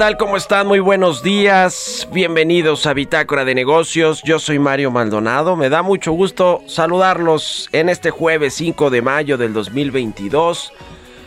Tal? 0.00 0.16
¿Cómo 0.16 0.38
están? 0.38 0.66
Muy 0.66 0.80
buenos 0.80 1.22
días. 1.22 2.08
Bienvenidos 2.10 2.86
a 2.86 2.94
Bitácora 2.94 3.44
de 3.44 3.54
Negocios. 3.54 4.22
Yo 4.24 4.38
soy 4.38 4.58
Mario 4.58 4.90
Maldonado. 4.90 5.56
Me 5.56 5.68
da 5.68 5.82
mucho 5.82 6.12
gusto 6.12 6.62
saludarlos 6.66 7.68
en 7.72 7.90
este 7.90 8.10
jueves 8.10 8.54
5 8.54 8.88
de 8.88 9.02
mayo 9.02 9.36
del 9.36 9.52
2022. 9.52 10.72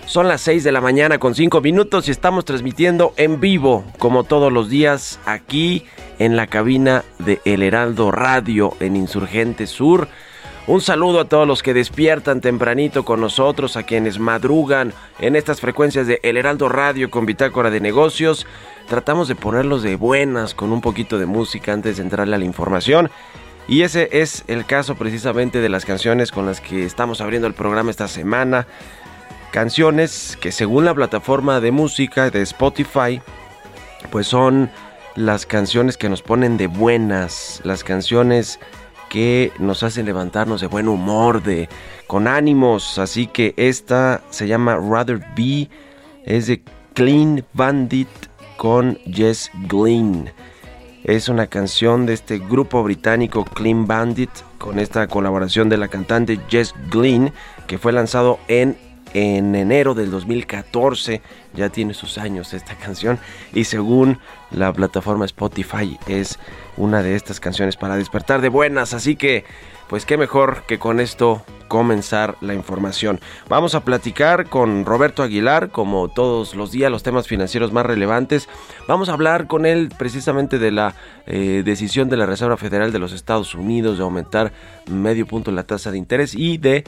Son 0.08 0.28
las 0.28 0.42
6 0.42 0.64
de 0.64 0.72
la 0.72 0.82
mañana 0.82 1.20
con 1.20 1.36
5 1.36 1.62
minutos 1.62 2.08
y 2.08 2.12
estamos 2.12 2.46
transmitiendo 2.46 3.14
en 3.16 3.40
vivo, 3.40 3.86
como 4.00 4.24
todos 4.24 4.52
los 4.52 4.72
días, 4.72 5.20
aquí 5.28 5.86
en 6.18 6.36
la 6.36 6.48
cabina 6.48 7.04
de 7.20 7.42
El 7.46 7.62
Heraldo 7.62 8.10
Radio 8.10 8.74
en 8.80 8.96
Insurgente 8.96 9.68
Sur. 9.68 10.08
Un 10.66 10.80
saludo 10.80 11.20
a 11.20 11.26
todos 11.26 11.46
los 11.46 11.62
que 11.62 11.74
despiertan 11.74 12.40
tempranito 12.40 13.04
con 13.04 13.20
nosotros, 13.20 13.76
a 13.76 13.84
quienes 13.84 14.18
madrugan 14.18 14.94
en 15.20 15.36
estas 15.36 15.60
frecuencias 15.60 16.08
de 16.08 16.22
El 16.24 16.38
Heraldo 16.38 16.70
Radio 16.70 17.12
con 17.12 17.26
Bitácora 17.26 17.70
de 17.70 17.82
Negocios. 17.82 18.48
Tratamos 18.88 19.28
de 19.28 19.36
ponerlos 19.36 19.84
de 19.84 19.98
buenas 19.98 20.54
con 20.54 20.72
un 20.72 20.80
poquito 20.80 21.20
de 21.20 21.26
música 21.26 21.74
antes 21.74 21.98
de 21.98 22.04
entrarle 22.04 22.38
a 22.38 22.40
la 22.40 22.46
información. 22.46 23.12
Y 23.68 23.82
ese 23.82 24.08
es 24.14 24.46
el 24.48 24.66
caso 24.66 24.96
precisamente 24.96 25.60
de 25.60 25.68
las 25.68 25.84
canciones 25.84 26.32
con 26.32 26.46
las 26.46 26.62
que 26.62 26.86
estamos 26.86 27.20
abriendo 27.20 27.48
el 27.48 27.54
programa 27.54 27.92
esta 27.92 28.08
semana. 28.08 28.66
Canciones 29.52 30.38
que 30.40 30.54
según 30.54 30.86
la 30.86 30.94
plataforma 30.94 31.60
de 31.60 31.72
música 31.72 32.30
de 32.30 32.42
Spotify, 32.42 33.22
pues 34.12 34.28
son 34.28 34.72
las 35.16 35.46
canciones 35.46 35.98
que 35.98 36.08
nos 36.08 36.22
ponen 36.22 36.56
de 36.56 36.68
buenas, 36.68 37.60
las 37.66 37.84
canciones 37.84 38.62
que 39.14 39.52
nos 39.60 39.84
hacen 39.84 40.08
levantarnos 40.08 40.60
de 40.60 40.66
buen 40.66 40.88
humor, 40.88 41.44
de 41.44 41.70
con 42.08 42.28
ánimos. 42.28 42.98
Así 42.98 43.28
que 43.28 43.54
esta 43.58 44.24
se 44.32 44.48
llama 44.48 44.76
Rather 44.76 45.24
Be, 45.38 45.70
es 46.26 46.48
de 46.48 46.64
Clean 46.96 47.46
Bandit 47.54 48.10
con 48.58 48.98
Jess 49.06 49.52
Glynn. 49.70 50.32
Es 51.04 51.30
una 51.30 51.46
canción 51.46 52.08
de 52.08 52.14
este 52.14 52.40
grupo 52.40 52.82
británico 52.82 53.46
Clean 53.46 53.86
Bandit 53.86 54.32
con 54.58 54.80
esta 54.80 55.06
colaboración 55.06 55.70
de 55.70 55.78
la 55.78 55.90
cantante 55.90 56.40
Jess 56.50 56.74
Glynn 56.90 57.32
que 57.68 57.78
fue 57.78 57.92
lanzado 57.92 58.40
en 58.48 58.76
en 59.14 59.56
enero 59.56 59.94
del 59.94 60.12
2014. 60.12 61.22
Ya 61.54 61.70
tiene 61.70 61.94
sus 61.94 62.18
años 62.18 62.54
esta 62.54 62.76
canción. 62.76 63.20
Y 63.54 63.66
según 63.66 64.20
la 64.52 64.74
plataforma 64.74 65.26
Spotify 65.26 65.98
es 66.08 66.40
una 66.78 67.04
de 67.04 67.16
estas 67.16 67.40
canciones 67.40 67.78
para 67.78 67.96
despertar 67.96 68.42
de 68.42 68.50
buenas. 68.50 68.94
Así 68.94 69.16
que, 69.16 69.46
pues 69.88 70.06
qué 70.06 70.18
mejor 70.18 70.64
que 70.68 70.80
con 70.80 71.00
esto 71.00 71.44
comenzar 71.74 72.36
la 72.42 72.54
información. 72.54 73.20
Vamos 73.50 73.74
a 73.74 73.84
platicar 73.84 74.48
con 74.48 74.86
Roberto 74.86 75.24
Aguilar, 75.24 75.70
como 75.70 76.08
todos 76.08 76.54
los 76.54 76.72
días, 76.72 76.92
los 76.92 77.02
temas 77.02 77.28
financieros 77.28 77.72
más 77.72 77.84
relevantes. 77.84 78.48
Vamos 78.88 79.10
a 79.10 79.14
hablar 79.14 79.48
con 79.48 79.66
él 79.66 79.90
precisamente 79.98 80.60
de 80.60 80.72
la 80.72 80.94
eh, 81.26 81.64
decisión 81.66 82.10
de 82.10 82.18
la 82.18 82.28
Reserva 82.28 82.58
Federal 82.58 82.92
de 82.92 83.00
los 83.00 83.12
Estados 83.12 83.56
Unidos 83.56 83.98
de 83.98 84.04
aumentar 84.04 84.54
medio 84.88 85.26
punto 85.26 85.52
la 85.52 85.64
tasa 85.64 85.90
de 85.90 85.98
interés 85.98 86.36
y 86.36 86.60
de 86.60 86.84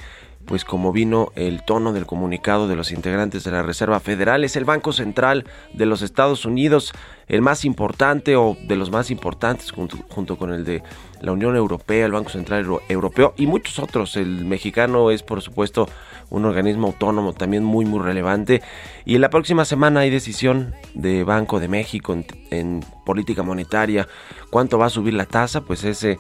pues 0.46 0.64
como 0.64 0.92
vino 0.92 1.32
el 1.36 1.64
tono 1.64 1.92
del 1.92 2.06
comunicado 2.06 2.68
de 2.68 2.76
los 2.76 2.92
integrantes 2.92 3.44
de 3.44 3.52
la 3.52 3.64
Reserva 3.64 4.00
Federal, 4.00 4.44
es 4.44 4.56
el 4.56 4.66
Banco 4.66 4.94
Central 4.94 5.46
de 5.74 5.86
los 5.86 6.02
Estados 6.02 6.46
Unidos, 6.46 6.94
el 7.28 7.42
más 7.42 7.66
importante 7.66 8.36
o 8.36 8.56
de 8.68 8.76
los 8.76 8.92
más 8.92 9.10
importantes 9.10 9.72
junto, 9.72 9.98
junto 10.10 10.38
con 10.38 10.54
el 10.54 10.64
de 10.64 10.84
la 11.22 11.32
Unión 11.32 11.56
Europea, 11.56 12.06
el 12.06 12.12
Banco 12.12 12.30
Central 12.30 12.64
Euro- 12.64 12.82
Europeo 12.90 13.34
y 13.38 13.48
muchos 13.48 13.80
otros. 13.80 14.16
El 14.16 14.46
mexicano 14.46 15.10
es 15.10 15.24
por 15.24 15.42
supuesto 15.42 15.90
un 16.30 16.46
organismo 16.46 16.88
autónomo 16.88 17.34
también 17.34 17.64
muy 17.64 17.86
muy 17.86 18.00
relevante. 18.00 18.62
Y 19.06 19.16
en 19.16 19.22
la 19.22 19.30
próxima 19.32 19.66
semana 19.66 20.02
hay 20.02 20.12
decisión 20.12 20.76
de 20.94 21.24
Banco 21.24 21.60
de 21.60 21.68
México 21.68 22.16
en 22.52 22.86
política 23.06 23.42
monetaria, 23.42 24.08
cuánto 24.52 24.78
va 24.78 24.86
a 24.86 24.90
subir 24.90 25.16
la 25.16 25.26
tasa, 25.26 25.62
pues 25.62 25.84
ese 25.84 26.20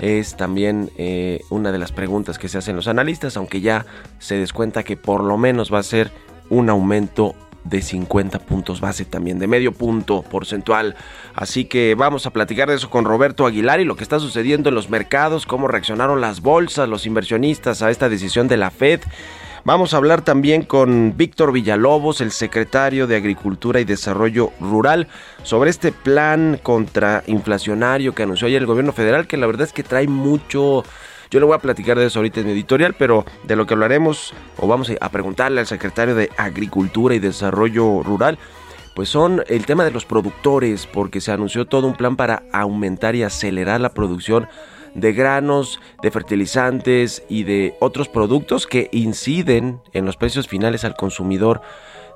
es 0.00 0.36
también 0.36 0.90
eh, 0.96 1.40
una 1.50 1.72
de 1.72 1.78
las 1.78 1.92
preguntas 1.92 2.38
que 2.38 2.48
se 2.48 2.58
hacen 2.58 2.76
los 2.76 2.88
analistas, 2.88 3.36
aunque 3.36 3.60
ya 3.60 3.86
se 4.18 4.36
descuenta 4.36 4.82
que 4.82 4.96
por 4.96 5.22
lo 5.22 5.36
menos 5.38 5.72
va 5.72 5.78
a 5.78 5.82
ser 5.82 6.10
un 6.50 6.68
aumento 6.68 7.34
de 7.64 7.80
50 7.80 8.40
puntos 8.40 8.80
base 8.80 9.04
también, 9.04 9.38
de 9.38 9.46
medio 9.46 9.72
punto 9.72 10.22
porcentual. 10.22 10.96
Así 11.34 11.64
que 11.64 11.94
vamos 11.94 12.26
a 12.26 12.30
platicar 12.30 12.68
de 12.68 12.76
eso 12.76 12.90
con 12.90 13.04
Roberto 13.04 13.46
Aguilar 13.46 13.80
y 13.80 13.84
lo 13.84 13.96
que 13.96 14.02
está 14.02 14.20
sucediendo 14.20 14.68
en 14.68 14.74
los 14.74 14.90
mercados, 14.90 15.46
cómo 15.46 15.66
reaccionaron 15.66 16.20
las 16.20 16.40
bolsas, 16.40 16.88
los 16.88 17.06
inversionistas 17.06 17.82
a 17.82 17.90
esta 17.90 18.08
decisión 18.08 18.48
de 18.48 18.58
la 18.58 18.70
Fed. 18.70 19.00
Vamos 19.66 19.94
a 19.94 19.96
hablar 19.96 20.20
también 20.20 20.60
con 20.62 21.16
Víctor 21.16 21.50
Villalobos, 21.50 22.20
el 22.20 22.32
secretario 22.32 23.06
de 23.06 23.16
Agricultura 23.16 23.80
y 23.80 23.86
Desarrollo 23.86 24.50
Rural, 24.60 25.08
sobre 25.42 25.70
este 25.70 25.90
plan 25.90 26.60
contrainflacionario 26.62 28.14
que 28.14 28.24
anunció 28.24 28.46
ayer 28.46 28.60
el 28.60 28.66
gobierno 28.66 28.92
federal, 28.92 29.26
que 29.26 29.38
la 29.38 29.46
verdad 29.46 29.66
es 29.66 29.72
que 29.72 29.82
trae 29.82 30.06
mucho... 30.06 30.84
Yo 31.30 31.40
le 31.40 31.46
voy 31.46 31.54
a 31.54 31.60
platicar 31.60 31.98
de 31.98 32.04
eso 32.04 32.18
ahorita 32.18 32.40
en 32.40 32.46
mi 32.46 32.52
editorial, 32.52 32.94
pero 32.98 33.24
de 33.44 33.56
lo 33.56 33.66
que 33.66 33.72
hablaremos 33.72 34.34
o 34.58 34.68
vamos 34.68 34.92
a 35.00 35.08
preguntarle 35.08 35.60
al 35.60 35.66
secretario 35.66 36.14
de 36.14 36.28
Agricultura 36.36 37.14
y 37.14 37.18
Desarrollo 37.18 38.02
Rural, 38.02 38.38
pues 38.94 39.08
son 39.08 39.44
el 39.46 39.64
tema 39.64 39.86
de 39.86 39.92
los 39.92 40.04
productores, 40.04 40.86
porque 40.86 41.22
se 41.22 41.32
anunció 41.32 41.64
todo 41.64 41.86
un 41.86 41.96
plan 41.96 42.16
para 42.16 42.42
aumentar 42.52 43.16
y 43.16 43.22
acelerar 43.22 43.80
la 43.80 43.94
producción 43.94 44.46
de 44.94 45.12
granos, 45.12 45.80
de 46.02 46.10
fertilizantes 46.10 47.22
y 47.28 47.44
de 47.44 47.74
otros 47.80 48.08
productos 48.08 48.66
que 48.66 48.88
inciden 48.92 49.80
en 49.92 50.06
los 50.06 50.16
precios 50.16 50.48
finales 50.48 50.84
al 50.84 50.96
consumidor 50.96 51.62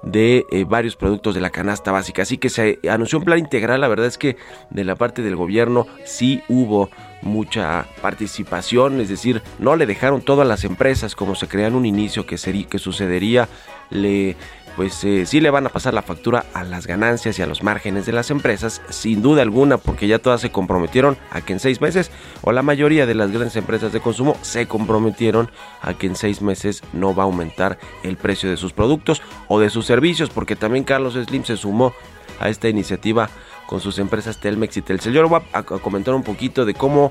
de 0.02 0.46
eh, 0.52 0.64
varios 0.64 0.96
productos 0.96 1.34
de 1.34 1.40
la 1.40 1.50
canasta 1.50 1.92
básica. 1.92 2.22
Así 2.22 2.38
que 2.38 2.50
se 2.50 2.78
anunció 2.88 3.18
un 3.18 3.24
plan 3.24 3.38
integral. 3.38 3.80
La 3.80 3.88
verdad 3.88 4.06
es 4.06 4.18
que 4.18 4.36
de 4.70 4.84
la 4.84 4.94
parte 4.94 5.22
del 5.22 5.36
gobierno 5.36 5.86
sí 6.04 6.42
hubo 6.48 6.88
mucha 7.22 7.86
participación, 8.00 9.00
es 9.00 9.08
decir, 9.08 9.42
no 9.58 9.74
le 9.74 9.86
dejaron 9.86 10.22
todo 10.22 10.42
a 10.42 10.44
las 10.44 10.62
empresas 10.62 11.16
como 11.16 11.34
se 11.34 11.48
creía 11.48 11.66
en 11.66 11.74
un 11.74 11.84
inicio 11.84 12.26
que, 12.26 12.38
sería, 12.38 12.68
que 12.68 12.78
sucedería, 12.78 13.48
le 13.90 14.36
pues 14.78 15.02
eh, 15.02 15.26
sí 15.26 15.40
le 15.40 15.50
van 15.50 15.66
a 15.66 15.70
pasar 15.70 15.92
la 15.92 16.02
factura 16.02 16.46
a 16.54 16.62
las 16.62 16.86
ganancias 16.86 17.36
y 17.36 17.42
a 17.42 17.48
los 17.48 17.64
márgenes 17.64 18.06
de 18.06 18.12
las 18.12 18.30
empresas, 18.30 18.80
sin 18.90 19.22
duda 19.22 19.42
alguna, 19.42 19.76
porque 19.76 20.06
ya 20.06 20.20
todas 20.20 20.40
se 20.40 20.52
comprometieron 20.52 21.18
a 21.32 21.40
que 21.40 21.52
en 21.52 21.58
seis 21.58 21.80
meses, 21.80 22.12
o 22.42 22.52
la 22.52 22.62
mayoría 22.62 23.04
de 23.04 23.16
las 23.16 23.32
grandes 23.32 23.56
empresas 23.56 23.92
de 23.92 23.98
consumo 23.98 24.36
se 24.42 24.68
comprometieron 24.68 25.50
a 25.82 25.94
que 25.94 26.06
en 26.06 26.14
seis 26.14 26.42
meses 26.42 26.84
no 26.92 27.12
va 27.12 27.24
a 27.24 27.26
aumentar 27.26 27.76
el 28.04 28.16
precio 28.16 28.48
de 28.48 28.56
sus 28.56 28.72
productos 28.72 29.20
o 29.48 29.58
de 29.58 29.68
sus 29.68 29.84
servicios, 29.84 30.30
porque 30.30 30.54
también 30.54 30.84
Carlos 30.84 31.14
Slim 31.14 31.42
se 31.42 31.56
sumó 31.56 31.92
a 32.38 32.48
esta 32.48 32.68
iniciativa 32.68 33.30
con 33.66 33.80
sus 33.80 33.98
empresas 33.98 34.40
Telmex 34.40 34.76
y 34.76 34.82
Telcel. 34.82 35.12
Yo 35.12 35.28
voy 35.28 35.40
a, 35.54 36.14
un 36.14 36.22
poquito 36.22 36.64
de 36.64 36.74
cómo 36.74 37.10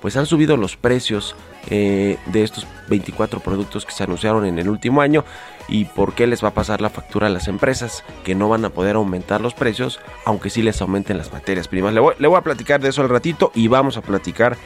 pues 0.00 0.16
han 0.16 0.26
subido 0.26 0.56
los 0.56 0.76
precios 0.76 1.34
eh, 1.68 2.16
de 2.26 2.44
estos 2.44 2.64
24 2.88 3.40
productos 3.40 3.84
que 3.84 3.90
se 3.90 4.04
anunciaron 4.04 4.46
en 4.46 4.60
el 4.60 4.68
último 4.68 5.00
año 5.00 5.24
y 5.68 5.84
por 5.84 6.14
qué 6.14 6.26
les 6.26 6.42
va 6.42 6.48
a 6.48 6.54
pasar 6.54 6.80
la 6.80 6.90
factura 6.90 7.26
a 7.26 7.30
las 7.30 7.48
empresas 7.48 8.04
que 8.24 8.34
no 8.34 8.48
van 8.48 8.64
a 8.64 8.70
poder 8.70 8.96
aumentar 8.96 9.40
los 9.40 9.54
precios, 9.54 10.00
aunque 10.24 10.50
sí 10.50 10.62
les 10.62 10.80
aumenten 10.80 11.18
las 11.18 11.32
materias 11.32 11.68
primas. 11.68 11.92
Le 11.92 12.00
voy, 12.00 12.14
le 12.18 12.28
voy 12.28 12.38
a 12.38 12.42
platicar 12.42 12.80
de 12.80 12.88
eso 12.88 13.02
al 13.02 13.08
ratito 13.08 13.52
y 13.54 13.68
vamos 13.68 13.96
a 13.96 14.02
platicar 14.02 14.56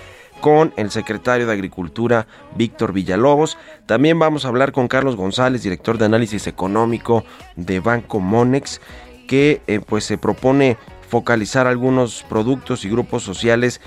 con 0.40 0.72
el 0.76 0.90
secretario 0.90 1.46
de 1.46 1.52
Agricultura, 1.52 2.26
Víctor 2.56 2.92
Villalobos. 2.92 3.58
También 3.86 4.18
vamos 4.18 4.44
a 4.44 4.48
hablar 4.48 4.72
con 4.72 4.88
Carlos 4.88 5.16
González, 5.16 5.62
director 5.62 5.98
de 5.98 6.06
análisis 6.06 6.46
económico 6.46 7.24
de 7.56 7.80
Banco 7.80 8.18
Monex, 8.18 8.80
que 9.28 9.62
eh, 9.66 9.80
pues 9.80 10.04
se 10.04 10.18
propone 10.18 10.76
focalizar 11.08 11.66
algunos 11.66 12.24
productos 12.28 12.84
y 12.84 12.90
grupos 12.90 13.22
sociales 13.22 13.80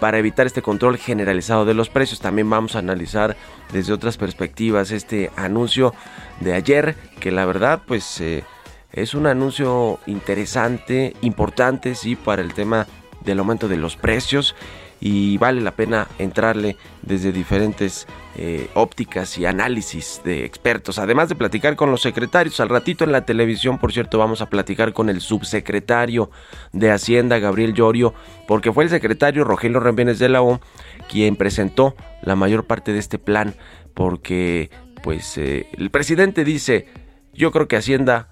para 0.00 0.18
evitar 0.18 0.46
este 0.46 0.62
control 0.62 0.96
generalizado 0.96 1.64
de 1.64 1.74
los 1.74 1.90
precios. 1.90 2.20
También 2.20 2.50
vamos 2.50 2.74
a 2.74 2.80
analizar 2.80 3.36
desde 3.72 3.92
otras 3.92 4.16
perspectivas 4.16 4.90
este 4.90 5.30
anuncio 5.36 5.94
de 6.40 6.54
ayer, 6.54 6.96
que 7.20 7.30
la 7.30 7.44
verdad 7.46 7.82
pues 7.86 8.20
eh, 8.20 8.44
es 8.92 9.14
un 9.14 9.26
anuncio 9.26 10.00
interesante, 10.06 11.14
importante, 11.22 11.94
sí, 11.94 12.16
para 12.16 12.42
el 12.42 12.54
tema 12.54 12.86
del 13.24 13.38
aumento 13.38 13.68
de 13.68 13.76
los 13.76 13.96
precios 13.96 14.56
y 15.00 15.38
vale 15.38 15.62
la 15.62 15.70
pena 15.70 16.08
entrarle 16.18 16.76
desde 17.02 17.32
diferentes 17.32 18.06
eh, 18.36 18.68
ópticas 18.74 19.38
y 19.38 19.46
análisis 19.46 20.20
de 20.24 20.44
expertos. 20.44 20.98
Además 20.98 21.28
de 21.28 21.36
platicar 21.36 21.74
con 21.74 21.90
los 21.90 22.02
secretarios, 22.02 22.60
al 22.60 22.68
ratito 22.68 23.04
en 23.04 23.12
la 23.12 23.24
televisión, 23.24 23.78
por 23.78 23.92
cierto, 23.92 24.18
vamos 24.18 24.42
a 24.42 24.50
platicar 24.50 24.92
con 24.92 25.08
el 25.08 25.20
subsecretario 25.20 26.30
de 26.72 26.90
Hacienda, 26.90 27.38
Gabriel 27.38 27.72
Llorio, 27.72 28.14
porque 28.46 28.72
fue 28.72 28.84
el 28.84 28.90
secretario 28.90 29.44
Rogelio 29.44 29.80
Rembienes 29.80 30.18
de 30.18 30.28
la 30.28 30.42
O 30.42 30.60
quien 31.08 31.36
presentó 31.36 31.96
la 32.22 32.36
mayor 32.36 32.66
parte 32.66 32.92
de 32.92 32.98
este 32.98 33.18
plan, 33.18 33.54
porque 33.94 34.70
pues 35.02 35.38
eh, 35.38 35.66
el 35.76 35.90
presidente 35.90 36.44
dice, 36.44 36.86
yo 37.32 37.50
creo 37.50 37.68
que 37.68 37.76
Hacienda 37.76 38.28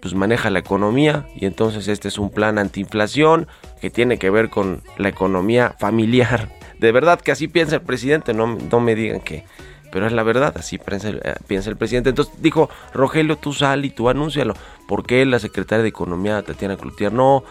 pues 0.00 0.14
maneja 0.14 0.50
la 0.50 0.58
economía 0.58 1.28
y 1.36 1.46
entonces 1.46 1.86
este 1.86 2.08
es 2.08 2.18
un 2.18 2.30
plan 2.30 2.58
antiinflación 2.58 3.46
que 3.80 3.88
tiene 3.88 4.18
que 4.18 4.30
ver 4.30 4.50
con 4.50 4.82
la 4.98 5.08
economía 5.08 5.76
familiar. 5.78 6.50
De 6.80 6.90
verdad 6.90 7.20
que 7.20 7.30
así 7.30 7.46
piensa 7.46 7.76
el 7.76 7.82
presidente, 7.82 8.34
no, 8.34 8.58
no 8.58 8.80
me 8.80 8.96
digan 8.96 9.20
que, 9.20 9.44
pero 9.92 10.06
es 10.06 10.12
la 10.12 10.24
verdad, 10.24 10.54
así 10.56 10.78
piensa 10.78 11.10
el, 11.10 11.20
eh, 11.22 11.34
piensa 11.46 11.70
el 11.70 11.76
presidente. 11.76 12.10
Entonces 12.10 12.34
dijo, 12.42 12.68
Rogelio, 12.92 13.36
tú 13.36 13.52
sal 13.52 13.84
y 13.84 13.90
tú 13.90 14.08
anúncialo. 14.08 14.54
¿Por 14.88 15.06
qué 15.06 15.24
la 15.24 15.38
secretaria 15.38 15.84
de 15.84 15.90
Economía, 15.90 16.42
Tatiana 16.42 16.76
Cloutier, 16.76 17.12
no? 17.12 17.44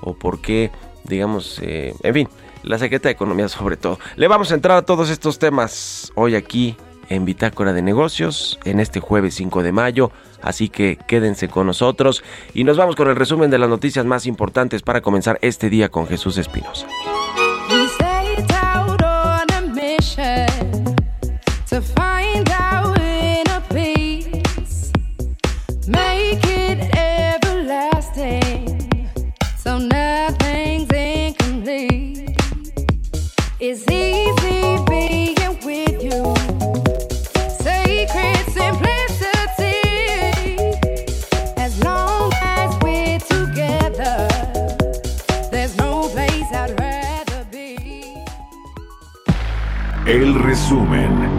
¿O 0.00 0.14
por 0.14 0.40
qué, 0.40 0.70
digamos, 1.04 1.58
eh, 1.60 1.94
en 2.02 2.14
fin, 2.14 2.28
la 2.62 2.78
secretaria 2.78 3.10
de 3.10 3.16
Economía 3.16 3.48
sobre 3.48 3.76
todo? 3.76 3.98
Le 4.16 4.28
vamos 4.28 4.50
a 4.50 4.54
entrar 4.54 4.78
a 4.78 4.82
todos 4.82 5.10
estos 5.10 5.38
temas 5.38 6.10
hoy 6.14 6.34
aquí 6.34 6.74
en 7.08 7.24
Bitácora 7.24 7.72
de 7.72 7.82
Negocios 7.82 8.58
en 8.64 8.80
este 8.80 9.00
jueves 9.00 9.34
5 9.34 9.62
de 9.62 9.72
mayo. 9.72 10.10
Así 10.42 10.68
que 10.68 10.98
quédense 11.06 11.48
con 11.48 11.66
nosotros 11.66 12.22
y 12.54 12.64
nos 12.64 12.76
vamos 12.76 12.96
con 12.96 13.08
el 13.08 13.16
resumen 13.16 13.50
de 13.50 13.58
las 13.58 13.68
noticias 13.68 14.06
más 14.06 14.26
importantes 14.26 14.82
para 14.82 15.00
comenzar 15.00 15.38
este 15.42 15.70
día 15.70 15.88
con 15.88 16.06
Jesús 16.06 16.38
Espinosa. 16.38 16.86
El 50.08 50.34
resumen. 50.36 51.37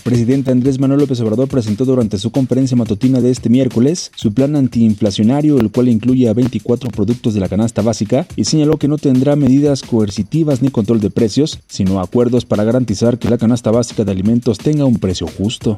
El 0.00 0.12
presidente 0.12 0.50
Andrés 0.50 0.80
Manuel 0.80 1.00
López 1.00 1.20
Obrador 1.20 1.46
presentó 1.48 1.84
durante 1.84 2.16
su 2.16 2.32
conferencia 2.32 2.74
matutina 2.74 3.20
de 3.20 3.30
este 3.30 3.50
miércoles 3.50 4.10
su 4.14 4.32
plan 4.32 4.56
antiinflacionario, 4.56 5.60
el 5.60 5.70
cual 5.70 5.90
incluye 5.90 6.26
a 6.26 6.32
24 6.32 6.88
productos 6.88 7.34
de 7.34 7.40
la 7.40 7.50
canasta 7.50 7.82
básica, 7.82 8.26
y 8.34 8.46
señaló 8.46 8.78
que 8.78 8.88
no 8.88 8.96
tendrá 8.96 9.36
medidas 9.36 9.82
coercitivas 9.82 10.62
ni 10.62 10.70
control 10.70 11.00
de 11.00 11.10
precios, 11.10 11.60
sino 11.68 12.00
acuerdos 12.00 12.46
para 12.46 12.64
garantizar 12.64 13.18
que 13.18 13.28
la 13.28 13.36
canasta 13.36 13.70
básica 13.70 14.02
de 14.02 14.12
alimentos 14.12 14.56
tenga 14.56 14.86
un 14.86 14.98
precio 14.98 15.26
justo. 15.26 15.76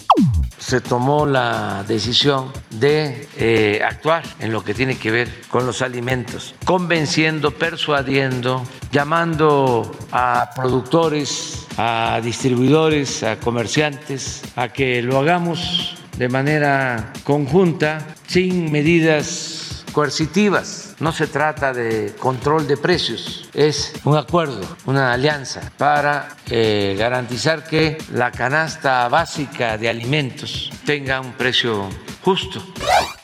se 0.56 0.80
tomó 0.80 1.26
la 1.26 1.84
decisión 1.88 2.44
de 2.78 3.26
eh, 3.36 3.80
actuar 3.84 4.22
en 4.38 4.52
lo 4.52 4.62
que 4.62 4.72
tiene 4.72 4.98
que 4.98 5.10
ver 5.10 5.28
con 5.48 5.66
los 5.66 5.82
alimentos, 5.82 6.54
convenciendo, 6.64 7.50
persuadiendo, 7.50 8.62
llamando 8.92 9.90
a 10.12 10.50
productores, 10.54 11.66
a 11.76 12.20
distribuidores, 12.22 13.22
a 13.22 13.38
comerciantes, 13.38 14.42
a 14.56 14.68
que 14.68 15.02
lo 15.02 15.18
hagamos 15.18 15.96
de 16.16 16.28
manera 16.28 17.12
conjunta, 17.24 18.14
sin 18.26 18.70
medidas 18.70 19.84
coercitivas. 19.92 20.94
No 21.00 21.12
se 21.12 21.26
trata 21.26 21.72
de 21.72 22.14
control 22.18 22.66
de 22.66 22.76
precios, 22.76 23.48
es 23.54 23.92
un 24.04 24.16
acuerdo, 24.16 24.60
una 24.86 25.12
alianza 25.12 25.72
para 25.76 26.36
eh, 26.48 26.94
garantizar 26.98 27.64
que 27.64 27.98
la 28.12 28.30
canasta 28.30 29.08
básica 29.08 29.76
de 29.78 29.88
alimentos 29.88 30.70
tenga 30.84 31.20
un 31.20 31.32
precio 31.32 31.88
justo. 32.22 32.62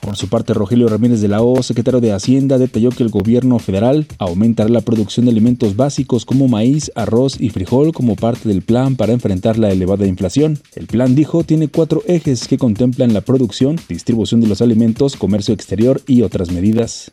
Por 0.08 0.16
su 0.16 0.30
parte, 0.30 0.54
Rogelio 0.54 0.88
Ramírez 0.88 1.20
de 1.20 1.28
la 1.28 1.42
O, 1.42 1.62
secretario 1.62 2.00
de 2.00 2.14
Hacienda, 2.14 2.56
detalló 2.56 2.88
que 2.88 3.02
el 3.02 3.10
gobierno 3.10 3.58
federal 3.58 4.06
aumentará 4.16 4.70
la 4.70 4.80
producción 4.80 5.26
de 5.26 5.32
alimentos 5.32 5.76
básicos 5.76 6.24
como 6.24 6.48
maíz, 6.48 6.90
arroz 6.94 7.38
y 7.38 7.50
frijol 7.50 7.92
como 7.92 8.16
parte 8.16 8.48
del 8.48 8.62
plan 8.62 8.96
para 8.96 9.12
enfrentar 9.12 9.58
la 9.58 9.68
elevada 9.68 10.06
inflación. 10.06 10.60
El 10.74 10.86
plan, 10.86 11.14
dijo, 11.14 11.44
tiene 11.44 11.68
cuatro 11.68 12.00
ejes 12.06 12.48
que 12.48 12.56
contemplan 12.56 13.12
la 13.12 13.20
producción, 13.20 13.76
distribución 13.86 14.40
de 14.40 14.46
los 14.46 14.62
alimentos, 14.62 15.14
comercio 15.14 15.52
exterior 15.52 16.00
y 16.06 16.22
otras 16.22 16.50
medidas. 16.52 17.10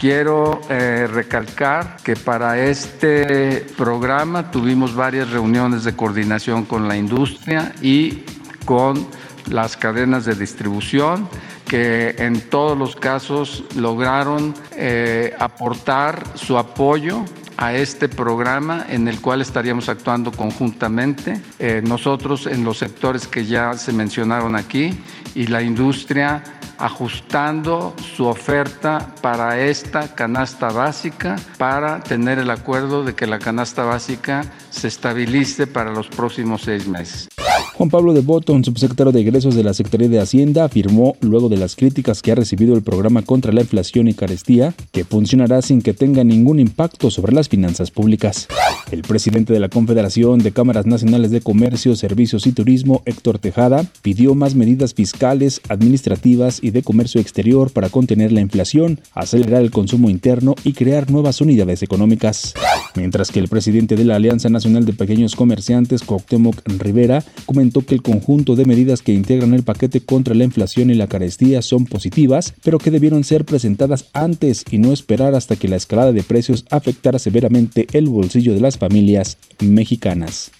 Quiero 0.00 0.60
eh, 0.68 1.06
recalcar 1.06 1.98
que 2.02 2.16
para 2.16 2.64
este 2.66 3.64
programa 3.78 4.50
tuvimos 4.50 4.96
varias 4.96 5.30
reuniones 5.30 5.84
de 5.84 5.94
coordinación 5.94 6.64
con 6.64 6.88
la 6.88 6.96
industria 6.96 7.76
y 7.80 8.24
con 8.64 9.06
las 9.48 9.76
cadenas 9.76 10.24
de 10.24 10.34
distribución 10.34 11.28
que 11.74 12.14
en 12.18 12.40
todos 12.40 12.78
los 12.78 12.94
casos 12.94 13.64
lograron 13.74 14.54
eh, 14.76 15.34
aportar 15.40 16.22
su 16.36 16.56
apoyo 16.56 17.24
a 17.56 17.74
este 17.74 18.08
programa 18.08 18.86
en 18.88 19.08
el 19.08 19.20
cual 19.20 19.40
estaríamos 19.40 19.88
actuando 19.88 20.30
conjuntamente, 20.30 21.42
eh, 21.58 21.82
nosotros 21.84 22.46
en 22.46 22.62
los 22.62 22.78
sectores 22.78 23.26
que 23.26 23.44
ya 23.44 23.74
se 23.74 23.92
mencionaron 23.92 24.54
aquí 24.54 24.96
y 25.34 25.48
la 25.48 25.62
industria 25.62 26.44
ajustando 26.78 27.94
su 28.16 28.26
oferta 28.26 29.14
para 29.22 29.60
esta 29.60 30.14
canasta 30.14 30.70
básica 30.70 31.36
para 31.58 32.02
tener 32.02 32.38
el 32.38 32.50
acuerdo 32.50 33.04
de 33.04 33.14
que 33.14 33.26
la 33.26 33.38
canasta 33.38 33.84
básica 33.84 34.44
se 34.70 34.88
estabilice 34.88 35.66
para 35.66 35.92
los 35.92 36.08
próximos 36.08 36.62
seis 36.62 36.86
meses. 36.86 37.28
Juan 37.74 37.90
Pablo 37.90 38.12
de 38.12 38.20
Botton, 38.20 38.64
subsecretario 38.64 39.12
de 39.12 39.20
egresos 39.20 39.56
de 39.56 39.64
la 39.64 39.74
Secretaría 39.74 40.08
de 40.08 40.20
Hacienda, 40.20 40.64
afirmó, 40.64 41.16
luego 41.20 41.48
de 41.48 41.56
las 41.56 41.74
críticas 41.74 42.22
que 42.22 42.30
ha 42.30 42.36
recibido 42.36 42.74
el 42.74 42.82
programa 42.82 43.22
contra 43.22 43.52
la 43.52 43.62
inflación 43.62 44.06
y 44.06 44.14
carestía, 44.14 44.74
que 44.92 45.04
funcionará 45.04 45.60
sin 45.60 45.82
que 45.82 45.92
tenga 45.92 46.22
ningún 46.22 46.60
impacto 46.60 47.10
sobre 47.10 47.32
las 47.32 47.48
finanzas 47.48 47.90
públicas. 47.90 48.46
El 48.90 49.02
presidente 49.02 49.52
de 49.52 49.60
la 49.60 49.68
Confederación 49.68 50.38
de 50.38 50.52
Cámaras 50.52 50.86
Nacionales 50.86 51.30
de 51.30 51.40
Comercio, 51.40 51.96
Servicios 51.96 52.46
y 52.46 52.52
Turismo, 52.52 53.02
Héctor 53.06 53.38
Tejada, 53.38 53.84
pidió 54.02 54.34
más 54.34 54.54
medidas 54.54 54.94
fiscales, 54.94 55.60
administrativas 55.68 56.62
y 56.62 56.70
de 56.70 56.82
comercio 56.82 57.20
exterior 57.20 57.72
para 57.72 57.88
contener 57.88 58.32
la 58.32 58.40
inflación, 58.40 59.00
acelerar 59.12 59.62
el 59.62 59.70
consumo 59.70 60.10
interno 60.10 60.54
y 60.64 60.74
crear 60.74 61.10
nuevas 61.10 61.40
unidades 61.40 61.82
económicas. 61.82 62.54
Mientras 62.94 63.30
que 63.30 63.40
el 63.40 63.48
presidente 63.48 63.96
de 63.96 64.04
la 64.04 64.16
Alianza 64.16 64.48
Nacional 64.48 64.84
de 64.84 64.92
Pequeños 64.92 65.34
Comerciantes, 65.34 66.02
Cuauhtémoc 66.02 66.56
Rivera, 66.78 67.24
comentó 67.46 67.80
que 67.80 67.94
el 67.94 68.02
conjunto 68.02 68.54
de 68.54 68.64
medidas 68.64 69.02
que 69.02 69.12
integran 69.12 69.54
el 69.54 69.64
paquete 69.64 70.00
contra 70.00 70.34
la 70.34 70.44
inflación 70.44 70.90
y 70.90 70.94
la 70.94 71.08
carestía 71.08 71.62
son 71.62 71.86
positivas, 71.86 72.54
pero 72.62 72.78
que 72.78 72.90
debieron 72.90 73.24
ser 73.24 73.44
presentadas 73.44 74.06
antes 74.12 74.64
y 74.70 74.78
no 74.78 74.92
esperar 74.92 75.34
hasta 75.34 75.56
que 75.56 75.68
la 75.68 75.76
escalada 75.76 76.12
de 76.12 76.22
precios 76.22 76.64
afectara 76.70 77.18
severamente 77.18 77.86
el 77.92 78.08
bolsillo 78.08 78.54
de 78.54 78.60
las 78.60 78.73
familias 78.78 79.38
mexicanas. 79.60 80.50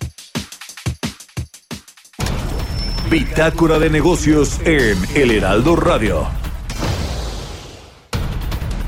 Bitácora 3.10 3.78
de 3.78 3.90
negocios 3.90 4.60
en 4.64 4.98
El 5.14 5.30
Heraldo 5.30 5.76
Radio. 5.76 6.26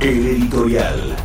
El 0.00 0.26
editorial. 0.26 1.16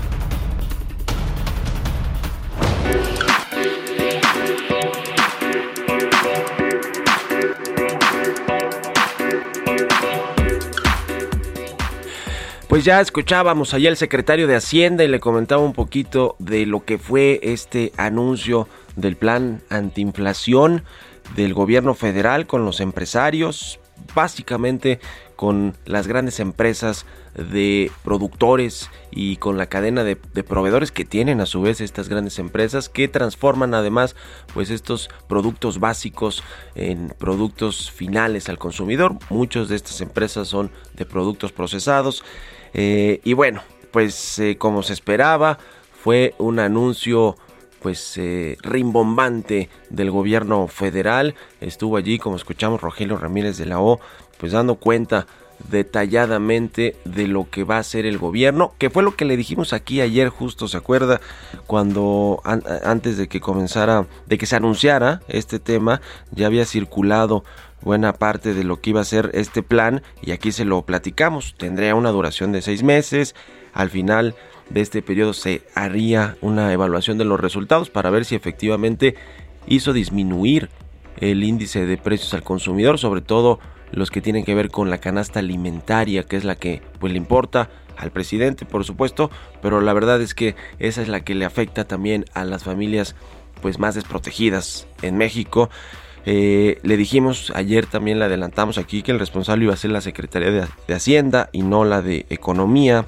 Pues 12.71 12.85
ya 12.85 13.01
escuchábamos 13.01 13.73
allá 13.73 13.89
el 13.89 13.97
secretario 13.97 14.47
de 14.47 14.55
Hacienda 14.55 15.03
y 15.03 15.09
le 15.09 15.19
comentaba 15.19 15.61
un 15.61 15.73
poquito 15.73 16.37
de 16.39 16.65
lo 16.65 16.85
que 16.85 16.97
fue 16.97 17.41
este 17.43 17.91
anuncio 17.97 18.69
del 18.95 19.17
plan 19.17 19.61
antiinflación 19.69 20.85
del 21.35 21.53
gobierno 21.53 21.95
federal 21.95 22.47
con 22.47 22.63
los 22.63 22.79
empresarios, 22.79 23.81
básicamente 24.15 25.01
con 25.35 25.75
las 25.83 26.07
grandes 26.07 26.39
empresas 26.39 27.05
de 27.35 27.91
productores 28.05 28.89
y 29.11 29.35
con 29.35 29.57
la 29.57 29.65
cadena 29.65 30.05
de, 30.05 30.17
de, 30.33 30.43
proveedores 30.43 30.93
que 30.93 31.03
tienen 31.03 31.41
a 31.41 31.47
su 31.47 31.61
vez 31.61 31.81
estas 31.81 32.07
grandes 32.07 32.39
empresas 32.39 32.87
que 32.87 33.09
transforman 33.09 33.73
además 33.73 34.15
pues 34.53 34.69
estos 34.69 35.09
productos 35.27 35.79
básicos 35.79 36.41
en 36.75 37.13
productos 37.17 37.91
finales 37.91 38.47
al 38.47 38.59
consumidor. 38.59 39.15
Muchas 39.29 39.67
de 39.67 39.75
estas 39.75 39.99
empresas 39.99 40.47
son 40.47 40.71
de 40.93 41.05
productos 41.05 41.51
procesados 41.51 42.23
eh, 42.73 43.19
y 43.23 43.33
bueno 43.33 43.61
pues 43.91 44.39
eh, 44.39 44.57
como 44.57 44.83
se 44.83 44.93
esperaba 44.93 45.57
fue 46.03 46.33
un 46.39 46.59
anuncio 46.59 47.35
pues 47.81 48.15
eh, 48.17 48.57
rimbombante 48.61 49.69
del 49.89 50.11
gobierno 50.11 50.67
federal. 50.67 51.33
Estuvo 51.61 51.97
allí, 51.97 52.19
como 52.19 52.35
escuchamos, 52.35 52.79
Rogelio 52.79 53.17
Ramírez 53.17 53.57
de 53.57 53.65
la 53.65 53.81
O, 53.81 53.99
pues 54.37 54.51
dando 54.51 54.75
cuenta 54.75 55.25
detalladamente 55.69 56.95
de 57.05 57.27
lo 57.27 57.49
que 57.49 57.63
va 57.63 57.77
a 57.77 57.79
hacer 57.79 58.05
el 58.05 58.17
gobierno, 58.17 58.73
que 58.77 58.89
fue 58.89 59.03
lo 59.03 59.15
que 59.15 59.25
le 59.25 59.37
dijimos 59.37 59.73
aquí 59.73 60.01
ayer 60.01 60.29
justo, 60.29 60.67
¿se 60.67 60.77
acuerda? 60.77 61.21
Cuando 61.67 62.41
an 62.43 62.63
antes 62.83 63.17
de 63.17 63.27
que 63.27 63.41
comenzara, 63.41 64.07
de 64.25 64.37
que 64.37 64.45
se 64.45 64.55
anunciara 64.55 65.21
este 65.27 65.59
tema, 65.59 66.01
ya 66.31 66.47
había 66.47 66.65
circulado 66.65 67.43
buena 67.81 68.13
parte 68.13 68.53
de 68.53 68.63
lo 68.63 68.81
que 68.81 68.91
iba 68.91 69.01
a 69.01 69.05
ser 69.05 69.31
este 69.33 69.63
plan 69.63 70.01
y 70.21 70.31
aquí 70.31 70.51
se 70.51 70.65
lo 70.65 70.81
platicamos. 70.83 71.55
Tendría 71.57 71.95
una 71.95 72.11
duración 72.11 72.51
de 72.51 72.61
seis 72.61 72.83
meses. 72.83 73.35
Al 73.73 73.89
final 73.89 74.35
de 74.69 74.81
este 74.81 75.01
periodo 75.01 75.33
se 75.33 75.63
haría 75.75 76.37
una 76.41 76.71
evaluación 76.71 77.17
de 77.17 77.25
los 77.25 77.39
resultados 77.39 77.89
para 77.89 78.09
ver 78.09 78.25
si 78.25 78.35
efectivamente 78.35 79.15
hizo 79.67 79.93
disminuir 79.93 80.69
el 81.17 81.43
índice 81.43 81.85
de 81.85 81.97
precios 81.97 82.33
al 82.33 82.43
consumidor, 82.43 82.97
sobre 82.97 83.21
todo 83.21 83.59
los 83.91 84.09
que 84.09 84.21
tienen 84.21 84.45
que 84.45 84.55
ver 84.55 84.69
con 84.69 84.89
la 84.89 84.99
canasta 84.99 85.39
alimentaria, 85.39 86.23
que 86.23 86.37
es 86.37 86.43
la 86.43 86.55
que 86.55 86.81
pues 86.99 87.11
le 87.11 87.17
importa 87.17 87.69
al 87.97 88.11
presidente, 88.11 88.65
por 88.65 88.85
supuesto, 88.85 89.29
pero 89.61 89.81
la 89.81 89.93
verdad 89.93 90.21
es 90.21 90.33
que 90.33 90.55
esa 90.79 91.01
es 91.01 91.07
la 91.07 91.21
que 91.21 91.35
le 91.35 91.45
afecta 91.45 91.85
también 91.85 92.25
a 92.33 92.45
las 92.45 92.63
familias 92.63 93.15
pues 93.61 93.77
más 93.77 93.95
desprotegidas 93.95 94.87
en 95.01 95.17
México. 95.17 95.69
Eh, 96.25 96.77
le 96.83 96.97
dijimos 96.97 97.51
ayer 97.55 97.87
también 97.87 98.19
le 98.19 98.25
adelantamos 98.25 98.77
aquí 98.77 99.01
que 99.01 99.11
el 99.11 99.19
responsable 99.19 99.65
iba 99.65 99.73
a 99.73 99.77
ser 99.77 99.91
la 99.91 100.01
Secretaría 100.01 100.51
de, 100.51 100.93
Hacienda 100.93 101.49
y 101.51 101.63
no 101.63 101.83
la 101.83 102.03
de 102.03 102.27
Economía 102.29 103.07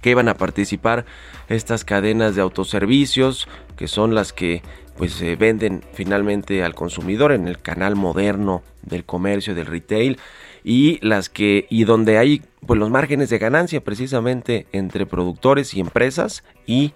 que 0.00 0.10
iban 0.10 0.28
a 0.28 0.34
participar 0.34 1.04
estas 1.48 1.84
cadenas 1.84 2.34
de 2.34 2.40
autoservicios 2.40 3.48
que 3.76 3.86
son 3.86 4.14
las 4.14 4.32
que 4.32 4.62
pues 4.96 5.12
se 5.12 5.36
venden 5.36 5.82
finalmente 5.92 6.64
al 6.64 6.74
consumidor 6.74 7.32
en 7.32 7.48
el 7.48 7.58
canal 7.58 7.96
moderno 7.96 8.62
del 8.82 9.04
comercio 9.04 9.54
del 9.54 9.66
retail 9.66 10.18
y 10.64 10.98
las 11.06 11.28
que 11.28 11.66
y 11.68 11.84
donde 11.84 12.16
hay 12.16 12.42
pues 12.66 12.80
los 12.80 12.88
márgenes 12.88 13.28
de 13.28 13.38
ganancia 13.38 13.82
precisamente 13.82 14.66
entre 14.72 15.04
productores 15.04 15.74
y 15.74 15.80
empresas 15.80 16.44
y 16.66 16.94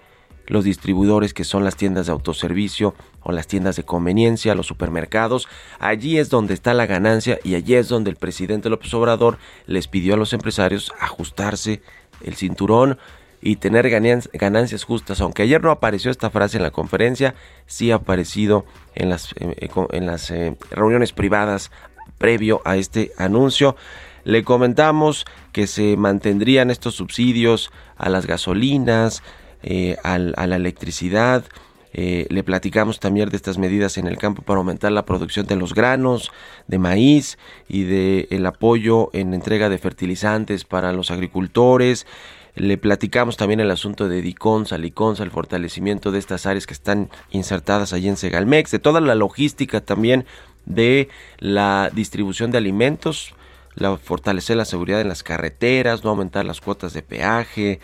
los 0.51 0.65
distribuidores 0.65 1.33
que 1.33 1.45
son 1.45 1.63
las 1.63 1.77
tiendas 1.77 2.07
de 2.07 2.13
autoservicio 2.13 2.95
o 3.23 3.31
las 3.31 3.47
tiendas 3.47 3.77
de 3.77 3.85
conveniencia, 3.85 4.57
los 4.57 4.67
supermercados. 4.67 5.47
Allí 5.79 6.19
es 6.19 6.29
donde 6.29 6.55
está 6.55 6.75
la 6.75 6.87
ganancia 6.87 7.39
y 7.45 7.55
allí 7.55 7.77
es 7.77 7.89
donde 7.89 8.11
el 8.11 8.17
presidente 8.17 8.69
López 8.69 8.93
Obrador 8.93 9.39
les 9.67 9.87
pidió 9.87 10.15
a 10.15 10.17
los 10.17 10.33
empresarios 10.33 10.93
ajustarse 10.99 11.83
el 12.25 12.35
cinturón 12.35 12.99
y 13.41 13.57
tener 13.57 13.89
ganancias 13.89 14.83
justas. 14.83 15.21
Aunque 15.21 15.45
ayer 15.45 15.63
no 15.63 15.71
apareció 15.71 16.11
esta 16.11 16.31
frase 16.31 16.57
en 16.57 16.65
la 16.65 16.73
conferencia, 16.73 17.37
sí 17.67 17.93
ha 17.93 17.97
aparecido 17.97 18.67
en 18.97 19.09
las, 19.09 19.33
en 19.39 20.07
las 20.07 20.33
eh, 20.33 20.57
reuniones 20.73 21.13
privadas 21.13 21.71
previo 22.19 22.61
a 22.65 22.77
este 22.77 23.13
anuncio. 23.19 23.77
Le 24.25 24.43
comentamos 24.43 25.27
que 25.53 25.69
se 25.69 25.97
mantendrían 25.97 26.71
estos 26.71 26.97
subsidios 26.97 27.71
a 27.97 28.09
las 28.09 28.27
gasolinas, 28.27 29.23
eh, 29.63 29.97
al, 30.03 30.35
a 30.37 30.47
la 30.47 30.57
electricidad. 30.57 31.45
Eh, 31.93 32.27
le 32.31 32.45
platicamos 32.45 33.01
también 33.01 33.29
de 33.31 33.37
estas 33.37 33.59
medidas 33.59 33.99
en 33.99 34.07
el 34.07 34.17
campo 34.17 34.43
para 34.43 34.59
aumentar 34.59 34.93
la 34.93 35.05
producción 35.05 35.47
de 35.47 35.57
los 35.57 35.75
granos, 35.75 36.31
de 36.69 36.79
maíz 36.79 37.37
y 37.69 37.83
de 37.83 38.29
el 38.31 38.47
apoyo 38.47 39.11
en 39.13 39.35
entrega 39.35 39.69
de 39.69 39.79
fertilizantes 39.79 40.65
para 40.65 40.93
los 40.93 41.11
agricultores. 41.11 42.07
Le 42.55 42.79
platicamos 42.79 43.37
también 43.37 43.61
el 43.61 43.71
asunto 43.71 44.09
de 44.09 44.23
Diconsa, 44.23 44.79
Liconsa, 44.79 45.25
el 45.25 45.31
fortalecimiento 45.31 46.13
de 46.13 46.19
estas 46.19 46.47
áreas 46.47 46.67
que 46.67 46.75
están 46.75 47.11
insertadas 47.31 47.93
allí 47.93 48.09
en 48.09 48.17
Segalmex, 48.17 48.71
de 48.71 48.79
toda 48.79 49.01
la 49.01 49.15
logística 49.15 49.81
también 49.81 50.27
de 50.67 51.09
la 51.39 51.91
distribución 51.93 52.51
de 52.51 52.59
alimentos, 52.59 53.35
la 53.75 53.97
fortalecer 53.97 54.57
la 54.57 54.65
seguridad 54.65 55.01
en 55.01 55.09
las 55.09 55.23
carreteras, 55.23 56.05
no 56.05 56.11
aumentar 56.11 56.45
las 56.45 56.61
cuotas 56.61 56.93
de 56.93 57.03
peaje, 57.03 57.81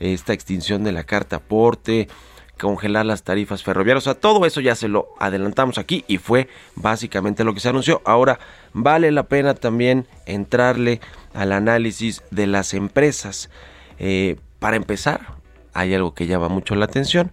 esta 0.00 0.32
extinción 0.32 0.84
de 0.84 0.92
la 0.92 1.04
carta 1.04 1.36
aporte, 1.36 2.08
congelar 2.58 3.06
las 3.06 3.22
tarifas 3.22 3.62
ferroviarias. 3.62 4.06
O 4.06 4.12
sea, 4.12 4.20
todo 4.20 4.44
eso 4.44 4.60
ya 4.60 4.74
se 4.74 4.88
lo 4.88 5.08
adelantamos 5.18 5.78
aquí 5.78 6.04
y 6.08 6.18
fue 6.18 6.48
básicamente 6.74 7.44
lo 7.44 7.54
que 7.54 7.60
se 7.60 7.68
anunció. 7.68 8.02
Ahora, 8.04 8.38
vale 8.72 9.10
la 9.12 9.24
pena 9.24 9.54
también 9.54 10.06
entrarle 10.26 11.00
al 11.34 11.52
análisis 11.52 12.22
de 12.30 12.46
las 12.46 12.74
empresas. 12.74 13.50
Eh, 13.98 14.36
para 14.58 14.76
empezar, 14.76 15.38
hay 15.72 15.94
algo 15.94 16.14
que 16.14 16.26
llama 16.26 16.48
mucho 16.48 16.74
la 16.74 16.84
atención, 16.84 17.30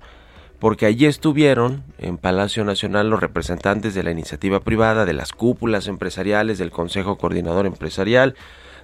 porque 0.60 0.86
allí 0.86 1.06
estuvieron 1.06 1.84
en 1.98 2.18
Palacio 2.18 2.64
Nacional 2.64 3.10
los 3.10 3.20
representantes 3.20 3.94
de 3.94 4.04
la 4.04 4.12
iniciativa 4.12 4.60
privada, 4.60 5.06
de 5.06 5.14
las 5.14 5.34
cúpulas 5.34 5.88
empresariales, 5.88 6.58
del 6.58 6.72
Consejo 6.72 7.18
Coordinador 7.18 7.66
Empresarial, 7.66 8.36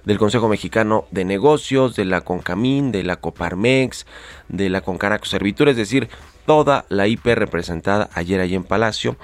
del 0.04 0.18
Consejo 0.18 0.48
Mexicano 0.48 1.06
de 1.10 1.24
Negocios, 1.24 1.96
de 1.96 2.04
la 2.04 2.22
CONCAMIN, 2.22 2.92
de 2.92 3.04
la 3.04 3.16
COPARMEX, 3.16 4.06
de 4.48 4.70
la 4.70 4.80
CONCANACO 4.80 5.26
Servitur, 5.26 5.68
es 5.68 5.76
decir, 5.76 6.08
toda 6.46 6.84
la 6.88 7.06
IP 7.06 7.26
representada 7.26 8.10
ayer 8.14 8.40
allí 8.40 8.54
en 8.54 8.64
Palacio. 8.64 9.16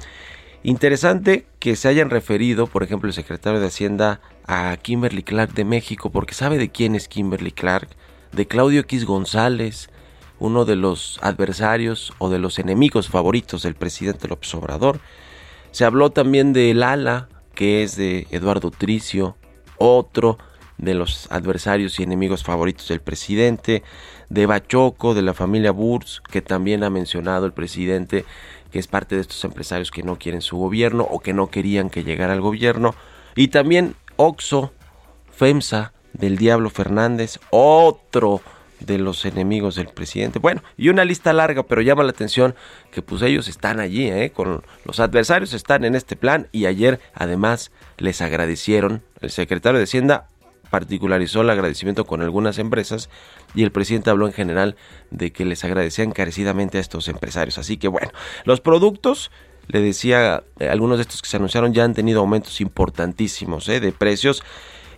Interesante 0.63 1.47
que 1.59 1.77
se 1.77 1.89
hayan 1.89 2.11
referido, 2.11 2.67
por 2.67 2.83
ejemplo, 2.83 3.09
el 3.09 3.15
secretario 3.15 3.61
de 3.61 3.69
Hacienda 3.69 4.21
a 4.47 4.77
Kimberly 4.81 5.23
Clark 5.23 5.53
de 5.55 5.65
México, 5.65 6.11
porque 6.11 6.35
sabe 6.35 6.59
de 6.59 6.71
quién 6.71 6.95
es 6.95 7.09
Kimberly 7.09 7.53
Clark, 7.53 7.89
de 8.33 8.47
Claudio 8.47 8.81
X 8.81 9.05
González, 9.05 9.91
uno 10.39 10.65
de 10.65 10.77
los 10.77 11.19
adversarios 11.23 12.13
o 12.19 12.29
de 12.29 12.39
los 12.39 12.59
enemigos 12.59 13.09
favoritos 13.09 13.63
del 13.63 13.75
presidente 13.75 14.29
López 14.29 14.55
Obrador. 14.55 15.01
Se 15.71 15.85
habló 15.85 16.11
también 16.11 16.53
del 16.53 16.83
ala, 16.83 17.29
que 17.55 17.83
es 17.83 17.97
de 17.97 18.27
Eduardo 18.31 18.71
Tricio, 18.71 19.37
otro 19.79 20.39
de 20.79 20.95
los 20.95 21.31
adversarios 21.31 21.99
y 21.99 22.05
enemigos 22.05 22.45
favoritos 22.45 22.89
del 22.89 23.01
presidente, 23.01 23.83
de 24.29 24.47
Bachoco, 24.47 25.15
de 25.15 25.23
la 25.23 25.35
familia 25.35 25.73
Burs, 25.73 26.23
que 26.31 26.41
también 26.41 26.85
ha 26.85 26.91
mencionado 26.91 27.47
el 27.47 27.53
presidente 27.53 28.25
que 28.71 28.79
es 28.79 28.87
parte 28.87 29.15
de 29.15 29.23
estos 29.23 29.43
empresarios 29.45 29.91
que 29.91 30.03
no 30.03 30.19
quieren 30.19 30.43
su 30.43 30.57
gobierno 30.57 31.07
o 31.11 31.21
que 31.21 31.33
no 31.33 31.49
querían 31.49 31.91
que 31.91 32.05
llegara 32.05 32.35
al 32.35 32.41
gobierno, 32.41 32.95
y 33.35 33.49
también 33.49 33.95
Oxo, 34.17 34.73
FEMSA, 35.33 35.93
del 36.13 36.37
Diablo 36.37 36.69
Fernández, 36.71 37.39
otro 37.51 38.41
de 38.81 38.99
los 38.99 39.25
enemigos 39.25 39.77
del 39.77 39.89
presidente. 39.89 40.39
Bueno, 40.39 40.63
y 40.77 40.89
una 40.89 41.05
lista 41.05 41.33
larga, 41.33 41.63
pero 41.65 41.83
llama 41.83 42.03
la 42.03 42.11
atención 42.11 42.55
que 42.91 43.03
pues 43.03 43.23
ellos 43.23 43.49
están 43.49 43.81
allí, 43.81 44.09
¿eh? 44.09 44.31
con 44.31 44.63
los 44.85 45.01
adversarios 45.01 45.53
están 45.53 45.85
en 45.85 45.95
este 45.95 46.17
plan 46.17 46.49
y 46.53 46.67
ayer 46.67 47.01
además 47.15 47.73
les 47.97 48.21
agradecieron, 48.21 49.03
el 49.21 49.31
secretario 49.31 49.79
de 49.79 49.85
Hacienda 49.85 50.29
particularizó 50.71 51.41
el 51.41 51.51
agradecimiento 51.51 52.05
con 52.05 52.23
algunas 52.23 52.59
empresas 52.59 53.09
y 53.55 53.63
el 53.63 53.73
presidente 53.73 54.11
habló 54.11 54.27
en 54.27 54.33
general 54.33 54.77
de 55.11 55.33
que 55.33 55.45
les 55.45 55.65
agradecía 55.65 56.05
encarecidamente 56.05 56.79
a 56.79 56.81
estos 56.81 57.09
empresarios. 57.09 57.59
Así 57.59 57.77
que 57.77 57.89
bueno, 57.89 58.11
los 58.45 58.61
productos, 58.61 59.31
le 59.69 59.81
decía, 59.81 60.45
eh, 60.59 60.69
algunos 60.69 60.99
de 60.99 61.03
estos 61.03 61.23
que 61.23 61.29
se 61.29 61.37
anunciaron 61.37 61.75
ya 61.75 61.85
han 61.85 61.95
tenido 61.95 62.21
aumentos 62.21 62.61
importantísimos 62.61 63.69
¿eh? 63.69 63.81
de 63.81 63.93
precios 63.93 64.43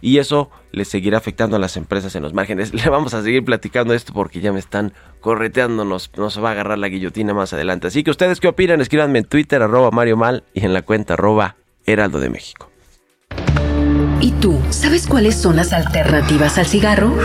y 0.00 0.18
eso 0.18 0.50
le 0.72 0.84
seguirá 0.84 1.18
afectando 1.18 1.56
a 1.56 1.58
las 1.58 1.76
empresas 1.76 2.14
en 2.14 2.22
los 2.22 2.32
márgenes. 2.32 2.72
Le 2.74 2.88
vamos 2.88 3.14
a 3.14 3.22
seguir 3.22 3.44
platicando 3.44 3.92
esto 3.94 4.12
porque 4.12 4.40
ya 4.40 4.52
me 4.52 4.58
están 4.58 4.92
correteando, 5.20 5.84
nos, 5.84 6.10
nos 6.16 6.42
va 6.42 6.50
a 6.50 6.52
agarrar 6.52 6.78
la 6.78 6.88
guillotina 6.88 7.34
más 7.34 7.52
adelante. 7.52 7.88
Así 7.88 8.02
que 8.02 8.10
ustedes 8.10 8.40
qué 8.40 8.48
opinan, 8.48 8.80
escríbanme 8.80 9.18
en 9.18 9.24
Twitter 9.24 9.62
arroba 9.62 9.90
Mario 9.90 10.16
Mal 10.16 10.44
y 10.54 10.64
en 10.64 10.72
la 10.72 10.82
cuenta 10.82 11.14
arroba 11.14 11.56
Heraldo 11.84 12.20
de 12.20 12.30
México. 12.30 12.69
¿Y 14.20 14.32
tú 14.32 14.58
sabes 14.70 15.06
cuáles 15.06 15.34
son 15.34 15.56
las 15.56 15.72
alternativas 15.72 16.58
al 16.58 16.66
cigarro? 16.66 17.16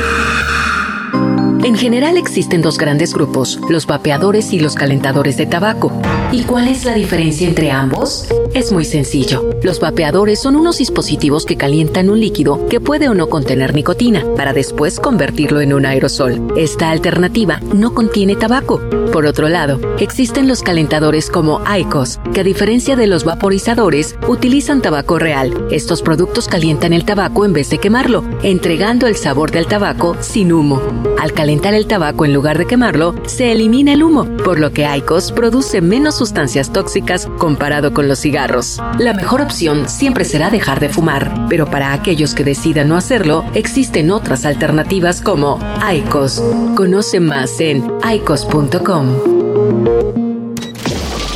En 1.63 1.75
general 1.75 2.15
existen 2.15 2.61
dos 2.61 2.77
grandes 2.77 3.13
grupos, 3.13 3.59
los 3.69 3.85
vapeadores 3.85 4.53
y 4.53 4.59
los 4.59 4.75
calentadores 4.75 5.35
de 5.35 5.45
tabaco. 5.45 5.91
¿Y 6.31 6.43
cuál 6.43 6.67
es 6.67 6.85
la 6.85 6.93
diferencia 6.93 7.47
entre 7.47 7.71
ambos? 7.71 8.27
Es 8.53 8.71
muy 8.71 8.85
sencillo. 8.85 9.49
Los 9.63 9.79
vapeadores 9.79 10.41
son 10.41 10.55
unos 10.55 10.77
dispositivos 10.77 11.45
que 11.45 11.57
calientan 11.57 12.09
un 12.09 12.19
líquido 12.19 12.67
que 12.67 12.79
puede 12.79 13.09
o 13.09 13.13
no 13.13 13.27
contener 13.27 13.73
nicotina 13.73 14.23
para 14.35 14.53
después 14.53 14.99
convertirlo 14.99 15.61
en 15.61 15.73
un 15.73 15.85
aerosol. 15.85 16.53
Esta 16.55 16.91
alternativa 16.91 17.59
no 17.73 17.93
contiene 17.93 18.35
tabaco. 18.35 18.81
Por 19.11 19.25
otro 19.25 19.49
lado, 19.49 19.79
existen 19.99 20.47
los 20.47 20.61
calentadores 20.61 21.29
como 21.29 21.61
ICOS, 21.67 22.19
que 22.33 22.41
a 22.41 22.43
diferencia 22.43 22.95
de 22.95 23.07
los 23.07 23.23
vaporizadores, 23.23 24.15
utilizan 24.27 24.81
tabaco 24.81 25.19
real. 25.19 25.67
Estos 25.71 26.01
productos 26.01 26.47
calientan 26.47 26.93
el 26.93 27.05
tabaco 27.05 27.45
en 27.45 27.53
vez 27.53 27.69
de 27.69 27.77
quemarlo, 27.77 28.23
entregando 28.43 29.07
el 29.07 29.15
sabor 29.15 29.51
del 29.51 29.67
tabaco 29.67 30.17
sin 30.19 30.51
humo. 30.51 30.81
Al 31.19 31.31
calentar 31.33 31.73
el 31.73 31.87
tabaco 31.87 32.25
en 32.25 32.33
lugar 32.33 32.57
de 32.57 32.67
quemarlo, 32.67 33.15
se 33.25 33.51
elimina 33.51 33.93
el 33.93 34.03
humo, 34.03 34.25
por 34.43 34.59
lo 34.59 34.71
que 34.71 34.85
ICOS 34.97 35.31
produce 35.31 35.81
menos 35.81 36.14
sustancias 36.17 36.71
tóxicas 36.71 37.27
comparado 37.37 37.93
con 37.93 38.07
los 38.07 38.19
cigarros. 38.19 38.81
La 38.99 39.13
mejor 39.13 39.41
opción 39.41 39.89
siempre 39.89 40.25
será 40.25 40.49
dejar 40.49 40.79
de 40.79 40.89
fumar, 40.89 41.47
pero 41.49 41.65
para 41.65 41.93
aquellos 41.93 42.33
que 42.33 42.43
decidan 42.43 42.89
no 42.89 42.97
hacerlo, 42.97 43.45
existen 43.53 44.11
otras 44.11 44.45
alternativas 44.45 45.21
como 45.21 45.59
ICOS. 45.91 46.41
Conoce 46.75 47.19
más 47.19 47.59
en 47.59 47.91
icos.com. 48.13 49.07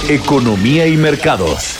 Economía 0.09 0.87
y 0.87 0.97
mercados. 0.97 1.79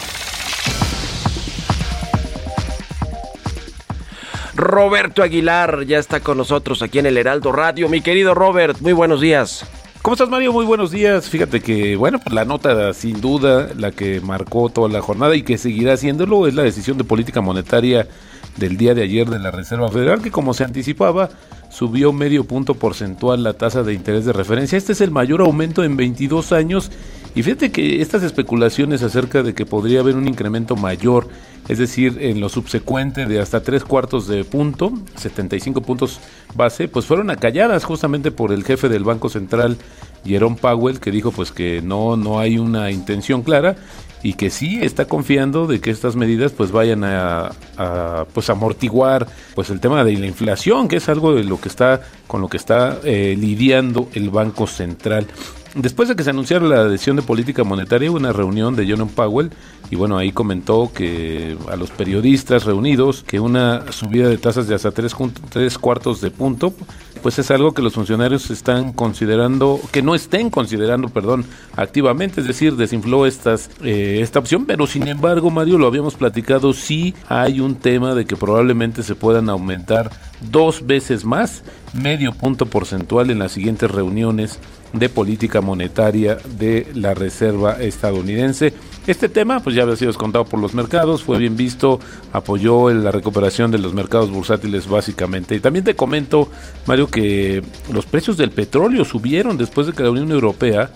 Roberto 4.60 5.23
Aguilar 5.23 5.86
ya 5.86 6.00
está 6.00 6.19
con 6.19 6.38
nosotros 6.38 6.82
aquí 6.82 7.00
en 7.00 7.06
el 7.06 7.17
Heraldo 7.17 7.54
Radio. 7.54 7.88
Mi 7.88 8.02
querido 8.02 8.36
Robert, 8.36 8.78
muy 8.82 8.91
buenos 8.91 9.21
días. 9.21 9.65
¿Cómo 10.01 10.13
estás, 10.13 10.29
Mario? 10.29 10.53
Muy 10.53 10.63
buenos 10.63 10.91
días. 10.91 11.27
Fíjate 11.27 11.59
que, 11.59 11.97
bueno, 11.97 12.19
pues 12.19 12.33
la 12.33 12.45
nota 12.45 12.93
sin 12.93 13.19
duda, 13.19 13.67
la 13.75 13.91
que 13.91 14.21
marcó 14.21 14.69
toda 14.69 14.88
la 14.88 15.01
jornada 15.01 15.35
y 15.35 15.43
que 15.43 15.57
seguirá 15.57 15.93
haciéndolo, 15.93 16.47
es 16.47 16.53
la 16.53 16.63
decisión 16.63 16.97
de 16.97 17.03
política 17.03 17.41
monetaria 17.41 18.07
del 18.55 18.77
día 18.77 18.95
de 18.95 19.03
ayer 19.03 19.29
de 19.29 19.39
la 19.39 19.51
Reserva 19.51 19.91
Federal, 19.91 20.21
que 20.21 20.31
como 20.31 20.53
se 20.53 20.63
anticipaba, 20.63 21.29
subió 21.69 22.13
medio 22.13 22.45
punto 22.45 22.75
porcentual 22.75 23.43
la 23.43 23.53
tasa 23.53 23.83
de 23.83 23.93
interés 23.93 24.23
de 24.23 24.31
referencia. 24.31 24.77
Este 24.77 24.93
es 24.93 25.01
el 25.01 25.12
mayor 25.12 25.41
aumento 25.41 25.83
en 25.83 25.97
22 25.97 26.53
años. 26.53 26.91
Y 27.36 27.44
fíjate 27.44 27.72
que 27.72 28.02
estas 28.02 28.24
especulaciones 28.24 29.04
acerca 29.04 29.44
de 29.44 29.54
que 29.54 29.65
podría 29.65 30.00
haber 30.00 30.15
un 30.15 30.28
incremento 30.28 30.76
mayor, 30.76 31.28
es 31.68 31.78
decir, 31.78 32.18
en 32.22 32.39
lo 32.39 32.50
subsecuente 32.50 33.28
de 33.28 33.39
hasta 33.39 33.62
tres 33.62 33.84
cuartos 33.84 34.28
de 34.28 34.44
punto, 34.44 34.92
75 35.15 35.82
puntos 35.82 36.20
base, 36.56 36.88
pues 36.88 37.06
fueron 37.06 37.30
acalladas 37.30 37.84
justamente 37.84 38.32
por 38.32 38.52
el 38.52 38.63
jefe 38.63 38.89
del 38.89 39.04
Banco 39.04 39.30
Central, 39.30 39.78
Jerome 40.26 40.58
Powell, 40.60 41.00
que 41.00 41.12
dijo 41.12 41.32
pues 41.32 41.52
que 41.52 41.82
no, 41.82 42.18
no 42.18 42.39
hay 42.39 42.58
una 42.58 42.92
intención 42.92 43.44
clara 43.44 43.76
y 44.22 44.34
que 44.34 44.50
sí 44.50 44.80
está 44.82 45.06
confiando 45.06 45.68
de 45.68 45.80
que 45.80 45.92
estas 45.92 46.15
medidas 46.15 46.52
pues 46.52 46.72
vayan 46.72 47.04
a, 47.04 47.52
a, 47.78 48.26
pues 48.34 48.50
amortiguar 48.50 49.28
pues 49.56 49.70
el 49.70 49.80
tema 49.80 50.04
de 50.04 50.18
la 50.18 50.26
inflación 50.26 50.88
que 50.88 50.98
es 50.98 51.08
algo 51.08 51.34
de 51.34 51.44
lo 51.46 51.62
que 51.62 51.70
está 51.70 52.02
con 52.28 52.42
lo 52.42 52.50
que 52.50 52.58
está 52.58 53.00
eh, 53.04 53.36
lidiando 53.39 54.10
el 54.13 54.30
Banco 54.30 54.68
Central 54.68 55.28
Después 55.75 56.10
de 56.10 56.15
que 56.15 56.23
se 56.23 56.32
anunciara 56.32 56.65
la 56.65 56.86
decisión 56.86 57.15
de 57.15 57.21
política 57.21 57.63
monetaria, 57.63 58.10
hubo 58.10 58.17
una 58.17 58.34
reunión 58.34 58.75
de 58.75 58.86
Jerome 58.86 59.12
Powell 59.13 59.51
y 59.91 59.95
bueno, 59.95 60.17
ahí 60.17 60.32
comentó 60.32 60.91
que 60.93 61.58
a 61.71 61.75
los 61.75 61.91
periodistas 61.91 62.65
reunidos 62.65 63.23
que 63.23 63.39
una 63.39 63.91
subida 63.91 64.27
de 64.27 64.38
tasas 64.38 64.67
de 64.67 64.75
hasta 64.75 64.91
tres, 64.91 65.15
tres 65.49 65.77
cuartos 65.77 66.21
de 66.21 66.32
punto, 66.32 66.73
pues 67.21 67.38
es 67.39 67.51
algo 67.51 67.73
que 67.73 67.82
los 67.82 67.93
funcionarios 67.93 68.49
están 68.49 68.93
considerando, 68.93 69.79
que 69.91 70.01
no 70.01 70.15
estén 70.15 70.49
considerando, 70.49 71.10
perdón, 71.10 71.45
activamente, 71.75 72.41
es 72.41 72.47
decir, 72.47 72.75
desinfló 72.75 73.25
estas, 73.25 73.69
eh, 73.84 74.19
esta 74.21 74.39
opción, 74.39 74.65
pero 74.65 74.88
sin 74.88 75.08
embargo, 75.08 75.49
Mario, 75.49 75.77
lo 75.77 75.88
habíamos 75.88 76.15
platicado, 76.15 76.73
sí 76.73 77.13
hay 77.27 77.60
un 77.60 77.75
tema 77.75 78.15
de 78.15 78.25
que 78.25 78.36
probablemente 78.36 79.03
se 79.03 79.15
puedan 79.15 79.49
aumentar 79.49 80.12
dos 80.51 80.86
veces 80.86 81.25
más, 81.25 81.63
medio 81.93 82.32
punto 82.34 82.65
porcentual 82.65 83.29
en 83.29 83.39
las 83.39 83.51
siguientes 83.51 83.89
reuniones 83.91 84.60
de 84.93 85.10
política 85.10 85.62
monetaria 85.62 86.38
de 86.58 86.88
la 86.93 87.13
Reserva 87.13 87.82
estadounidense. 87.82 88.73
Este 89.08 89.30
tema, 89.30 89.60
pues 89.60 89.75
ya 89.75 89.84
había 89.84 89.95
sido 89.95 90.10
descontado 90.10 90.45
por 90.45 90.60
los 90.60 90.73
mercados, 90.73 91.23
fue 91.23 91.38
bien 91.38 91.56
visto, 91.56 91.99
apoyó 92.32 92.89
en 92.89 93.04
la 93.04 93.12
recuperación 93.12 93.71
de 93.71 93.80
los 93.80 93.93
mercados 93.93 94.32
bursátiles 94.32 94.88
básicamente. 94.88 95.56
Y 95.56 95.60
también 95.60 95.86
te 95.86 95.95
comento, 95.95 96.49
Mario, 96.86 97.08
que 97.08 97.63
los 97.91 98.06
precios 98.06 98.38
del 98.38 98.52
petróleo 98.52 99.06
subieron 99.06 99.58
después 99.58 99.88
de 99.88 99.93
que 99.93 100.04
la 100.04 100.12
Unión 100.12 100.32
Europea 100.32 100.91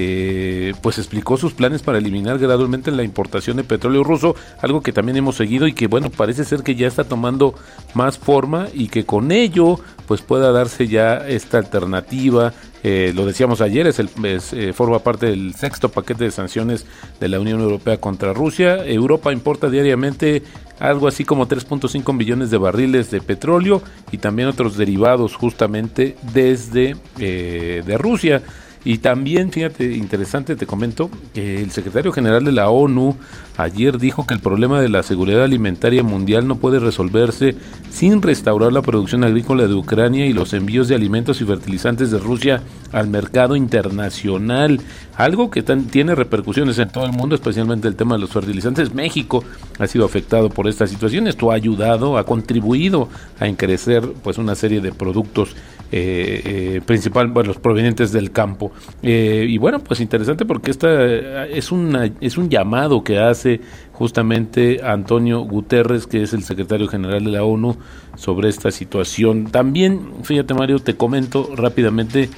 eh, 0.00 0.74
pues 0.80 0.96
explicó 0.98 1.36
sus 1.36 1.54
planes 1.54 1.82
para 1.82 1.98
eliminar 1.98 2.38
gradualmente 2.38 2.92
la 2.92 3.02
importación 3.02 3.56
de 3.56 3.64
petróleo 3.64 4.04
ruso, 4.04 4.36
algo 4.62 4.80
que 4.80 4.92
también 4.92 5.16
hemos 5.16 5.34
seguido 5.34 5.66
y 5.66 5.72
que 5.72 5.88
bueno, 5.88 6.08
parece 6.08 6.44
ser 6.44 6.62
que 6.62 6.76
ya 6.76 6.86
está 6.86 7.02
tomando 7.02 7.52
más 7.94 8.16
forma 8.16 8.68
y 8.72 8.90
que 8.90 9.04
con 9.04 9.32
ello 9.32 9.80
pues 10.06 10.22
pueda 10.22 10.52
darse 10.52 10.86
ya 10.86 11.16
esta 11.26 11.58
alternativa. 11.58 12.52
Eh, 12.84 13.10
lo 13.12 13.26
decíamos 13.26 13.60
ayer, 13.60 13.88
es 13.88 13.98
el, 13.98 14.08
eh, 14.22 14.72
forma 14.72 15.00
parte 15.00 15.26
del 15.26 15.54
sexto 15.56 15.88
paquete 15.88 16.22
de 16.22 16.30
sanciones 16.30 16.86
de 17.18 17.26
la 17.26 17.40
Unión 17.40 17.60
Europea 17.60 17.96
contra 17.96 18.32
Rusia. 18.32 18.86
Europa 18.86 19.32
importa 19.32 19.68
diariamente 19.68 20.44
algo 20.78 21.08
así 21.08 21.24
como 21.24 21.48
3.5 21.48 22.14
millones 22.14 22.52
de 22.52 22.58
barriles 22.58 23.10
de 23.10 23.20
petróleo 23.20 23.82
y 24.12 24.18
también 24.18 24.46
otros 24.46 24.76
derivados 24.76 25.34
justamente 25.34 26.16
desde 26.32 26.94
de 27.16 27.98
Rusia. 27.98 28.44
Y 28.88 28.96
también, 28.96 29.52
fíjate, 29.52 29.84
interesante, 29.96 30.56
te 30.56 30.64
comento, 30.64 31.10
que 31.34 31.60
el 31.60 31.72
secretario 31.72 32.10
general 32.10 32.42
de 32.42 32.52
la 32.52 32.70
ONU 32.70 33.16
ayer 33.58 33.98
dijo 33.98 34.26
que 34.26 34.32
el 34.32 34.40
problema 34.40 34.80
de 34.80 34.88
la 34.88 35.02
seguridad 35.02 35.44
alimentaria 35.44 36.02
mundial 36.02 36.48
no 36.48 36.56
puede 36.56 36.78
resolverse 36.78 37.56
sin 37.90 38.22
restaurar 38.22 38.72
la 38.72 38.80
producción 38.80 39.24
agrícola 39.24 39.66
de 39.66 39.74
Ucrania 39.74 40.24
y 40.24 40.32
los 40.32 40.54
envíos 40.54 40.88
de 40.88 40.94
alimentos 40.94 41.42
y 41.42 41.44
fertilizantes 41.44 42.10
de 42.10 42.18
Rusia 42.18 42.62
al 42.92 43.08
mercado 43.08 43.56
internacional, 43.56 44.80
algo 45.16 45.50
que 45.50 45.62
tiene 45.62 46.14
repercusiones 46.14 46.78
en 46.78 46.88
todo 46.88 47.04
el 47.04 47.12
mundo, 47.12 47.34
especialmente 47.34 47.88
el 47.88 47.96
tema 47.96 48.14
de 48.14 48.20
los 48.22 48.30
fertilizantes. 48.30 48.94
México 48.94 49.44
ha 49.78 49.86
sido 49.86 50.04
afectado 50.04 50.48
por 50.48 50.68
esta 50.68 50.86
situación, 50.86 51.26
esto 51.26 51.50
ha 51.50 51.54
ayudado, 51.54 52.16
ha 52.16 52.24
contribuido 52.24 53.08
a 53.40 53.46
encarecer 53.48 54.08
pues 54.22 54.38
una 54.38 54.54
serie 54.54 54.80
de 54.80 54.92
productos 54.92 55.54
eh, 55.90 56.80
eh, 56.86 57.44
los 57.44 57.56
provenientes 57.58 58.12
del 58.12 58.30
campo. 58.30 58.72
Eh, 59.02 59.46
y 59.48 59.58
bueno, 59.58 59.78
pues 59.80 60.00
interesante 60.00 60.44
porque 60.44 60.70
esta 60.70 60.88
eh, 60.90 61.56
es, 61.56 61.72
una, 61.72 62.10
es 62.20 62.36
un 62.36 62.48
llamado 62.48 63.02
que 63.02 63.18
hace 63.18 63.47
justamente 63.92 64.80
Antonio 64.84 65.40
Guterres, 65.40 66.06
que 66.06 66.22
es 66.22 66.32
el 66.32 66.42
secretario 66.44 66.88
general 66.88 67.24
de 67.24 67.30
la 67.30 67.44
ONU, 67.44 67.76
sobre 68.16 68.48
esta 68.48 68.70
situación. 68.70 69.46
También, 69.50 70.00
fíjate 70.22 70.54
Mario, 70.54 70.78
te 70.78 70.96
comento 70.96 71.50
rápidamente 71.56 72.30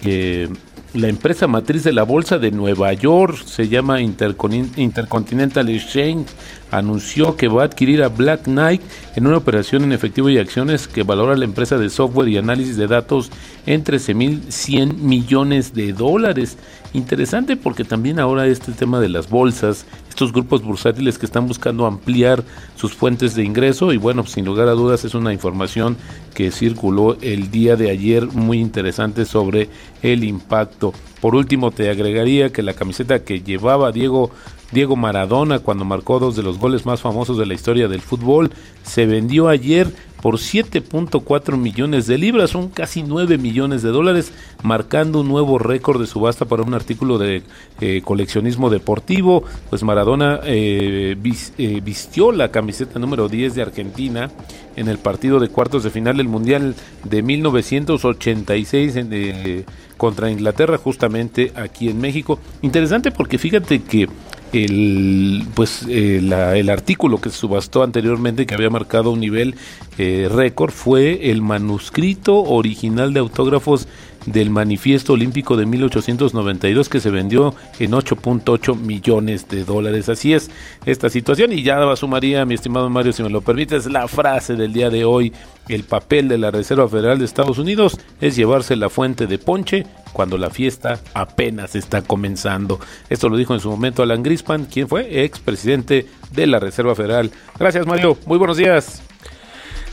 que 0.00 0.48
la 0.92 1.06
empresa 1.06 1.46
matriz 1.46 1.84
de 1.84 1.92
la 1.92 2.02
bolsa 2.02 2.38
de 2.38 2.50
Nueva 2.50 2.92
York 2.92 3.44
se 3.44 3.68
llama 3.68 4.00
Intercon- 4.00 4.76
Intercontinental 4.76 5.68
Exchange 5.68 6.26
anunció 6.72 7.36
que 7.36 7.46
va 7.46 7.62
a 7.62 7.66
adquirir 7.66 8.02
a 8.02 8.08
Black 8.08 8.44
Knight 8.44 8.82
en 9.14 9.26
una 9.26 9.36
operación 9.36 9.84
en 9.84 9.92
efectivo 9.92 10.28
y 10.30 10.38
acciones 10.38 10.88
que 10.88 11.04
valora 11.04 11.36
la 11.36 11.44
empresa 11.44 11.78
de 11.78 11.90
software 11.90 12.28
y 12.28 12.38
análisis 12.38 12.76
de 12.76 12.88
datos 12.88 13.30
en 13.66 13.84
13.100 13.84 14.94
millones 14.96 15.74
de 15.74 15.92
dólares. 15.92 16.56
Interesante 16.92 17.56
porque 17.56 17.84
también 17.84 18.18
ahora 18.18 18.46
este 18.46 18.72
tema 18.72 18.98
de 18.98 19.10
las 19.10 19.28
bolsas, 19.30 19.86
estos 20.10 20.32
grupos 20.32 20.62
bursátiles 20.62 21.18
que 21.18 21.24
están 21.24 21.46
buscando 21.46 21.86
ampliar 21.86 22.44
sus 22.76 22.92
fuentes 22.92 23.34
de 23.34 23.44
ingreso 23.44 23.92
y 23.92 23.96
bueno, 23.96 24.26
sin 24.26 24.44
lugar 24.44 24.68
a 24.68 24.72
dudas 24.72 25.04
es 25.04 25.14
una 25.14 25.32
información 25.32 25.96
que 26.34 26.50
circuló 26.50 27.16
el 27.22 27.50
día 27.50 27.76
de 27.76 27.90
ayer 27.90 28.26
muy 28.26 28.58
interesante 28.58 29.24
sobre 29.24 29.70
el 30.02 30.24
impacto. 30.24 30.92
Por 31.20 31.34
último, 31.34 31.70
te 31.70 31.88
agregaría 31.88 32.52
que 32.52 32.62
la 32.62 32.74
camiseta 32.74 33.24
que 33.24 33.40
llevaba 33.40 33.92
Diego 33.92 34.30
Diego 34.72 34.94
Maradona 34.94 35.58
cuando 35.58 35.84
marcó 35.84 36.18
dos 36.18 36.36
de 36.36 36.42
los 36.42 36.58
goles 36.58 36.86
más 36.86 37.00
famosos 37.00 37.36
de 37.38 37.46
la 37.46 37.54
historia 37.54 37.88
del 37.88 38.00
fútbol 38.00 38.52
se 38.84 39.04
vendió 39.04 39.48
ayer 39.48 39.92
por 40.20 40.36
7.4 40.36 41.56
millones 41.56 42.06
de 42.06 42.18
libras, 42.18 42.50
son 42.50 42.68
casi 42.68 43.02
9 43.02 43.38
millones 43.38 43.82
de 43.82 43.90
dólares, 43.90 44.32
marcando 44.62 45.20
un 45.20 45.28
nuevo 45.28 45.58
récord 45.58 46.00
de 46.00 46.06
subasta 46.06 46.44
para 46.44 46.62
un 46.62 46.74
artículo 46.74 47.18
de 47.18 47.42
eh, 47.80 48.02
coleccionismo 48.04 48.70
deportivo. 48.70 49.44
Pues 49.68 49.82
Maradona 49.82 50.40
eh, 50.44 51.16
eh, 51.58 51.80
vistió 51.82 52.32
la 52.32 52.50
camiseta 52.50 52.98
número 52.98 53.28
10 53.28 53.54
de 53.54 53.62
Argentina 53.62 54.30
en 54.76 54.88
el 54.88 54.98
partido 54.98 55.40
de 55.40 55.48
cuartos 55.48 55.84
de 55.84 55.90
final 55.90 56.16
del 56.16 56.28
Mundial 56.28 56.74
de 57.04 57.22
1986 57.22 58.96
en, 58.96 59.08
eh, 59.12 59.64
contra 59.96 60.30
Inglaterra, 60.30 60.78
justamente 60.78 61.52
aquí 61.54 61.88
en 61.88 62.00
México. 62.00 62.38
Interesante 62.62 63.10
porque 63.10 63.38
fíjate 63.38 63.82
que 63.82 64.08
el 64.52 65.44
pues 65.54 65.84
eh, 65.88 66.20
la- 66.22 66.56
el 66.56 66.70
artículo 66.70 67.20
que 67.20 67.30
se 67.30 67.36
subastó 67.36 67.82
anteriormente 67.82 68.46
que 68.46 68.54
había 68.54 68.70
marcado 68.70 69.10
un 69.10 69.20
nivel 69.20 69.54
eh, 69.98 70.28
récord 70.30 70.70
fue 70.72 71.30
el 71.30 71.42
manuscrito 71.42 72.42
original 72.42 73.12
de 73.12 73.20
autógrafos 73.20 73.86
del 74.26 74.50
manifiesto 74.50 75.14
olímpico 75.14 75.56
de 75.56 75.66
1892 75.66 76.88
que 76.88 77.00
se 77.00 77.10
vendió 77.10 77.54
en 77.78 77.92
8.8 77.92 78.76
millones 78.76 79.48
de 79.48 79.64
dólares 79.64 80.08
así 80.08 80.34
es 80.34 80.50
esta 80.86 81.08
situación 81.08 81.52
y 81.52 81.62
ya 81.62 81.96
sumaría 81.96 82.44
mi 82.44 82.54
estimado 82.54 82.90
Mario 82.90 83.12
si 83.12 83.22
me 83.22 83.30
lo 83.30 83.40
permites 83.40 83.86
la 83.86 84.08
frase 84.08 84.56
del 84.56 84.72
día 84.72 84.90
de 84.90 85.04
hoy 85.04 85.32
el 85.68 85.84
papel 85.84 86.28
de 86.28 86.38
la 86.38 86.50
Reserva 86.50 86.88
Federal 86.88 87.18
de 87.18 87.24
Estados 87.24 87.58
Unidos 87.58 87.98
es 88.20 88.36
llevarse 88.36 88.76
la 88.76 88.90
fuente 88.90 89.26
de 89.26 89.38
ponche 89.38 89.86
cuando 90.12 90.36
la 90.36 90.50
fiesta 90.50 90.98
apenas 91.14 91.76
está 91.76 92.02
comenzando. 92.02 92.80
Esto 93.08 93.28
lo 93.28 93.36
dijo 93.36 93.54
en 93.54 93.60
su 93.60 93.70
momento 93.70 94.02
Alan 94.02 94.22
Grispan, 94.22 94.66
quien 94.66 94.88
fue 94.88 95.24
expresidente 95.24 96.06
de 96.32 96.46
la 96.46 96.58
Reserva 96.58 96.94
Federal. 96.94 97.30
Gracias 97.58 97.86
Mario, 97.86 98.18
muy 98.26 98.38
buenos 98.38 98.56
días. 98.56 99.02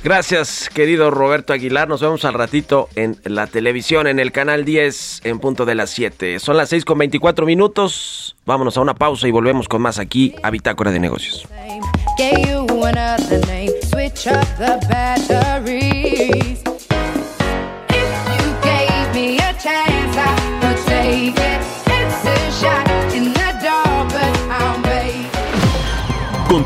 Gracias, 0.08 0.70
querido 0.74 1.12
Roberto 1.12 1.52
Aguilar. 1.52 1.90
Nos 1.90 2.00
vemos 2.00 2.24
al 2.24 2.34
ratito 2.34 2.88
en 2.96 3.18
la 3.26 3.46
televisión, 3.46 4.08
en 4.08 4.20
el 4.20 4.32
canal 4.32 4.64
10, 4.64 5.20
en 5.26 5.40
punto 5.40 5.66
de 5.66 5.76
las 5.76 5.90
7. 5.90 6.40
Son 6.40 6.56
las 6.56 6.70
6 6.70 6.86
con 6.86 6.98
24 6.98 7.46
minutos. 7.46 8.38
Vámonos 8.46 8.78
a 8.78 8.82
una 8.82 8.94
pausa 8.94 9.28
y 9.28 9.32
volvemos 9.32 9.68
con 9.68 9.82
más 9.82 10.00
aquí 10.00 10.34
a 10.44 10.50
Bitácora 10.50 10.92
de 10.92 11.02
Negocios. 11.02 11.46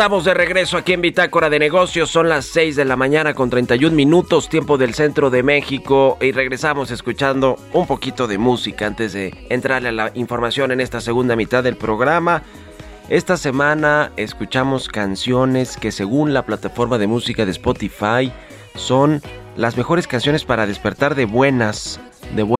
Estamos 0.00 0.24
de 0.24 0.32
regreso 0.32 0.78
aquí 0.78 0.94
en 0.94 1.02
Bitácora 1.02 1.50
de 1.50 1.58
Negocios. 1.58 2.10
Son 2.10 2.26
las 2.26 2.46
6 2.46 2.74
de 2.74 2.86
la 2.86 2.96
mañana 2.96 3.34
con 3.34 3.50
31 3.50 3.94
minutos, 3.94 4.48
tiempo 4.48 4.78
del 4.78 4.94
centro 4.94 5.28
de 5.28 5.42
México. 5.42 6.16
Y 6.22 6.32
regresamos 6.32 6.90
escuchando 6.90 7.58
un 7.74 7.86
poquito 7.86 8.26
de 8.26 8.38
música 8.38 8.86
antes 8.86 9.12
de 9.12 9.34
entrarle 9.50 9.90
a 9.90 9.92
la 9.92 10.10
información 10.14 10.72
en 10.72 10.80
esta 10.80 11.02
segunda 11.02 11.36
mitad 11.36 11.62
del 11.62 11.76
programa. 11.76 12.42
Esta 13.10 13.36
semana 13.36 14.10
escuchamos 14.16 14.88
canciones 14.88 15.76
que 15.76 15.92
según 15.92 16.32
la 16.32 16.46
plataforma 16.46 16.96
de 16.96 17.06
música 17.06 17.44
de 17.44 17.50
Spotify 17.50 18.32
son 18.76 19.20
las 19.54 19.76
mejores 19.76 20.06
canciones 20.06 20.46
para 20.46 20.66
despertar 20.66 21.14
de 21.14 21.26
buenas, 21.26 22.00
de 22.34 22.44
buenas. 22.44 22.59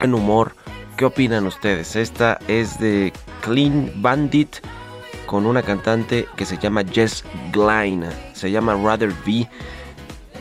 Buen 0.00 0.14
humor. 0.14 0.54
¿Qué 0.96 1.04
opinan 1.06 1.44
ustedes? 1.48 1.96
Esta 1.96 2.38
es 2.46 2.78
de 2.78 3.12
Clean 3.40 3.90
Bandit 3.96 4.58
con 5.26 5.44
una 5.44 5.60
cantante 5.60 6.28
que 6.36 6.44
se 6.44 6.56
llama 6.56 6.84
Jess 6.84 7.24
Glynn. 7.50 8.04
Se 8.32 8.48
llama 8.48 8.76
Rather 8.76 9.12
Be. 9.26 9.48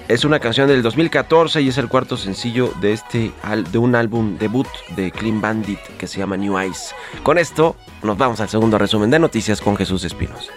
Es 0.10 0.26
una 0.26 0.40
canción 0.40 0.68
del 0.68 0.84
2014 0.84 1.64
y 1.64 1.70
es 1.70 1.80
el 1.80 1.90
cuarto 1.90 2.18
sencillo 2.18 2.72
de 2.82 2.94
este 2.94 3.32
de 3.72 3.78
un 3.80 3.96
álbum 3.96 4.38
debut 4.38 4.68
de 4.96 5.10
Clean 5.10 5.42
Bandit 5.42 5.80
que 5.98 6.06
se 6.06 6.20
llama 6.20 6.38
New 6.38 6.56
Eyes. 6.56 6.94
Con 7.24 7.40
esto 7.40 7.76
nos 8.04 8.16
vamos 8.16 8.40
al 8.40 8.50
segundo 8.50 8.78
resumen 8.78 9.10
de 9.10 9.18
noticias 9.18 9.60
con 9.60 9.76
Jesús 9.76 10.04
Espinos. 10.04 10.52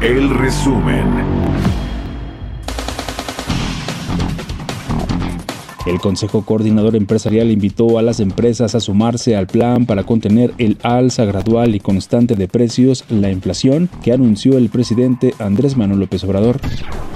El 0.00 0.30
resumen. 0.30 1.27
El 5.88 6.00
Consejo 6.00 6.42
Coordinador 6.42 6.96
Empresarial 6.96 7.50
invitó 7.50 7.98
a 7.98 8.02
las 8.02 8.20
empresas 8.20 8.74
a 8.74 8.80
sumarse 8.80 9.36
al 9.36 9.46
plan 9.46 9.86
para 9.86 10.04
contener 10.04 10.52
el 10.58 10.76
alza 10.82 11.24
gradual 11.24 11.74
y 11.74 11.80
constante 11.80 12.34
de 12.34 12.46
precios, 12.46 13.06
la 13.08 13.30
inflación, 13.30 13.88
que 14.02 14.12
anunció 14.12 14.58
el 14.58 14.68
presidente 14.68 15.32
Andrés 15.38 15.78
Manuel 15.78 16.00
López 16.00 16.22
Obrador. 16.24 16.60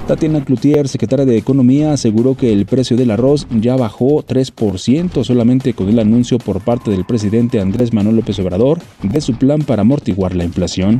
Tatiana 0.07 0.43
Cloutier, 0.43 0.87
secretaria 0.87 1.23
de 1.23 1.37
Economía, 1.37 1.93
aseguró 1.93 2.35
que 2.35 2.51
el 2.51 2.65
precio 2.65 2.97
del 2.97 3.11
arroz 3.11 3.45
ya 3.51 3.75
bajó 3.75 4.25
3% 4.25 5.23
solamente 5.23 5.75
con 5.75 5.87
el 5.87 5.99
anuncio 5.99 6.39
por 6.39 6.59
parte 6.59 6.89
del 6.89 7.05
presidente 7.05 7.61
Andrés 7.61 7.93
Manuel 7.93 8.15
López 8.15 8.39
Obrador 8.39 8.79
de 9.03 9.21
su 9.21 9.35
plan 9.35 9.61
para 9.61 9.83
amortiguar 9.83 10.35
la 10.35 10.45
inflación. 10.45 10.97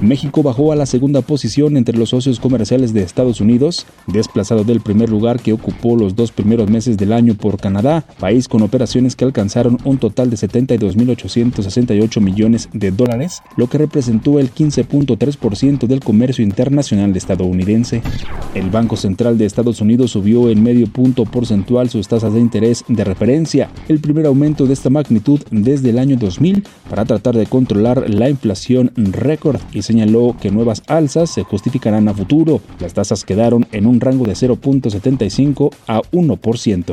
México 0.00 0.44
bajó 0.44 0.70
a 0.70 0.76
la 0.76 0.86
segunda 0.86 1.22
posición 1.22 1.76
entre 1.76 1.98
los 1.98 2.10
socios 2.10 2.38
comerciales 2.38 2.92
de 2.92 3.02
Estados 3.02 3.40
Unidos, 3.40 3.84
desplazado 4.06 4.62
del 4.62 4.80
primer 4.80 5.08
lugar 5.08 5.40
que 5.40 5.52
ocupó 5.52 5.96
los 5.96 6.14
dos 6.14 6.30
primeros 6.30 6.70
meses 6.70 6.96
del 6.98 7.12
año 7.12 7.34
por 7.34 7.58
Canadá, 7.58 8.04
país 8.18 8.48
con 8.48 8.62
operaciones 8.62 9.16
que 9.16 9.24
alcanzaron 9.24 9.78
un 9.84 9.98
total 9.98 10.28
de 10.28 10.36
72.868 10.36 12.20
millones 12.20 12.68
de 12.72 12.90
dólares, 12.90 13.42
lo 13.56 13.68
que 13.68 13.78
representó 13.78 14.38
el 14.38 14.52
15.3% 14.52 15.86
del 15.86 16.00
comercio 16.00 16.44
internacional 16.44 17.16
estadounidense. 17.16 18.02
El 18.54 18.70
Banco 18.70 18.96
Central 18.96 19.38
de 19.38 19.46
Estados 19.46 19.80
Unidos 19.80 20.10
subió 20.10 20.50
en 20.50 20.62
medio 20.62 20.86
punto 20.86 21.24
porcentual 21.24 21.88
sus 21.88 22.08
tasas 22.08 22.34
de 22.34 22.40
interés 22.40 22.84
de 22.88 23.04
referencia, 23.04 23.70
el 23.88 24.00
primer 24.00 24.26
aumento 24.26 24.66
de 24.66 24.72
esta 24.74 24.90
magnitud 24.90 25.40
desde 25.50 25.90
el 25.90 25.98
año 25.98 26.16
2000 26.16 26.64
para 26.90 27.04
tratar 27.04 27.36
de 27.36 27.46
controlar 27.46 28.08
la 28.10 28.28
inflación 28.28 28.92
récord 28.96 29.60
y 29.72 29.82
señaló 29.82 30.36
que 30.40 30.50
nuevas 30.50 30.82
alzas 30.86 31.30
se 31.30 31.44
justificarán 31.44 32.08
a 32.08 32.14
futuro. 32.14 32.60
Las 32.80 32.94
tasas 32.94 33.24
quedaron 33.24 33.66
en 33.72 33.86
un 33.86 34.00
rango 34.00 34.24
de 34.24 34.32
0.75 34.32 35.70
a 35.86 36.00
1%. 36.12 36.87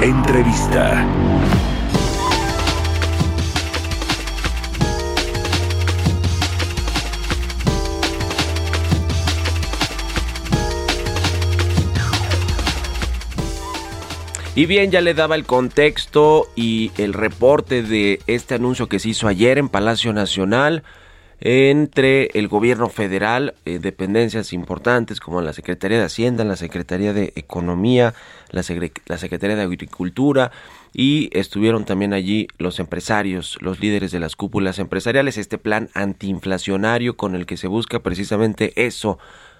Entrevista. 0.00 1.06
Y 14.54 14.66
bien, 14.66 14.90
ya 14.90 15.00
le 15.00 15.14
daba 15.14 15.36
el 15.36 15.44
contexto 15.44 16.50
y 16.54 16.92
el 16.98 17.14
reporte 17.14 17.82
de 17.82 18.20
este 18.26 18.56
anuncio 18.56 18.88
que 18.88 18.98
se 18.98 19.08
hizo 19.08 19.26
ayer 19.26 19.58
en 19.58 19.68
Palacio 19.68 20.12
Nacional 20.12 20.82
entre 21.40 22.26
el 22.34 22.48
gobierno 22.48 22.90
federal, 22.90 23.54
eh, 23.64 23.78
dependencias 23.78 24.52
importantes 24.52 25.20
como 25.20 25.40
la 25.40 25.54
Secretaría 25.54 25.98
de 25.98 26.04
Hacienda, 26.04 26.44
la 26.44 26.56
Secretaría 26.56 27.14
de 27.14 27.32
Economía, 27.34 28.14
la, 28.50 28.62
Secretaría 28.62 29.56
de 29.56 29.62
Agricultura 29.62 30.52
y 30.92 31.30
estuvieron 31.32 31.86
también 31.86 32.12
allí 32.12 32.46
los 32.58 32.78
empresarios, 32.78 33.56
los 33.60 33.80
líderes 33.80 34.12
de 34.12 34.20
las 34.20 34.36
cúpulas 34.36 34.78
empresariales, 34.78 35.38
este 35.38 35.56
plan 35.56 35.88
antiinflacionario 35.94 37.16
con 37.16 37.34
el 37.34 37.46
que 37.46 37.56
se 37.56 37.68
busca 37.68 38.00
precisamente 38.00 38.72
eso, 38.84 39.18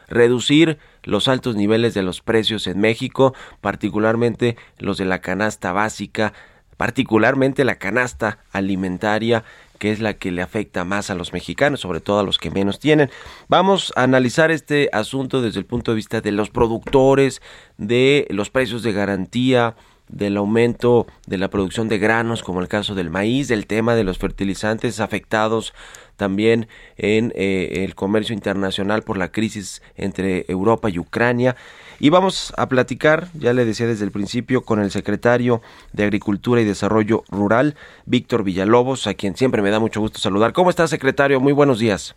reducir 0.09 0.79
los 1.05 1.29
altos 1.29 1.57
niveles 1.57 1.95
de 1.95 2.03
los 2.03 2.21
precios 2.21 2.67
en 2.67 2.79
México, 2.79 3.33
particularmente 3.63 4.57
los 4.79 4.99
de 4.99 5.07
la 5.07 5.21
canasta 5.21 5.73
básica, 5.73 6.35
particularmente 6.77 7.65
la 7.65 7.77
canasta 7.77 8.39
alimentaria 8.53 9.45
que 9.81 9.91
es 9.91 9.99
la 9.99 10.15
que 10.15 10.31
le 10.31 10.43
afecta 10.43 10.85
más 10.85 11.09
a 11.09 11.15
los 11.15 11.33
mexicanos, 11.33 11.81
sobre 11.81 12.01
todo 12.01 12.21
a 12.21 12.23
los 12.23 12.37
que 12.37 12.51
menos 12.51 12.79
tienen. 12.79 13.11
Vamos 13.49 13.95
a 13.97 14.03
analizar 14.03 14.51
este 14.51 14.91
asunto 14.93 15.41
desde 15.41 15.59
el 15.59 15.65
punto 15.65 15.91
de 15.91 15.97
vista 15.97 16.21
de 16.21 16.33
los 16.33 16.51
productores, 16.51 17.41
de 17.79 18.29
los 18.29 18.51
precios 18.51 18.83
de 18.83 18.93
garantía, 18.93 19.75
del 20.07 20.37
aumento 20.37 21.07
de 21.27 21.39
la 21.39 21.49
producción 21.49 21.89
de 21.89 21.99
granos, 21.99 22.43
como 22.43 22.61
el 22.61 22.69
caso 22.69 22.95
del 22.95 23.09
maíz, 23.09 23.49
del 23.49 23.67
tema 23.67 23.95
de 23.95 24.05
los 24.05 24.19
fertilizantes 24.19 25.01
afectados 25.01 25.73
también 26.21 26.69
en 26.99 27.33
eh, 27.35 27.83
el 27.83 27.95
comercio 27.95 28.35
internacional 28.35 29.01
por 29.01 29.17
la 29.17 29.33
crisis 29.33 29.81
entre 29.97 30.45
Europa 30.49 30.91
y 30.91 30.99
Ucrania. 30.99 31.57
Y 31.99 32.11
vamos 32.11 32.53
a 32.59 32.69
platicar, 32.69 33.29
ya 33.33 33.55
le 33.55 33.65
decía 33.65 33.87
desde 33.87 34.05
el 34.05 34.11
principio, 34.11 34.61
con 34.61 34.81
el 34.81 34.91
secretario 34.91 35.63
de 35.95 36.05
Agricultura 36.05 36.61
y 36.61 36.67
Desarrollo 36.67 37.25
Rural, 37.31 37.75
Víctor 38.05 38.45
Villalobos, 38.45 39.07
a 39.07 39.15
quien 39.15 39.35
siempre 39.35 39.63
me 39.63 39.71
da 39.71 39.81
mucho 39.81 40.01
gusto 40.01 40.19
saludar. 40.19 40.53
¿Cómo 40.53 40.69
está, 40.69 40.87
secretario? 40.89 41.41
Muy 41.41 41.55
buenos 41.55 41.79
días. 41.79 42.15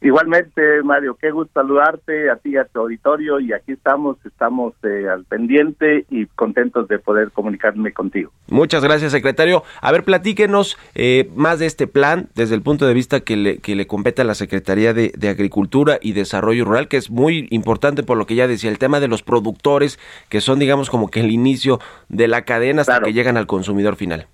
Igualmente, 0.00 0.82
Mario, 0.84 1.16
qué 1.20 1.30
gusto 1.32 1.50
saludarte 1.54 2.30
a 2.30 2.36
ti 2.36 2.50
y 2.50 2.56
a 2.56 2.64
tu 2.64 2.80
auditorio 2.80 3.40
y 3.40 3.52
aquí 3.52 3.72
estamos, 3.72 4.16
estamos 4.24 4.74
eh, 4.84 5.08
al 5.12 5.24
pendiente 5.24 6.06
y 6.08 6.26
contentos 6.26 6.86
de 6.86 6.98
poder 7.00 7.32
comunicarme 7.32 7.92
contigo. 7.92 8.30
Muchas 8.48 8.82
gracias, 8.84 9.10
secretario. 9.10 9.64
A 9.80 9.90
ver, 9.90 10.04
platíquenos 10.04 10.78
eh, 10.94 11.28
más 11.34 11.58
de 11.58 11.66
este 11.66 11.88
plan 11.88 12.28
desde 12.36 12.54
el 12.54 12.62
punto 12.62 12.86
de 12.86 12.94
vista 12.94 13.20
que 13.20 13.36
le, 13.36 13.58
que 13.58 13.74
le 13.74 13.86
compete 13.88 14.22
a 14.22 14.24
la 14.24 14.34
Secretaría 14.34 14.94
de, 14.94 15.12
de 15.16 15.28
Agricultura 15.30 15.98
y 16.00 16.12
Desarrollo 16.12 16.64
Rural, 16.64 16.86
que 16.86 16.96
es 16.96 17.10
muy 17.10 17.48
importante 17.50 18.04
por 18.04 18.16
lo 18.18 18.26
que 18.26 18.36
ya 18.36 18.46
decía, 18.46 18.70
el 18.70 18.78
tema 18.78 19.00
de 19.00 19.08
los 19.08 19.22
productores, 19.24 19.98
que 20.28 20.40
son, 20.40 20.58
digamos, 20.60 20.90
como 20.90 21.10
que 21.10 21.20
el 21.20 21.30
inicio 21.32 21.80
de 22.08 22.28
la 22.28 22.42
cadena 22.42 22.82
hasta 22.82 22.92
Claro. 22.92 23.06
que 23.06 23.12
llegan 23.12 23.36
al 23.36 23.46
consumidor 23.46 23.96
final. 23.96 24.26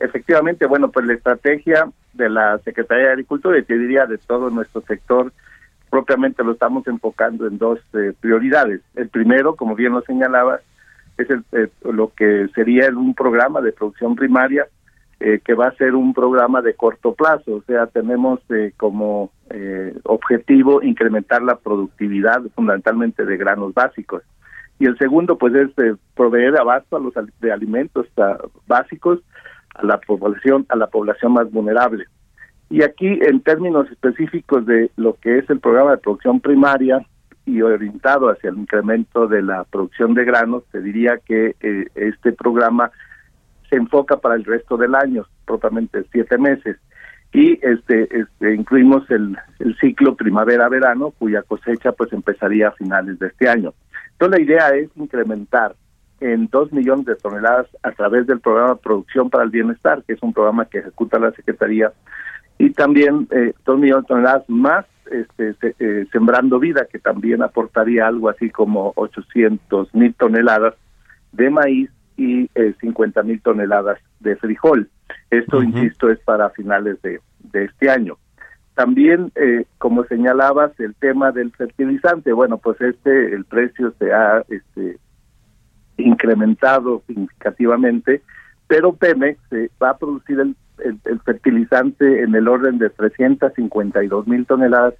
Efectivamente, 0.00 0.66
bueno, 0.66 0.90
pues 0.90 1.06
la 1.06 1.14
estrategia 1.14 1.88
de 2.14 2.28
la 2.28 2.58
Secretaría 2.58 3.06
de 3.06 3.12
Agricultura 3.12 3.58
y 3.58 3.62
te 3.62 3.78
diría 3.78 4.06
de 4.06 4.18
todo 4.18 4.50
nuestro 4.50 4.80
sector 4.82 5.32
propiamente 5.90 6.44
lo 6.44 6.52
estamos 6.52 6.86
enfocando 6.86 7.46
en 7.46 7.58
dos 7.58 7.80
eh, 7.94 8.12
prioridades. 8.20 8.80
El 8.94 9.08
primero, 9.08 9.56
como 9.56 9.74
bien 9.74 9.92
lo 9.92 10.02
señalaba, 10.02 10.60
es 11.18 11.28
el, 11.28 11.44
eh, 11.52 11.68
lo 11.82 12.12
que 12.14 12.48
sería 12.54 12.88
un 12.90 13.14
programa 13.14 13.60
de 13.60 13.72
producción 13.72 14.14
primaria 14.14 14.66
eh, 15.20 15.40
que 15.44 15.52
va 15.52 15.66
a 15.66 15.74
ser 15.74 15.94
un 15.94 16.14
programa 16.14 16.62
de 16.62 16.74
corto 16.74 17.12
plazo, 17.12 17.56
o 17.56 17.62
sea, 17.66 17.86
tenemos 17.86 18.40
eh, 18.50 18.72
como 18.78 19.30
eh, 19.50 19.94
objetivo 20.04 20.82
incrementar 20.82 21.42
la 21.42 21.56
productividad 21.56 22.40
fundamentalmente 22.54 23.26
de 23.26 23.36
granos 23.36 23.74
básicos. 23.74 24.22
Y 24.78 24.86
el 24.86 24.96
segundo, 24.96 25.36
pues, 25.36 25.54
es 25.54 25.68
eh, 25.76 25.94
proveer 26.16 26.56
abasto 26.56 26.96
a 26.96 27.00
los 27.00 27.12
de 27.40 27.52
alimentos 27.52 28.06
ah, 28.16 28.38
básicos 28.66 29.20
a 29.80 29.86
la 29.86 29.98
población 29.98 30.66
a 30.68 30.76
la 30.76 30.86
población 30.86 31.32
más 31.32 31.50
vulnerable. 31.50 32.04
Y 32.68 32.82
aquí, 32.82 33.18
en 33.22 33.40
términos 33.40 33.90
específicos 33.90 34.64
de 34.64 34.90
lo 34.96 35.14
que 35.14 35.38
es 35.38 35.50
el 35.50 35.58
programa 35.58 35.90
de 35.90 35.98
producción 35.98 36.40
primaria 36.40 37.04
y 37.44 37.62
orientado 37.62 38.30
hacia 38.30 38.50
el 38.50 38.58
incremento 38.58 39.26
de 39.26 39.42
la 39.42 39.64
producción 39.64 40.14
de 40.14 40.24
granos, 40.24 40.62
te 40.70 40.80
diría 40.80 41.18
que 41.24 41.56
eh, 41.60 41.86
este 41.96 42.32
programa 42.32 42.92
se 43.68 43.76
enfoca 43.76 44.18
para 44.18 44.36
el 44.36 44.44
resto 44.44 44.76
del 44.76 44.94
año, 44.94 45.26
propiamente 45.44 46.04
siete 46.12 46.38
meses. 46.38 46.76
Y 47.32 47.58
este, 47.62 48.08
este 48.16 48.54
incluimos 48.54 49.08
el, 49.10 49.36
el 49.58 49.76
ciclo 49.78 50.14
primavera-verano, 50.14 51.10
cuya 51.18 51.42
cosecha 51.42 51.92
pues 51.92 52.12
empezaría 52.12 52.68
a 52.68 52.72
finales 52.72 53.18
de 53.18 53.28
este 53.28 53.48
año. 53.48 53.74
Entonces 54.12 54.38
la 54.38 54.44
idea 54.44 54.68
es 54.76 54.90
incrementar 54.96 55.74
en 56.20 56.48
dos 56.48 56.72
millones 56.72 57.06
de 57.06 57.16
toneladas 57.16 57.66
a 57.82 57.92
través 57.92 58.26
del 58.26 58.40
programa 58.40 58.76
Producción 58.76 59.30
para 59.30 59.44
el 59.44 59.50
Bienestar, 59.50 60.02
que 60.06 60.12
es 60.14 60.22
un 60.22 60.32
programa 60.32 60.64
que 60.66 60.78
ejecuta 60.78 61.18
la 61.18 61.32
Secretaría, 61.32 61.92
y 62.58 62.70
también 62.70 63.26
eh, 63.30 63.54
dos 63.64 63.78
millones 63.78 64.04
de 64.04 64.08
toneladas 64.08 64.44
más 64.48 64.84
este, 65.10 65.54
se- 65.54 65.74
eh, 65.78 66.06
Sembrando 66.12 66.58
Vida, 66.58 66.86
que 66.90 66.98
también 66.98 67.42
aportaría 67.42 68.06
algo 68.06 68.28
así 68.28 68.50
como 68.50 68.92
800 68.96 69.94
mil 69.94 70.14
toneladas 70.14 70.74
de 71.32 71.50
maíz 71.50 71.90
y 72.16 72.50
eh, 72.54 72.74
50 72.80 73.22
mil 73.22 73.40
toneladas 73.40 73.98
de 74.20 74.36
frijol. 74.36 74.88
Esto, 75.30 75.62
insisto, 75.62 76.10
es 76.10 76.18
para 76.20 76.50
finales 76.50 77.00
de, 77.02 77.20
de 77.52 77.64
este 77.64 77.88
año. 77.90 78.18
También, 78.74 79.32
eh, 79.34 79.64
como 79.78 80.04
señalabas, 80.04 80.78
el 80.80 80.94
tema 80.94 81.32
del 81.32 81.50
fertilizante, 81.52 82.32
bueno, 82.32 82.58
pues 82.58 82.80
este, 82.80 83.34
el 83.34 83.44
precio 83.44 83.92
se 83.98 84.12
ha 84.12 84.44
este, 84.48 84.98
incrementado 86.00 87.02
significativamente, 87.06 88.22
pero 88.66 88.92
Pemex 88.92 89.38
eh, 89.52 89.68
va 89.82 89.90
a 89.90 89.96
producir 89.98 90.38
el, 90.40 90.54
el- 91.04 91.20
fertilizante 91.20 92.22
en 92.22 92.34
el 92.34 92.48
orden 92.48 92.78
de 92.78 92.90
352 92.90 94.26
mil 94.26 94.46
toneladas, 94.46 94.94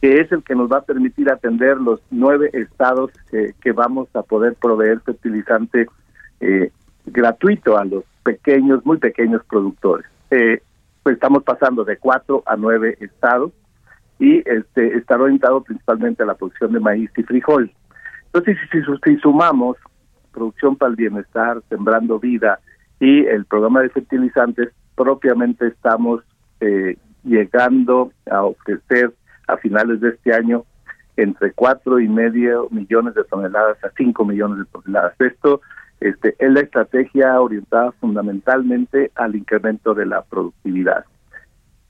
que 0.00 0.20
es 0.20 0.30
el 0.32 0.42
que 0.42 0.54
nos 0.54 0.70
va 0.70 0.78
a 0.78 0.84
permitir 0.84 1.30
atender 1.30 1.78
los 1.78 2.00
nueve 2.10 2.50
estados 2.52 3.10
que, 3.30 3.54
que 3.62 3.72
vamos 3.72 4.08
a 4.14 4.22
poder 4.22 4.54
proveer 4.54 5.00
fertilizante 5.00 5.86
eh, 6.40 6.70
gratuito 7.06 7.78
a 7.78 7.84
los 7.84 8.04
pequeños, 8.22 8.84
muy 8.84 8.98
pequeños 8.98 9.42
productores. 9.46 10.06
Eh, 10.30 10.60
pues 11.02 11.14
estamos 11.14 11.42
pasando 11.42 11.84
de 11.84 11.96
cuatro 11.98 12.42
a 12.46 12.56
nueve 12.56 12.96
estados 13.00 13.52
y 14.18 14.38
este 14.48 14.96
está 14.96 15.16
orientado 15.16 15.62
principalmente 15.62 16.22
a 16.22 16.26
la 16.26 16.34
producción 16.34 16.72
de 16.72 16.80
maíz 16.80 17.10
y 17.16 17.22
frijol. 17.22 17.70
Entonces, 18.26 18.56
si, 18.72 18.80
si, 18.80 18.86
si 19.04 19.16
sumamos 19.20 19.76
producción 20.34 20.76
para 20.76 20.90
el 20.90 20.96
bienestar, 20.96 21.62
sembrando 21.68 22.18
vida 22.18 22.58
y 23.00 23.24
el 23.26 23.44
programa 23.44 23.82
de 23.82 23.90
fertilizantes, 23.90 24.70
propiamente 24.94 25.68
estamos 25.68 26.22
eh, 26.60 26.96
llegando 27.22 28.12
a 28.30 28.42
ofrecer 28.44 29.12
a 29.46 29.56
finales 29.56 30.00
de 30.00 30.10
este 30.10 30.34
año 30.34 30.64
entre 31.16 31.52
cuatro 31.52 32.00
y 32.00 32.08
medio 32.08 32.68
millones 32.70 33.14
de 33.14 33.24
toneladas 33.24 33.82
a 33.84 33.90
cinco 33.96 34.24
millones 34.24 34.58
de 34.58 34.64
toneladas. 34.66 35.14
Esto 35.20 35.60
este, 36.00 36.34
es 36.38 36.52
la 36.52 36.60
estrategia 36.60 37.40
orientada 37.40 37.92
fundamentalmente 37.92 39.10
al 39.14 39.36
incremento 39.36 39.94
de 39.94 40.06
la 40.06 40.22
productividad. 40.22 41.04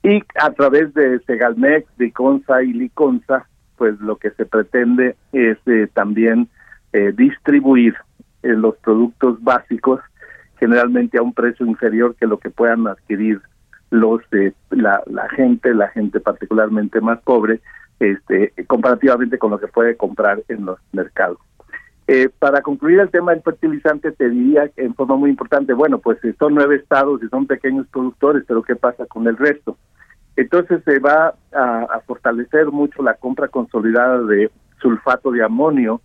Y 0.03 0.21
a 0.39 0.51
través 0.51 0.93
de 0.93 1.19
Segalmex, 1.21 1.87
Diconsa 1.97 2.61
y 2.61 2.73
Liconsa, 2.73 3.47
pues 3.77 3.99
lo 3.99 4.17
que 4.17 4.29
se 4.31 4.45
pretende 4.45 5.15
es 5.33 5.57
eh, 5.65 5.87
también 5.93 6.47
eh, 6.93 7.11
distribuir 7.15 7.95
eh, 8.45 8.55
los 8.55 8.75
productos 8.77 9.43
básicos 9.43 9.99
generalmente 10.59 11.17
a 11.17 11.21
un 11.21 11.33
precio 11.33 11.65
inferior 11.65 12.15
que 12.15 12.27
lo 12.27 12.37
que 12.37 12.49
puedan 12.49 12.87
adquirir 12.87 13.41
los 13.89 14.21
eh, 14.31 14.53
la, 14.69 15.01
la 15.07 15.27
gente, 15.29 15.73
la 15.73 15.89
gente 15.89 16.19
particularmente 16.19 17.01
más 17.01 17.19
pobre, 17.21 17.61
este 17.99 18.53
comparativamente 18.67 19.37
con 19.37 19.51
lo 19.51 19.59
que 19.59 19.67
puede 19.67 19.95
comprar 19.95 20.43
en 20.47 20.65
los 20.65 20.79
mercados. 20.91 21.37
Eh, 22.07 22.29
para 22.37 22.61
concluir 22.61 22.99
el 22.99 23.09
tema 23.09 23.31
del 23.31 23.41
fertilizante, 23.41 24.11
te 24.11 24.29
diría 24.29 24.69
en 24.75 24.93
forma 24.93 25.15
muy 25.15 25.31
importante, 25.31 25.73
bueno, 25.73 25.97
pues 25.97 26.23
eh, 26.23 26.35
son 26.37 26.53
nueve 26.53 26.75
estados 26.75 27.23
y 27.23 27.27
son 27.29 27.47
pequeños 27.47 27.87
productores, 27.87 28.43
pero 28.47 28.61
¿qué 28.61 28.75
pasa 28.75 29.07
con 29.07 29.27
el 29.27 29.37
resto? 29.37 29.77
Entonces 30.35 30.83
se 30.83 30.99
va 30.99 31.33
a, 31.53 31.81
a 31.83 31.99
fortalecer 32.01 32.67
mucho 32.67 33.01
la 33.01 33.15
compra 33.15 33.47
consolidada 33.47 34.21
de 34.21 34.51
sulfato 34.79 35.31
de 35.31 35.43
amonio, 35.43 36.01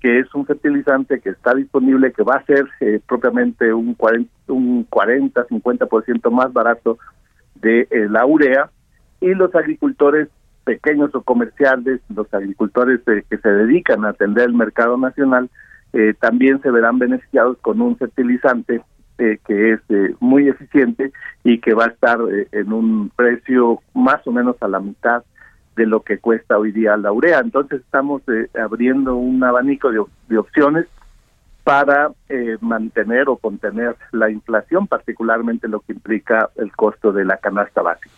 que 0.00 0.18
es 0.18 0.34
un 0.34 0.46
fertilizante 0.46 1.20
que 1.20 1.30
está 1.30 1.54
disponible, 1.54 2.12
que 2.12 2.22
va 2.22 2.36
a 2.36 2.44
ser 2.44 2.68
eh, 2.80 3.00
propiamente 3.06 3.72
un 3.72 3.94
40, 3.94 4.30
un 4.48 4.84
40 4.84 5.46
50% 5.46 6.30
más 6.30 6.52
barato 6.52 6.98
de 7.54 7.88
eh, 7.90 8.06
la 8.08 8.26
urea, 8.26 8.70
y 9.20 9.34
los 9.34 9.54
agricultores 9.54 10.28
pequeños 10.64 11.14
o 11.14 11.22
comerciales, 11.22 12.00
los 12.14 12.32
agricultores 12.34 13.00
eh, 13.06 13.24
que 13.30 13.38
se 13.38 13.48
dedican 13.48 14.04
a 14.04 14.10
atender 14.10 14.48
el 14.48 14.54
mercado 14.54 14.98
nacional, 14.98 15.48
eh, 15.92 16.12
también 16.18 16.60
se 16.60 16.70
verán 16.70 16.98
beneficiados 16.98 17.56
con 17.58 17.80
un 17.80 17.96
fertilizante 17.96 18.82
eh, 19.18 19.38
que 19.46 19.72
es 19.72 19.80
muy 20.20 20.48
eficiente 20.48 21.12
y 21.44 21.60
que 21.60 21.72
va 21.72 21.84
a 21.84 21.88
estar 21.88 22.18
en 22.52 22.72
un 22.72 23.10
precio 23.14 23.80
más 23.94 24.26
o 24.26 24.32
menos 24.32 24.56
a 24.60 24.68
la 24.68 24.80
mitad 24.80 25.22
de 25.76 25.86
lo 25.86 26.00
que 26.00 26.18
cuesta 26.18 26.58
hoy 26.58 26.72
día 26.72 26.96
la 26.96 27.12
urea. 27.12 27.38
Entonces 27.38 27.82
estamos 27.82 28.22
eh, 28.28 28.48
abriendo 28.58 29.14
un 29.16 29.42
abanico 29.44 29.90
de, 29.90 30.02
de 30.28 30.38
opciones 30.38 30.86
para 31.62 32.12
eh, 32.28 32.56
mantener 32.60 33.28
o 33.28 33.36
contener 33.36 33.96
la 34.12 34.30
inflación, 34.30 34.86
particularmente 34.86 35.68
lo 35.68 35.80
que 35.80 35.92
implica 35.92 36.50
el 36.56 36.72
costo 36.72 37.12
de 37.12 37.24
la 37.24 37.36
canasta 37.38 37.82
básica. 37.82 38.10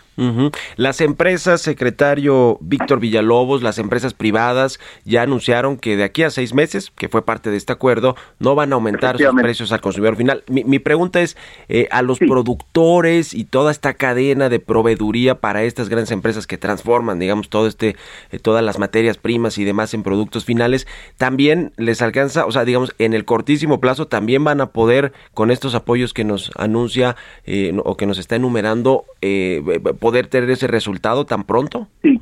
Las 0.77 1.01
empresas, 1.01 1.61
secretario 1.61 2.59
Víctor 2.61 2.99
Villalobos, 2.99 3.63
las 3.63 3.79
empresas 3.79 4.15
privadas 4.15 4.81
ya 5.05 5.23
anunciaron 5.23 5.77
que 5.77 5.97
de 5.97 6.03
aquí 6.03 6.25
a 6.25 6.31
seis 6.31 6.55
meses, 6.55 6.91
que 6.91 7.09
fue 7.09 7.25
parte 7.25 7.51
de 7.51 7.57
este 7.57 7.73
acuerdo, 7.73 8.17
no 8.41 8.57
van 8.57 8.73
a 8.73 8.75
aumentar 8.75 9.17
sus 9.17 9.33
precios 9.41 9.71
al 9.71 9.81
consumidor 9.81 10.17
final. 10.17 10.43
Mi, 10.49 10.65
mi 10.65 10.81
pregunta 10.81 11.21
es, 11.21 11.37
eh, 11.69 11.87
a 11.93 12.03
los 12.03 12.19
productores 12.19 13.33
y 13.33 13.45
toda 13.45 13.71
esta 13.71 13.95
cadena 13.95 14.49
de 14.49 14.59
proveeduría 14.59 15.37
para 15.37 15.63
estas 15.63 15.89
grandes 15.89 16.11
empresas 16.11 16.49
que 16.49 16.59
transforman, 16.59 17.21
digamos, 17.21 17.49
todo 17.49 17.69
este, 17.69 17.95
eh, 18.33 18.41
todas 18.41 18.65
las 18.65 18.81
materias 18.81 19.19
primas 19.19 19.57
y 19.59 19.65
demás 19.65 19.95
en 19.95 20.03
productos 20.03 20.45
finales, 20.45 20.89
también 21.17 21.73
les 21.77 22.03
alcanza, 22.03 22.45
o 22.45 22.51
sea, 22.51 22.65
digamos, 22.65 22.93
en 22.99 23.15
el 23.15 23.25
cortísimo 23.25 23.81
plazo 23.81 23.98
también 24.07 24.45
van 24.45 24.61
a 24.61 24.67
poder, 24.67 25.13
con 25.35 25.51
estos 25.51 25.75
apoyos 25.75 26.15
que 26.15 26.25
nos 26.25 26.51
anuncia 26.57 27.17
eh, 27.45 27.77
o 27.85 27.97
que 27.97 28.07
nos 28.07 28.19
está 28.19 28.37
enumerando, 28.37 29.05
eh, 29.21 29.81
poder 29.99 30.29
tener 30.29 30.51
ese 30.51 30.67
resultado 30.67 31.27
tan 31.27 31.45
pronto? 31.45 31.89
Sí, 32.03 32.21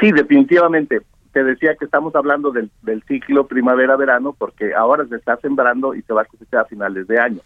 sí, 0.00 0.12
definitivamente. 0.12 1.02
Te 1.32 1.42
decía 1.42 1.74
que 1.74 1.84
estamos 1.84 2.14
hablando 2.14 2.52
del, 2.52 2.70
del 2.82 3.02
ciclo 3.02 3.48
primavera-verano 3.48 4.36
porque 4.38 4.72
ahora 4.72 5.04
se 5.06 5.16
está 5.16 5.36
sembrando 5.38 5.92
y 5.94 6.02
se 6.02 6.12
va 6.12 6.22
a 6.22 6.26
cosechar 6.26 6.60
a 6.60 6.64
finales 6.66 7.08
de 7.08 7.18
año. 7.18 7.40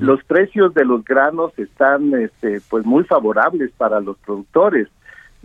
Los 0.00 0.24
precios 0.24 0.74
de 0.74 0.84
los 0.84 1.04
granos 1.04 1.56
están 1.56 2.12
este, 2.14 2.60
pues 2.68 2.84
muy 2.84 3.04
favorables 3.04 3.70
para 3.76 4.00
los 4.00 4.18
productores. 4.18 4.88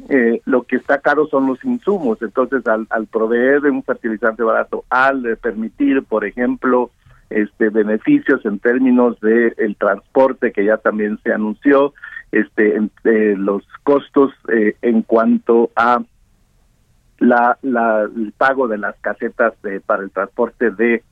Eh, 0.10 0.42
lo 0.46 0.64
que 0.64 0.76
está 0.76 1.00
caro 1.00 1.28
son 1.28 1.48
los 1.48 1.64
insumos. 1.64 2.22
Entonces, 2.22 2.66
al, 2.68 2.88
al 2.90 3.08
proveer 3.08 3.62
de 3.62 3.72
un 3.72 3.84
fertilizante 3.84 4.44
barato, 4.44 4.84
al 4.90 5.26
eh, 5.26 5.36
permitir, 5.36 6.04
por 6.04 6.26
ejemplo, 6.26 6.92
este 7.30 7.70
beneficios 7.70 8.46
en 8.46 8.60
términos 8.60 9.20
de 9.20 9.54
el 9.58 9.76
transporte 9.76 10.52
que 10.52 10.66
ya 10.66 10.78
también 10.78 11.20
se 11.24 11.34
anunció, 11.34 11.94
este 12.32 12.78
eh, 13.04 13.36
los 13.38 13.64
costos 13.84 14.32
eh, 14.52 14.76
en 14.82 15.02
cuanto 15.02 15.72
a 15.76 16.02
la, 17.20 17.58
la 17.62 18.04
el 18.04 18.34
pago 18.38 18.68
de 18.68 18.78
las 18.78 18.96
casetas 19.02 19.54
de, 19.64 19.80
para 19.82 20.04
el 20.04 20.12
transporte 20.12 20.72
de 20.72 21.04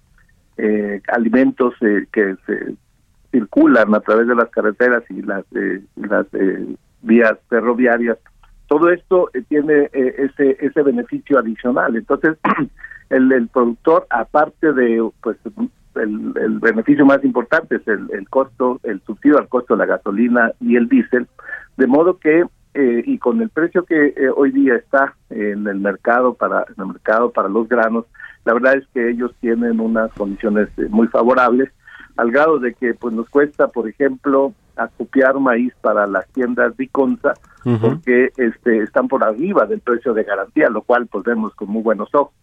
eh, 0.58 1.02
alimentos 1.08 1.74
eh, 1.82 2.06
que 2.12 2.36
se 2.46 2.76
circulan 3.32 3.94
a 3.94 4.00
través 4.00 4.28
de 4.28 4.36
las 4.36 4.50
carreteras 4.50 5.04
y 5.10 5.22
las 5.22 5.44
eh, 5.54 5.82
las 5.96 6.28
vías 7.02 7.34
ferroviarias. 7.50 8.18
Todo 8.68 8.90
esto 8.90 9.30
tiene 9.50 9.90
ese 9.94 10.58
ese 10.60 10.82
beneficio 10.82 11.40
adicional. 11.40 11.96
Entonces 11.96 12.38
el, 13.10 13.32
el 13.32 13.48
productor 13.50 14.08
aparte 14.10 14.74
de 14.74 15.10
pues 15.22 15.38
el, 15.96 16.34
el 16.36 16.60
beneficio 16.60 17.06
más 17.06 17.24
importante 17.24 17.76
es 17.76 17.88
el, 17.88 18.08
el 18.12 18.30
costo 18.30 18.80
el 18.84 19.02
subsidio 19.02 19.38
al 19.38 19.48
costo 19.48 19.76
de 19.76 19.80
la 19.80 19.86
gasolina 19.86 20.52
y 20.60 20.76
el 20.76 20.88
diésel. 20.88 21.28
De 21.78 21.88
modo 21.88 22.18
que 22.20 22.44
eh, 22.78 23.04
y 23.06 23.18
con 23.20 23.42
el 23.42 23.50
precio 23.50 23.86
que 23.86 24.08
eh, 24.08 24.30
hoy 24.36 24.52
día 24.52 24.76
está 24.76 25.16
en 25.30 25.66
el 25.66 25.80
mercado 25.80 26.34
para 26.34 26.66
en 26.68 26.76
el 26.84 26.88
mercado 26.88 27.32
para 27.32 27.48
los 27.48 27.70
granos 27.70 28.04
la 28.44 28.54
verdad 28.54 28.76
es 28.76 28.86
que 28.94 29.12
ellos 29.12 29.34
tienen 29.40 29.80
unas 29.80 30.12
condiciones 30.12 30.68
eh, 30.76 30.88
muy 30.90 31.08
favorables 31.08 31.72
al 32.18 32.32
grado 32.32 32.60
de 32.60 32.74
que 32.74 32.94
pues 32.94 33.14
nos 33.14 33.30
cuesta 33.30 33.70
por 33.70 33.88
ejemplo 33.88 34.54
acopiar 34.76 35.40
maíz 35.40 35.74
para 35.80 36.06
las 36.06 36.28
tiendas 36.34 36.76
de 36.76 36.90
Consa 36.90 37.34
porque 37.80 38.34
este 38.36 38.80
están 38.80 39.08
por 39.08 39.24
arriba 39.24 39.66
del 39.66 39.80
precio 39.80 40.14
de 40.14 40.24
garantía 40.24 40.68
lo 40.70 40.82
cual 40.82 41.08
pues 41.08 41.24
vemos 41.24 41.56
con 41.56 41.70
muy 41.70 41.82
buenos 41.82 42.10
ojos 42.14 42.34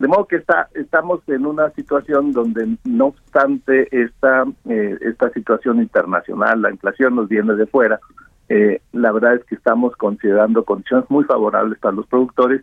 de 0.00 0.08
modo 0.08 0.24
que 0.24 0.36
está, 0.36 0.70
estamos 0.74 1.20
en 1.28 1.44
una 1.44 1.70
situación 1.72 2.32
donde, 2.32 2.78
no 2.84 3.08
obstante 3.08 3.86
esta, 3.92 4.44
eh, 4.66 4.96
esta 5.02 5.28
situación 5.30 5.78
internacional, 5.78 6.62
la 6.62 6.70
inflación 6.70 7.16
nos 7.16 7.28
viene 7.28 7.54
de 7.54 7.66
fuera, 7.66 8.00
eh, 8.48 8.80
la 8.92 9.12
verdad 9.12 9.34
es 9.34 9.44
que 9.44 9.56
estamos 9.56 9.94
considerando 9.96 10.64
condiciones 10.64 11.04
muy 11.10 11.24
favorables 11.24 11.78
para 11.78 11.96
los 11.96 12.06
productores 12.06 12.62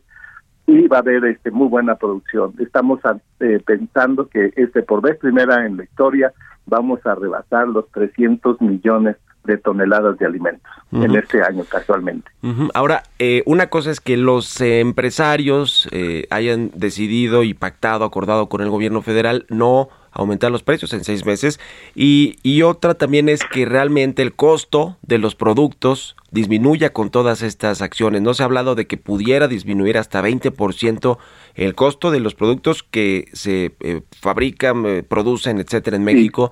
y 0.66 0.88
va 0.88 0.98
a 0.98 1.02
haber 1.02 1.26
este 1.26 1.52
muy 1.52 1.68
buena 1.68 1.96
producción. 1.96 2.56
Estamos 2.58 3.02
eh, 3.40 3.62
pensando 3.64 4.28
que 4.28 4.52
este 4.56 4.82
por 4.82 5.04
vez 5.04 5.18
primera 5.20 5.64
en 5.64 5.78
la 5.78 5.84
historia 5.84 6.34
vamos 6.66 7.06
a 7.06 7.14
rebasar 7.14 7.68
los 7.68 7.88
300 7.92 8.60
millones 8.62 9.16
de 9.48 9.58
toneladas 9.58 10.20
de 10.20 10.26
alimentos 10.26 10.72
en 10.92 11.16
este 11.16 11.42
año 11.42 11.64
casualmente. 11.64 12.30
Ahora, 12.74 13.04
eh, 13.18 13.42
una 13.46 13.68
cosa 13.68 13.90
es 13.90 14.00
que 14.00 14.16
los 14.16 14.62
eh, 14.62 14.80
empresarios 14.80 15.90
eh, 15.92 16.28
hayan 16.30 16.72
decidido 16.76 17.44
y 17.44 17.54
pactado, 17.54 18.06
acordado 18.06 18.48
con 18.48 18.62
el 18.62 18.70
gobierno 18.70 19.02
federal 19.02 19.46
no 19.50 19.90
aumentar 20.12 20.52
los 20.52 20.64
precios 20.64 20.94
en 20.94 21.04
seis 21.04 21.26
meses 21.26 21.60
y, 21.96 22.38
y 22.42 22.64
otra 22.64 22.96
también 22.96 23.30
es 23.30 23.42
que 23.44 23.66
realmente 23.66 24.22
el 24.22 24.34
costo 24.34 24.98
de 25.04 25.20
los 25.20 25.36
productos 25.36 26.16
disminuya 26.32 26.92
con 26.92 27.10
todas 27.10 27.42
estas 27.42 27.82
acciones. 27.82 28.22
No 28.22 28.34
se 28.34 28.44
ha 28.44 28.46
hablado 28.46 28.76
de 28.76 28.88
que 28.88 28.98
pudiera 28.98 29.48
disminuir 29.48 29.98
hasta 29.98 30.22
20% 30.22 31.18
el 31.56 31.76
costo 31.76 32.12
de 32.12 32.20
los 32.20 32.36
productos 32.36 32.84
que 32.84 33.28
se 33.34 33.76
eh, 33.80 34.02
fabrican, 34.20 34.86
eh, 34.86 35.04
producen, 35.04 35.60
etcétera, 35.60 35.98
en 35.98 36.04
México 36.04 36.52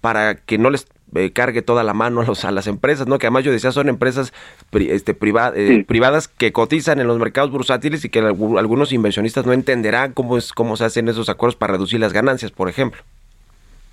para 0.00 0.36
que 0.36 0.58
no 0.58 0.70
les 0.70 0.86
eh, 1.16 1.32
cargue 1.32 1.62
toda 1.62 1.82
la 1.84 1.94
mano 1.94 2.20
a, 2.20 2.24
los, 2.24 2.44
a 2.44 2.50
las 2.50 2.66
empresas, 2.66 3.06
¿no? 3.06 3.18
Que 3.18 3.26
además 3.26 3.44
yo 3.44 3.52
decía 3.52 3.72
son 3.72 3.88
empresas 3.88 4.32
pri- 4.70 4.90
este, 4.90 5.14
priva- 5.14 5.52
eh, 5.54 5.68
Sí. 5.68 5.82
privadas 5.84 6.28
que 6.28 6.52
cotizan 6.52 7.00
en 7.00 7.06
los 7.06 7.18
mercados 7.18 7.50
bursátiles 7.50 8.04
y 8.04 8.08
que 8.08 8.22
algu- 8.22 8.58
algunos 8.58 8.92
inversionistas 8.92 9.46
no 9.46 9.52
entenderán 9.52 10.12
cómo 10.12 10.36
es 10.36 10.52
cómo 10.52 10.76
se 10.76 10.84
hacen 10.84 11.08
esos 11.08 11.28
acuerdos 11.28 11.56
para 11.56 11.72
reducir 11.74 12.00
las 12.00 12.12
ganancias, 12.12 12.50
por 12.52 12.68
ejemplo. 12.68 13.00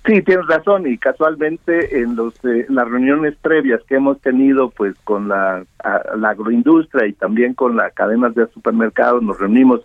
Sí, 0.06 0.20
tienes 0.20 0.46
razón 0.46 0.86
y 0.86 0.98
casualmente 0.98 2.00
en 2.00 2.14
los 2.14 2.34
eh, 2.44 2.66
las 2.68 2.86
reuniones 2.90 3.34
previas 3.40 3.80
que 3.88 3.94
hemos 3.94 4.20
tenido 4.20 4.68
pues 4.68 4.94
con 5.04 5.28
la, 5.28 5.64
a- 5.82 6.02
la 6.18 6.30
agroindustria 6.30 7.06
y 7.06 7.14
también 7.14 7.54
con 7.54 7.74
las 7.76 7.92
cadenas 7.94 8.34
de 8.34 8.46
supermercados 8.48 9.22
nos 9.22 9.38
reunimos 9.38 9.80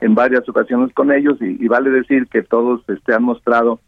en 0.00 0.14
varias 0.14 0.48
ocasiones 0.48 0.90
con 0.94 1.12
ellos 1.12 1.36
y, 1.42 1.62
y 1.62 1.68
vale 1.68 1.90
decir 1.90 2.28
que 2.28 2.40
todos 2.42 2.80
este, 2.88 3.12
han 3.12 3.24
mostrado 3.24 3.80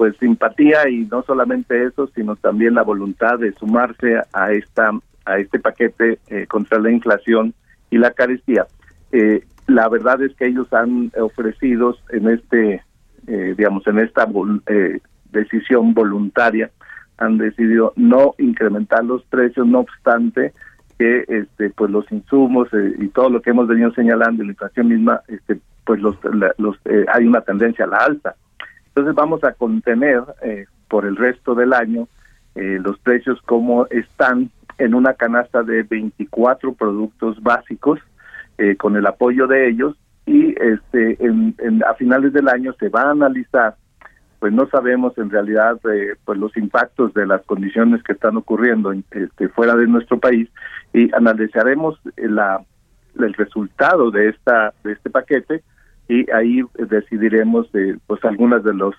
pues 0.00 0.16
simpatía 0.16 0.88
y 0.88 1.04
no 1.12 1.22
solamente 1.24 1.84
eso 1.84 2.06
sino 2.14 2.34
también 2.34 2.72
la 2.72 2.82
voluntad 2.82 3.38
de 3.38 3.52
sumarse 3.52 4.18
a 4.32 4.50
esta 4.50 4.92
a 5.26 5.36
este 5.36 5.58
paquete 5.58 6.18
eh, 6.28 6.46
contra 6.46 6.78
la 6.78 6.90
inflación 6.90 7.52
y 7.90 7.98
la 7.98 8.10
carestía. 8.12 8.66
Eh, 9.12 9.44
la 9.66 9.90
verdad 9.90 10.22
es 10.22 10.34
que 10.36 10.46
ellos 10.46 10.72
han 10.72 11.12
ofrecido 11.20 11.94
en 12.08 12.30
este 12.30 12.82
eh, 13.26 13.54
digamos, 13.58 13.86
en 13.88 13.98
esta 13.98 14.26
eh, 14.68 15.00
decisión 15.32 15.92
voluntaria, 15.92 16.70
han 17.18 17.36
decidido 17.36 17.92
no 17.96 18.34
incrementar 18.38 19.04
los 19.04 19.22
precios, 19.24 19.66
no 19.66 19.80
obstante 19.80 20.54
que 20.98 21.26
este, 21.28 21.68
pues 21.76 21.90
los 21.90 22.10
insumos 22.10 22.68
y 22.98 23.08
todo 23.08 23.28
lo 23.28 23.42
que 23.42 23.50
hemos 23.50 23.68
venido 23.68 23.92
señalando, 23.92 24.44
la 24.44 24.52
inflación 24.52 24.88
misma, 24.88 25.20
este, 25.28 25.60
pues 25.84 26.00
los, 26.00 26.16
la- 26.32 26.54
los 26.56 26.76
hay 27.12 27.26
una 27.26 27.42
tendencia 27.42 27.84
a 27.84 27.88
la 27.88 27.98
alta. 27.98 28.34
Entonces 28.90 29.14
vamos 29.14 29.42
a 29.44 29.52
contener 29.52 30.22
eh, 30.42 30.66
por 30.88 31.06
el 31.06 31.16
resto 31.16 31.54
del 31.54 31.72
año 31.72 32.08
eh, 32.54 32.78
los 32.82 32.98
precios 32.98 33.40
como 33.42 33.86
están 33.86 34.50
en 34.78 34.94
una 34.94 35.14
canasta 35.14 35.62
de 35.62 35.82
24 35.84 36.74
productos 36.74 37.40
básicos 37.42 38.00
eh, 38.58 38.76
con 38.76 38.96
el 38.96 39.06
apoyo 39.06 39.46
de 39.46 39.68
ellos. 39.68 39.96
Y 40.26 40.54
este 40.60 41.16
en, 41.24 41.54
a 41.88 41.94
finales 41.94 42.32
del 42.32 42.48
año 42.48 42.72
se 42.78 42.88
va 42.88 43.02
a 43.02 43.10
analizar 43.12 43.74
pues 44.38 44.54
no 44.54 44.66
sabemos 44.70 45.16
en 45.18 45.28
realidad 45.28 45.78
eh, 45.92 46.14
pues 46.24 46.38
los 46.38 46.56
impactos 46.56 47.12
de 47.12 47.26
las 47.26 47.42
condiciones 47.44 48.02
que 48.02 48.14
están 48.14 48.38
ocurriendo 48.38 48.90
en- 48.90 49.04
este, 49.10 49.48
fuera 49.50 49.76
de 49.76 49.86
nuestro 49.86 50.18
país. 50.18 50.48
Y 50.94 51.14
analizaremos 51.14 52.00
el 52.16 53.34
resultado 53.34 54.10
de 54.10 54.30
esta 54.30 54.72
de 54.82 54.92
este 54.92 55.10
paquete 55.10 55.62
y 56.10 56.28
ahí 56.32 56.62
decidiremos 56.74 57.68
eh, 57.72 57.96
pues 58.08 58.24
algunas 58.24 58.64
de 58.64 58.74
los 58.74 58.96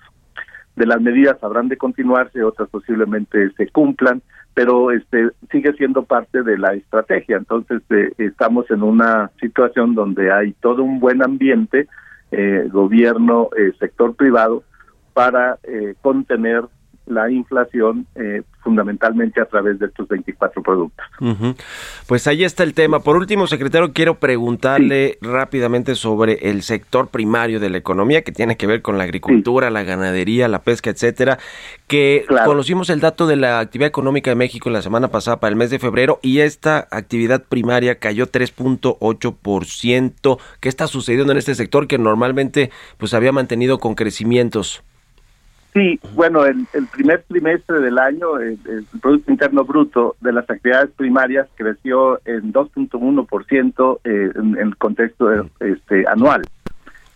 de 0.76 0.86
las 0.86 1.02
medidas 1.02 1.36
habrán 1.42 1.68
de 1.68 1.76
continuarse, 1.76 2.42
otras 2.42 2.70
posiblemente 2.70 3.50
se 3.58 3.68
cumplan, 3.68 4.22
pero 4.54 4.90
este 4.90 5.28
sigue 5.50 5.74
siendo 5.74 6.04
parte 6.04 6.42
de 6.42 6.56
la 6.56 6.72
estrategia. 6.72 7.36
Entonces 7.36 7.82
eh, 7.90 8.12
estamos 8.16 8.70
en 8.70 8.82
una 8.82 9.30
situación 9.38 9.94
donde 9.94 10.32
hay 10.32 10.54
todo 10.54 10.82
un 10.82 10.98
buen 10.98 11.22
ambiente, 11.22 11.88
eh, 12.30 12.66
gobierno, 12.72 13.50
eh, 13.58 13.72
sector 13.78 14.16
privado, 14.16 14.64
para 15.12 15.58
eh, 15.64 15.94
contener 16.00 16.64
la 17.06 17.30
inflación 17.30 18.06
eh, 18.14 18.42
fundamentalmente 18.62 19.40
a 19.40 19.46
través 19.46 19.78
de 19.78 19.86
estos 19.86 20.06
24 20.08 20.62
productos. 20.62 21.04
Pues 22.06 22.26
ahí 22.28 22.44
está 22.44 22.62
el 22.62 22.74
tema. 22.74 23.00
Por 23.00 23.16
último, 23.16 23.46
secretario, 23.48 23.92
quiero 23.92 24.18
preguntarle 24.20 25.18
rápidamente 25.20 25.96
sobre 25.96 26.34
el 26.50 26.62
sector 26.62 27.08
primario 27.08 27.58
de 27.58 27.70
la 27.70 27.78
economía 27.78 28.22
que 28.22 28.30
tiene 28.32 28.56
que 28.56 28.66
ver 28.68 28.82
con 28.82 28.98
la 28.98 29.04
agricultura, 29.04 29.68
la 29.70 29.82
ganadería, 29.82 30.46
la 30.48 30.60
pesca, 30.62 30.90
etcétera. 30.90 31.38
Que 31.88 32.24
Claro. 32.28 32.50
conocimos 32.50 32.88
el 32.90 33.00
dato 33.00 33.26
de 33.26 33.36
la 33.36 33.58
actividad 33.58 33.88
económica 33.88 34.30
de 34.30 34.36
México 34.36 34.70
la 34.70 34.82
semana 34.82 35.08
pasada 35.08 35.40
para 35.40 35.50
el 35.50 35.56
mes 35.56 35.70
de 35.70 35.78
febrero 35.80 36.20
y 36.22 36.38
esta 36.40 36.86
actividad 36.90 37.42
primaria 37.48 37.96
cayó 37.96 38.26
3.8%. 38.30 40.38
¿Qué 40.60 40.68
está 40.68 40.86
sucediendo 40.86 41.32
en 41.32 41.38
este 41.38 41.54
sector 41.54 41.86
que 41.86 41.98
normalmente 41.98 42.70
pues 42.98 43.14
había 43.14 43.32
mantenido 43.32 43.78
con 43.78 43.94
crecimientos? 43.94 44.82
Sí, 45.72 45.98
bueno, 46.14 46.44
el, 46.44 46.66
el 46.74 46.86
primer 46.86 47.22
trimestre 47.22 47.80
del 47.80 47.98
año, 47.98 48.38
el, 48.38 48.58
el 48.68 48.86
Producto 49.00 49.30
Interno 49.30 49.64
Bruto 49.64 50.16
de 50.20 50.32
las 50.32 50.48
actividades 50.50 50.90
primarias 50.90 51.48
creció 51.54 52.20
en 52.26 52.52
2.1% 52.52 54.00
eh, 54.04 54.32
en, 54.34 54.58
en 54.58 54.58
el 54.58 54.76
contexto 54.76 55.48
este, 55.60 56.06
anual. 56.06 56.42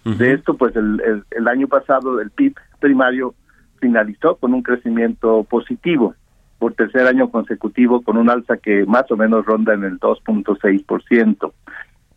De 0.05 0.35
esto, 0.35 0.55
pues 0.57 0.77
el, 0.77 1.03
el, 1.05 1.25
el 1.33 1.49
año 1.49 1.67
pasado 1.67 2.21
el 2.21 2.31
PIB 2.31 2.55
primario 2.79 3.35
finalizó 3.81 4.37
con 4.37 4.55
un 4.55 4.63
crecimiento 4.63 5.43
positivo 5.43 6.15
por 6.59 6.75
tercer 6.75 7.07
año 7.07 7.29
consecutivo 7.31 8.03
con 8.03 8.17
un 8.17 8.31
alza 8.31 8.57
que 8.57 8.85
más 8.87 9.11
o 9.11 9.17
menos 9.17 9.45
ronda 9.45 9.75
en 9.75 9.85
el 9.85 9.99
2.6%. 10.01 11.53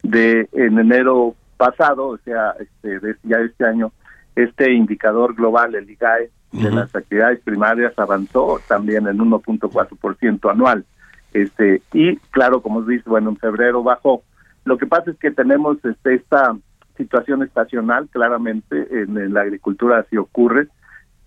De 0.03 0.47
en 0.53 0.79
enero 0.79 1.35
pasado, 1.57 2.07
o 2.07 2.17
sea, 2.19 2.53
este, 2.59 2.99
de, 2.99 3.15
ya 3.23 3.37
este 3.39 3.65
año, 3.65 3.91
este 4.35 4.73
indicador 4.73 5.35
global, 5.35 5.75
el 5.75 5.89
IGAE, 5.89 6.31
de 6.51 6.71
las 6.71 6.95
actividades 6.95 7.39
primarias 7.41 7.93
avanzó 7.97 8.59
también 8.67 9.07
en 9.07 9.19
1.4% 9.19 10.51
anual. 10.51 10.83
Este, 11.31 11.83
y 11.93 12.17
claro, 12.31 12.61
como 12.61 12.81
dice, 12.81 13.07
bueno, 13.07 13.29
en 13.29 13.37
febrero 13.37 13.83
bajó. 13.83 14.23
Lo 14.65 14.77
que 14.77 14.87
pasa 14.87 15.11
es 15.11 15.17
que 15.17 15.31
tenemos 15.31 15.77
este, 15.85 16.15
esta 16.15 16.57
situación 16.97 17.43
estacional, 17.43 18.09
claramente, 18.09 18.87
en, 19.03 19.17
en 19.17 19.33
la 19.33 19.41
agricultura 19.41 19.99
así 19.99 20.17
ocurre, 20.17 20.67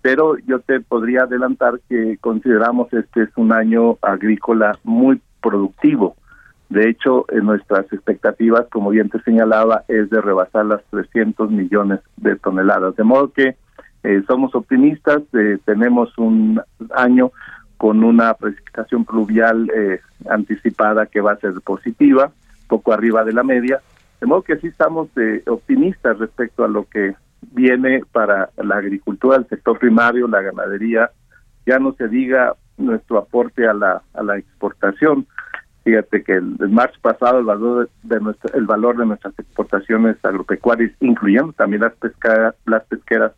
pero 0.01 0.37
yo 0.39 0.59
te 0.59 0.81
podría 0.81 1.23
adelantar 1.23 1.79
que 1.87 2.17
consideramos 2.19 2.91
este 2.91 3.23
es 3.23 3.29
un 3.37 3.53
año 3.53 3.97
agrícola 4.01 4.77
muy 4.83 5.21
productivo. 5.41 6.17
De 6.73 6.89
hecho, 6.89 7.25
en 7.29 7.45
nuestras 7.45 7.85
expectativas, 7.93 8.65
como 8.71 8.89
bien 8.89 9.07
te 9.07 9.21
señalaba, 9.21 9.83
es 9.87 10.09
de 10.09 10.19
rebasar 10.19 10.65
las 10.65 10.83
300 10.89 11.51
millones 11.51 11.99
de 12.17 12.35
toneladas. 12.35 12.95
De 12.95 13.03
modo 13.03 13.31
que 13.31 13.55
eh, 14.01 14.23
somos 14.25 14.55
optimistas, 14.55 15.21
eh, 15.33 15.59
tenemos 15.65 16.17
un 16.17 16.59
año 16.95 17.31
con 17.77 18.03
una 18.03 18.33
precipitación 18.33 19.05
pluvial 19.05 19.69
eh, 19.69 19.99
anticipada 20.27 21.05
que 21.05 21.21
va 21.21 21.33
a 21.33 21.37
ser 21.37 21.53
positiva, 21.63 22.31
poco 22.67 22.91
arriba 22.91 23.23
de 23.23 23.33
la 23.33 23.43
media. 23.43 23.79
De 24.19 24.25
modo 24.25 24.41
que 24.41 24.57
sí 24.57 24.65
estamos 24.65 25.09
eh, 25.17 25.43
optimistas 25.45 26.17
respecto 26.17 26.63
a 26.63 26.67
lo 26.67 26.85
que 26.89 27.13
viene 27.51 28.01
para 28.11 28.49
la 28.57 28.77
agricultura, 28.77 29.37
el 29.37 29.47
sector 29.47 29.77
primario, 29.77 30.27
la 30.27 30.41
ganadería, 30.41 31.11
ya 31.67 31.77
no 31.77 31.93
se 31.93 32.07
diga 32.07 32.55
nuestro 32.77 33.19
aporte 33.19 33.67
a 33.67 33.75
la, 33.75 34.01
a 34.15 34.23
la 34.23 34.39
exportación. 34.39 35.27
Fíjate 35.83 36.23
que 36.23 36.33
el, 36.33 36.55
el 36.59 36.69
marzo 36.69 36.97
pasado 37.01 37.39
el 37.39 37.45
valor 37.45 37.89
de, 38.03 38.15
de 38.15 38.21
nuestra, 38.21 38.57
el 38.57 38.65
valor 38.65 38.97
de 38.97 39.05
nuestras 39.05 39.37
exportaciones 39.37 40.15
agropecuarias, 40.23 40.91
incluyendo 41.01 41.51
también 41.53 41.81
las 41.81 41.93
pesca, 41.95 42.55
las 42.65 42.83
pesqueras, 42.85 43.33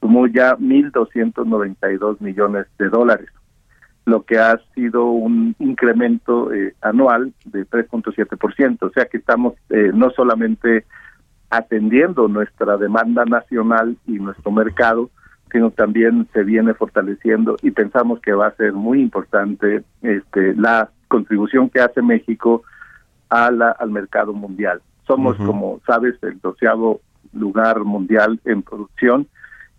sumó 0.00 0.26
ya 0.26 0.56
1.292 0.56 2.20
millones 2.20 2.66
de 2.78 2.88
dólares, 2.88 3.28
lo 4.06 4.22
que 4.24 4.38
ha 4.38 4.58
sido 4.74 5.06
un 5.06 5.54
incremento 5.58 6.52
eh, 6.52 6.74
anual 6.80 7.32
de 7.44 7.64
3.7%. 7.66 8.78
O 8.80 8.90
sea 8.90 9.06
que 9.06 9.18
estamos 9.18 9.54
eh, 9.70 9.90
no 9.94 10.10
solamente 10.10 10.84
atendiendo 11.50 12.28
nuestra 12.28 12.76
demanda 12.76 13.24
nacional 13.24 13.96
y 14.06 14.12
nuestro 14.12 14.50
mercado, 14.50 15.10
sino 15.50 15.70
también 15.70 16.28
se 16.32 16.42
viene 16.42 16.74
fortaleciendo 16.74 17.56
y 17.62 17.70
pensamos 17.70 18.20
que 18.20 18.32
va 18.32 18.48
a 18.48 18.56
ser 18.56 18.72
muy 18.72 19.00
importante 19.00 19.82
este, 20.02 20.54
la 20.54 20.90
contribución 21.08 21.68
que 21.70 21.80
hace 21.80 22.02
México 22.02 22.62
a 23.30 23.50
la, 23.50 23.70
al 23.72 23.90
mercado 23.90 24.32
mundial. 24.32 24.80
Somos, 25.06 25.36
como 25.38 25.80
sabes, 25.86 26.14
el 26.22 26.38
doceavo 26.40 27.00
lugar 27.32 27.80
mundial 27.84 28.38
en 28.44 28.62
producción 28.62 29.26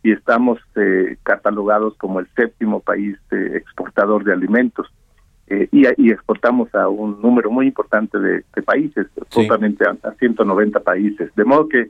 y 0.03 0.11
estamos 0.11 0.59
eh, 0.75 1.17
catalogados 1.23 1.95
como 1.97 2.19
el 2.19 2.27
séptimo 2.35 2.79
país 2.79 3.17
eh, 3.31 3.51
exportador 3.55 4.23
de 4.23 4.33
alimentos. 4.33 4.87
Eh, 5.47 5.67
y, 5.71 5.83
y 5.97 6.11
exportamos 6.11 6.73
a 6.75 6.87
un 6.89 7.19
número 7.21 7.49
muy 7.49 7.65
importante 7.67 8.19
de, 8.19 8.43
de 8.55 8.61
países, 8.61 9.07
Sí. 9.29 9.41
justamente 9.41 9.83
a, 9.87 9.95
a 10.07 10.11
190 10.13 10.79
países. 10.81 11.33
De 11.35 11.43
modo 11.43 11.67
que 11.67 11.89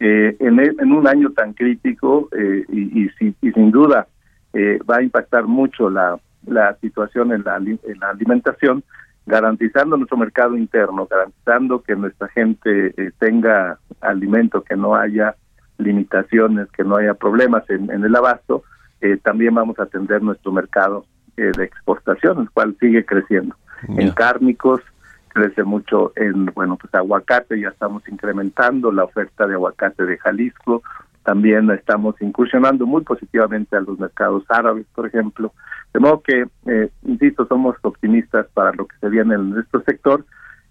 eh, 0.00 0.36
en, 0.40 0.58
en 0.60 0.92
un 0.92 1.06
año 1.06 1.30
tan 1.30 1.52
crítico 1.52 2.28
eh, 2.36 2.64
y, 2.68 3.04
y, 3.04 3.08
si- 3.18 3.34
y 3.40 3.50
sin 3.52 3.70
duda 3.70 4.06
eh, 4.52 4.78
va 4.88 4.96
a 4.98 5.02
impactar 5.02 5.44
mucho 5.46 5.90
la, 5.90 6.18
la 6.46 6.74
situación 6.76 7.32
en 7.32 7.44
la, 7.44 7.56
en 7.56 8.00
la 8.00 8.10
alimentación, 8.10 8.82
garantizando 9.26 9.96
nuestro 9.96 10.16
mercado 10.16 10.56
interno, 10.56 11.06
garantizando 11.06 11.82
que 11.82 11.94
nuestra 11.94 12.28
gente 12.28 12.94
eh, 12.96 13.12
tenga 13.18 13.78
alimento, 14.00 14.62
que 14.62 14.76
no 14.76 14.94
haya 14.94 15.36
limitaciones, 15.78 16.68
que 16.72 16.84
no 16.84 16.96
haya 16.96 17.14
problemas 17.14 17.68
en, 17.70 17.90
en 17.90 18.04
el 18.04 18.14
abasto, 18.16 18.64
eh, 19.00 19.18
también 19.22 19.54
vamos 19.54 19.78
a 19.78 19.84
atender 19.84 20.22
nuestro 20.22 20.52
mercado 20.52 21.04
eh, 21.36 21.50
de 21.56 21.64
exportación, 21.64 22.40
el 22.40 22.50
cual 22.50 22.76
sigue 22.78 23.04
creciendo. 23.04 23.56
En 23.88 24.10
cárnicos 24.12 24.80
crece 25.28 25.64
mucho 25.64 26.12
en, 26.14 26.46
bueno, 26.46 26.76
pues 26.76 26.94
aguacate, 26.94 27.58
ya 27.58 27.70
estamos 27.70 28.06
incrementando 28.06 28.92
la 28.92 29.04
oferta 29.04 29.46
de 29.46 29.54
aguacate 29.54 30.04
de 30.04 30.18
Jalisco, 30.18 30.82
también 31.24 31.70
estamos 31.70 32.14
incursionando 32.20 32.86
muy 32.86 33.02
positivamente 33.02 33.76
a 33.76 33.80
los 33.80 33.98
mercados 33.98 34.44
árabes, 34.48 34.86
por 34.94 35.06
ejemplo. 35.06 35.52
De 35.92 36.00
modo 36.00 36.22
que, 36.22 36.46
eh, 36.66 36.90
insisto, 37.04 37.46
somos 37.46 37.76
optimistas 37.82 38.46
para 38.54 38.72
lo 38.72 38.86
que 38.86 38.96
se 39.00 39.08
viene 39.08 39.34
en 39.34 39.50
nuestro 39.50 39.82
sector 39.82 40.24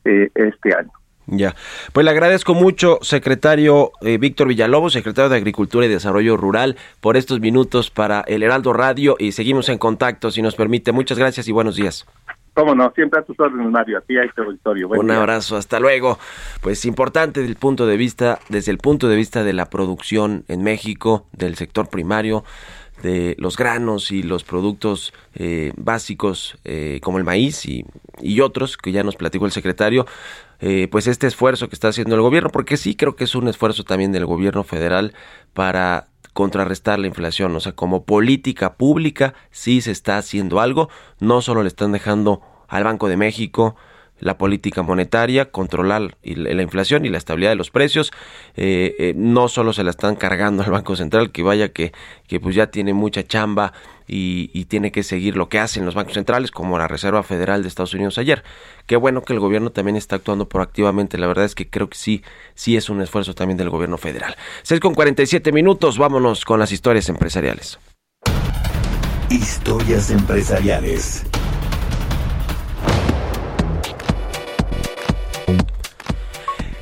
eh, 0.04 0.30
este 0.36 0.76
año. 0.76 0.92
Ya, 1.28 1.56
pues 1.94 2.04
le 2.04 2.12
agradezco 2.12 2.54
mucho, 2.54 2.98
secretario 3.02 3.92
eh, 4.02 4.18
Víctor 4.18 4.48
Villalobos, 4.48 4.94
secretario 4.94 5.30
de 5.30 5.38
Agricultura 5.38 5.86
y 5.86 5.90
Desarrollo 5.90 6.36
Rural, 6.36 6.76
por 7.00 7.16
estos 7.16 7.40
minutos 7.40 7.92
para 7.92 8.22
el 8.22 8.44
Heraldo 8.44 8.74
Radio 8.74 9.16
y 9.18 9.32
seguimos 9.32 9.70
en 9.70 9.78
contacto, 9.78 10.32
si 10.32 10.42
nos 10.42 10.56
permite. 10.56 10.92
Muchas 10.92 11.18
gracias 11.18 11.48
y 11.48 11.52
buenos 11.52 11.76
días. 11.76 12.06
Cómo 12.54 12.76
no, 12.76 12.92
siempre 12.94 13.20
a 13.20 13.24
tus 13.24 13.40
órdenes, 13.40 13.72
Mario, 13.72 13.98
a 13.98 14.02
ti 14.02 14.18
a 14.18 14.24
este 14.24 14.42
auditorio. 14.42 14.88
Buen 14.90 15.02
Un 15.02 15.08
día. 15.08 15.18
abrazo, 15.18 15.56
hasta 15.56 15.80
luego. 15.80 16.20
Pues 16.62 16.84
importante 16.86 17.42
del 17.42 17.56
punto 17.56 17.88
de 17.88 17.96
vista, 17.96 18.40
desde 18.50 18.72
el 18.72 18.78
punto 18.78 19.08
de 19.08 19.16
vista 19.16 19.44
de 19.44 19.54
la 19.54 19.70
producción 19.70 20.44
en 20.50 20.62
México, 20.62 21.28
del 21.32 21.56
sector 21.56 21.90
primario, 21.90 22.44
de 23.04 23.36
los 23.40 23.58
granos 23.58 24.12
y 24.12 24.22
los 24.22 24.44
productos 24.44 25.14
eh, 25.34 25.72
básicos 25.78 26.58
eh, 26.66 27.00
como 27.02 27.18
el 27.18 27.24
maíz 27.24 27.66
y, 27.66 27.86
y 28.20 28.42
otros 28.42 28.78
que 28.78 28.92
ya 28.92 29.04
nos 29.04 29.16
platicó 29.16 29.46
el 29.46 29.52
secretario, 29.52 30.06
eh, 30.62 30.88
pues 30.90 31.08
este 31.08 31.28
esfuerzo 31.28 31.68
que 31.68 31.76
está 31.76 31.90
haciendo 31.90 32.16
el 32.16 32.22
gobierno, 32.22 32.50
porque 32.50 32.78
sí 32.78 32.96
creo 32.96 33.16
que 33.16 33.26
es 33.26 33.36
un 33.36 33.48
esfuerzo 33.48 33.84
también 33.84 34.12
del 34.12 34.26
gobierno 34.26 34.64
federal 34.64 35.14
para 35.54 36.08
contrarrestar 36.34 37.00
la 37.00 37.08
inflación, 37.08 37.56
o 37.56 37.60
sea, 37.60 37.74
como 37.74 38.06
política 38.06 38.76
pública 38.76 39.34
sí 39.50 39.82
se 39.82 39.92
está 39.92 40.18
haciendo 40.18 40.62
algo, 40.62 40.90
no 41.20 41.42
solo 41.42 41.62
le 41.62 41.68
están 41.68 41.92
dejando 41.92 42.42
al 42.68 42.86
Banco 42.86 43.10
de 43.10 43.18
México 43.18 43.76
la 44.22 44.38
política 44.38 44.84
monetaria, 44.84 45.50
controlar 45.52 46.16
la 46.24 46.62
inflación 46.62 47.06
y 47.06 47.10
la 47.10 47.18
estabilidad 47.18 47.52
de 47.52 47.56
los 47.56 47.72
precios, 47.72 48.12
eh, 48.56 48.96
eh, 49.00 49.14
no 49.18 49.48
solo 49.48 49.74
se 49.74 49.84
la 49.84 49.90
están 49.90 50.16
cargando 50.16 50.64
al 50.64 50.70
Banco 50.70 50.96
Central, 50.96 51.32
que 51.32 51.42
vaya 51.42 51.70
que, 51.70 51.92
que 52.28 52.40
pues 52.40 52.56
ya 52.56 52.68
tiene 52.68 52.94
mucha 52.94 53.24
chamba 53.24 53.74
y, 54.14 54.66
tiene 54.66 54.92
que 54.92 55.04
seguir 55.04 55.38
lo 55.38 55.48
que 55.48 55.60
hacen 55.60 55.86
los 55.86 55.96
bancos 55.96 56.16
centrales, 56.16 56.52
como 56.52 56.78
la 56.78 56.88
Reserva 56.88 57.24
Federal 57.24 57.62
de 57.62 57.70
Estados 57.70 57.94
Unidos 57.94 58.18
ayer. 58.18 58.44
Qué 58.86 58.98
bueno 58.98 59.22
que 59.22 59.32
el 59.34 59.40
gobierno 59.40 59.72
también 59.72 59.96
está 59.96 60.18
actuando 60.18 60.50
proactivamente, 60.50 61.18
la 61.18 61.28
verdad 61.28 61.46
es 61.46 61.56
que 61.56 61.70
creo 61.70 61.90
que 61.90 61.98
sí, 61.98 62.24
sí 62.54 62.76
es 62.76 62.90
un 62.90 63.02
esfuerzo 63.02 63.34
también 63.34 63.58
del 63.58 63.70
gobierno 63.70 63.98
federal. 63.98 64.36
6 64.64 64.82
con 64.82 64.94
47 64.94 65.52
minutos, 65.54 65.98
vámonos 65.98 66.44
con 66.44 66.60
las 66.60 66.72
historias 66.72 67.08
empresariales. 67.08 67.80
Historias 69.30 70.12
empresariales. 70.12 71.26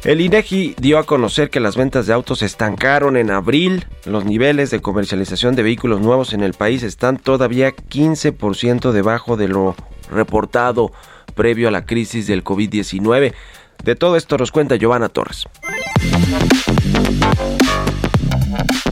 El 0.04 0.22
INEGI 0.22 0.76
dio 0.80 0.98
a 0.98 1.04
conocer 1.04 1.50
que 1.50 1.60
las 1.60 1.76
ventas 1.76 2.08
de 2.08 2.14
autos 2.14 2.42
estancaron 2.42 3.18
en 3.18 3.32
abril. 3.32 3.86
Los 4.06 4.24
niveles 4.24 4.72
de 4.72 4.82
comercialización 4.82 5.56
de 5.56 5.64
vehículos 5.64 6.00
nuevos 6.00 6.32
en 6.34 6.42
el 6.42 6.54
país 6.54 6.84
están 6.84 7.18
todavía 7.18 7.76
15% 7.76 8.92
debajo 8.92 9.36
de 9.36 9.50
lo 9.50 9.76
reportado 10.10 10.94
previo 11.36 11.68
a 11.68 11.72
la 11.72 11.86
crisis 11.86 12.28
del 12.28 12.46
COVID-19. 12.46 13.34
De 13.84 13.96
todo 13.96 14.16
esto 14.16 14.38
nos 14.38 14.52
cuenta 14.52 14.78
Giovanna 14.78 15.10
Torres. 15.10 15.48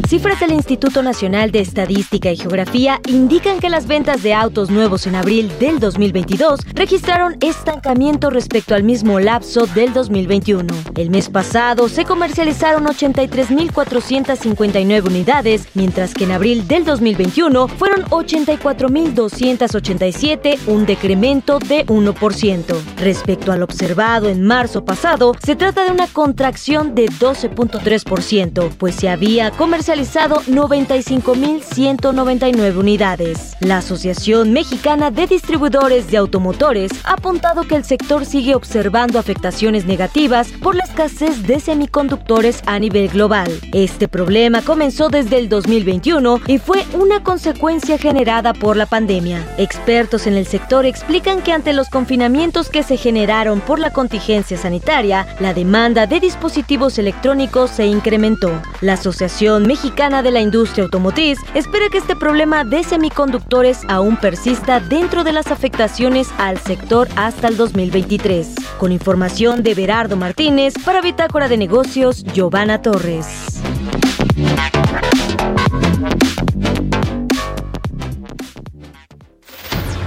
Cifras 0.07 0.39
del 0.39 0.53
Instituto 0.53 1.03
Nacional 1.03 1.51
de 1.51 1.59
Estadística 1.59 2.31
y 2.31 2.37
Geografía 2.37 3.01
indican 3.07 3.59
que 3.59 3.69
las 3.69 3.87
ventas 3.87 4.23
de 4.23 4.33
autos 4.33 4.69
nuevos 4.69 5.05
en 5.05 5.15
abril 5.15 5.51
del 5.59 5.81
2022 5.81 6.61
registraron 6.73 7.35
estancamiento 7.41 8.29
respecto 8.29 8.73
al 8.73 8.83
mismo 8.83 9.19
lapso 9.19 9.67
del 9.67 9.91
2021. 9.91 10.73
El 10.95 11.09
mes 11.09 11.27
pasado 11.27 11.89
se 11.89 12.05
comercializaron 12.05 12.85
83.459 12.85 15.05
unidades, 15.05 15.67
mientras 15.73 16.13
que 16.13 16.23
en 16.23 16.31
abril 16.31 16.65
del 16.69 16.85
2021 16.85 17.67
fueron 17.67 18.05
84.287, 18.05 20.57
un 20.67 20.85
decremento 20.85 21.59
de 21.59 21.85
1%. 21.85 22.63
Respecto 22.95 23.51
al 23.51 23.61
observado 23.61 24.29
en 24.29 24.41
marzo 24.41 24.85
pasado, 24.85 25.33
se 25.43 25.57
trata 25.57 25.83
de 25.83 25.91
una 25.91 26.07
contracción 26.07 26.95
de 26.95 27.07
12.3%, 27.07 28.69
pues 28.77 28.95
se 28.95 29.09
había 29.09 29.51
comercializado 29.51 29.96
95.199 30.03 32.77
unidades. 32.77 33.57
La 33.59 33.79
Asociación 33.79 34.53
Mexicana 34.53 35.09
de 35.11 35.27
Distribuidores 35.27 36.09
de 36.11 36.17
Automotores 36.17 36.91
ha 37.03 37.13
apuntado 37.13 37.63
que 37.63 37.75
el 37.75 37.83
sector 37.83 38.23
sigue 38.25 38.53
observando 38.55 39.19
afectaciones 39.19 39.85
negativas 39.85 40.49
por 40.61 40.75
la 40.75 40.83
escasez 40.83 41.47
de 41.47 41.59
semiconductores 41.59 42.61
a 42.65 42.77
nivel 42.79 43.09
global. 43.09 43.51
Este 43.73 44.07
problema 44.07 44.61
comenzó 44.61 45.09
desde 45.09 45.39
el 45.39 45.49
2021 45.49 46.41
y 46.47 46.59
fue 46.59 46.85
una 46.93 47.23
consecuencia 47.23 47.97
generada 47.97 48.53
por 48.53 48.77
la 48.77 48.85
pandemia. 48.85 49.43
Expertos 49.57 50.27
en 50.27 50.35
el 50.35 50.45
sector 50.45 50.85
explican 50.85 51.41
que 51.41 51.53
ante 51.53 51.73
los 51.73 51.89
confinamientos 51.89 52.69
que 52.69 52.83
se 52.83 52.97
generaron 52.97 53.61
por 53.61 53.79
la 53.79 53.89
contingencia 53.91 54.57
sanitaria, 54.57 55.25
la 55.39 55.55
demanda 55.55 56.05
de 56.05 56.19
dispositivos 56.19 56.99
electrónicos 56.99 57.71
se 57.71 57.87
incrementó. 57.87 58.51
La 58.81 58.93
Asociación 58.93 59.63
Mexicana 59.63 59.86
de 59.95 60.31
la 60.31 60.41
Industria 60.41 60.83
Automotriz 60.83 61.39
espera 61.55 61.87
que 61.89 61.97
este 61.97 62.15
problema 62.15 62.65
de 62.65 62.83
semiconductores 62.83 63.79
aún 63.87 64.17
persista 64.17 64.81
dentro 64.81 65.23
de 65.23 65.31
las 65.31 65.47
afectaciones 65.47 66.27
al 66.37 66.57
sector 66.57 67.07
hasta 67.15 67.47
el 67.47 67.55
2023. 67.55 68.53
Con 68.79 68.91
información 68.91 69.63
de 69.63 69.73
Berardo 69.75 70.17
Martínez 70.17 70.73
para 70.83 71.01
Bitácora 71.01 71.47
de 71.47 71.57
Negocios, 71.57 72.25
Giovanna 72.33 72.81
Torres. 72.81 73.61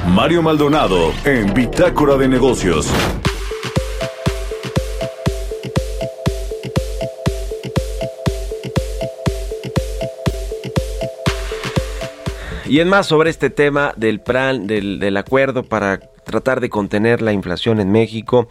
Mario 0.09 0.43
Maldonado 0.43 1.13
en 1.25 1.55
Bitácora 1.55 2.17
de 2.17 2.29
Negocios. 2.29 2.87
Y 12.71 12.79
en 12.79 12.89
más 12.89 13.09
sobre 13.09 13.31
este 13.31 13.51
tema 13.51 13.93
del 13.97 14.21
plan, 14.21 14.69
del, 14.69 15.01
del 15.01 15.17
acuerdo 15.17 15.65
para 15.65 15.99
tratar 15.99 16.61
de 16.61 16.71
contener 16.71 17.21
la 17.21 17.33
inflación 17.33 17.81
en 17.81 17.91
México. 17.91 18.47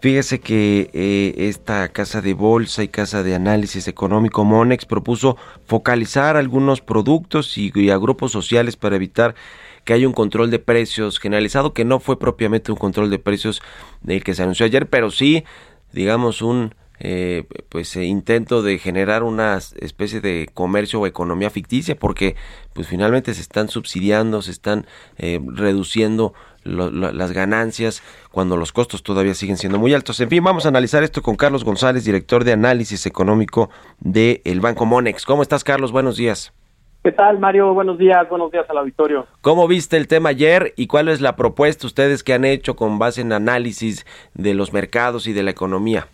Fíjese 0.00 0.40
que 0.40 0.90
eh, 0.92 1.32
esta 1.48 1.86
casa 1.90 2.20
de 2.20 2.34
bolsa 2.34 2.82
y 2.82 2.88
casa 2.88 3.22
de 3.22 3.36
análisis 3.36 3.86
económico 3.86 4.44
Monex 4.44 4.84
propuso 4.84 5.36
focalizar 5.64 6.36
algunos 6.36 6.80
productos 6.80 7.56
y, 7.56 7.70
y 7.72 7.90
a 7.90 7.98
grupos 7.98 8.32
sociales 8.32 8.74
para 8.74 8.96
evitar 8.96 9.36
que 9.84 9.92
haya 9.92 10.08
un 10.08 10.12
control 10.12 10.50
de 10.50 10.58
precios 10.58 11.20
generalizado, 11.20 11.72
que 11.72 11.84
no 11.84 12.00
fue 12.00 12.18
propiamente 12.18 12.72
un 12.72 12.78
control 12.78 13.10
de 13.10 13.20
precios 13.20 13.62
del 14.02 14.24
que 14.24 14.34
se 14.34 14.42
anunció 14.42 14.66
ayer, 14.66 14.88
pero 14.88 15.12
sí, 15.12 15.44
digamos, 15.92 16.42
un 16.42 16.74
eh, 16.98 17.44
pues 17.68 17.94
eh, 17.96 18.04
intento 18.04 18.62
de 18.62 18.78
generar 18.78 19.22
una 19.22 19.56
especie 19.56 20.20
de 20.20 20.48
comercio 20.54 21.00
o 21.00 21.06
economía 21.06 21.50
ficticia 21.50 21.94
porque 21.94 22.36
pues 22.72 22.88
finalmente 22.88 23.34
se 23.34 23.42
están 23.42 23.68
subsidiando 23.68 24.40
se 24.40 24.50
están 24.50 24.86
eh, 25.18 25.38
reduciendo 25.46 26.32
lo, 26.64 26.90
lo, 26.90 27.12
las 27.12 27.32
ganancias 27.32 28.02
cuando 28.30 28.56
los 28.56 28.72
costos 28.72 29.02
todavía 29.02 29.34
siguen 29.34 29.58
siendo 29.58 29.78
muy 29.78 29.92
altos 29.92 30.20
en 30.20 30.30
fin 30.30 30.42
vamos 30.42 30.64
a 30.64 30.68
analizar 30.68 31.02
esto 31.02 31.20
con 31.20 31.36
Carlos 31.36 31.64
González 31.64 32.04
director 32.04 32.44
de 32.44 32.52
análisis 32.52 33.04
económico 33.04 33.68
del 34.00 34.40
el 34.44 34.60
Banco 34.60 34.86
Monex 34.86 35.26
¿cómo 35.26 35.42
estás 35.42 35.64
Carlos? 35.64 35.92
buenos 35.92 36.16
días 36.16 36.52
¿Qué 37.02 37.12
tal, 37.12 37.38
Mario? 37.38 37.72
Buenos 37.72 37.98
días, 37.98 38.28
buenos 38.28 38.50
días 38.50 38.68
al 38.68 38.78
auditorio. 38.78 39.28
¿Cómo 39.40 39.68
viste 39.68 39.96
el 39.96 40.08
tema 40.08 40.30
ayer 40.30 40.74
y 40.76 40.88
cuál 40.88 41.06
es 41.06 41.20
la 41.20 41.36
propuesta 41.36 41.86
ustedes 41.86 42.24
que 42.24 42.34
han 42.34 42.44
hecho 42.44 42.74
con 42.74 42.98
base 42.98 43.20
en 43.20 43.32
análisis 43.32 44.04
de 44.34 44.54
los 44.54 44.72
mercados 44.72 45.28
y 45.28 45.32
de 45.32 45.44
la 45.44 45.52
economía? 45.52 46.08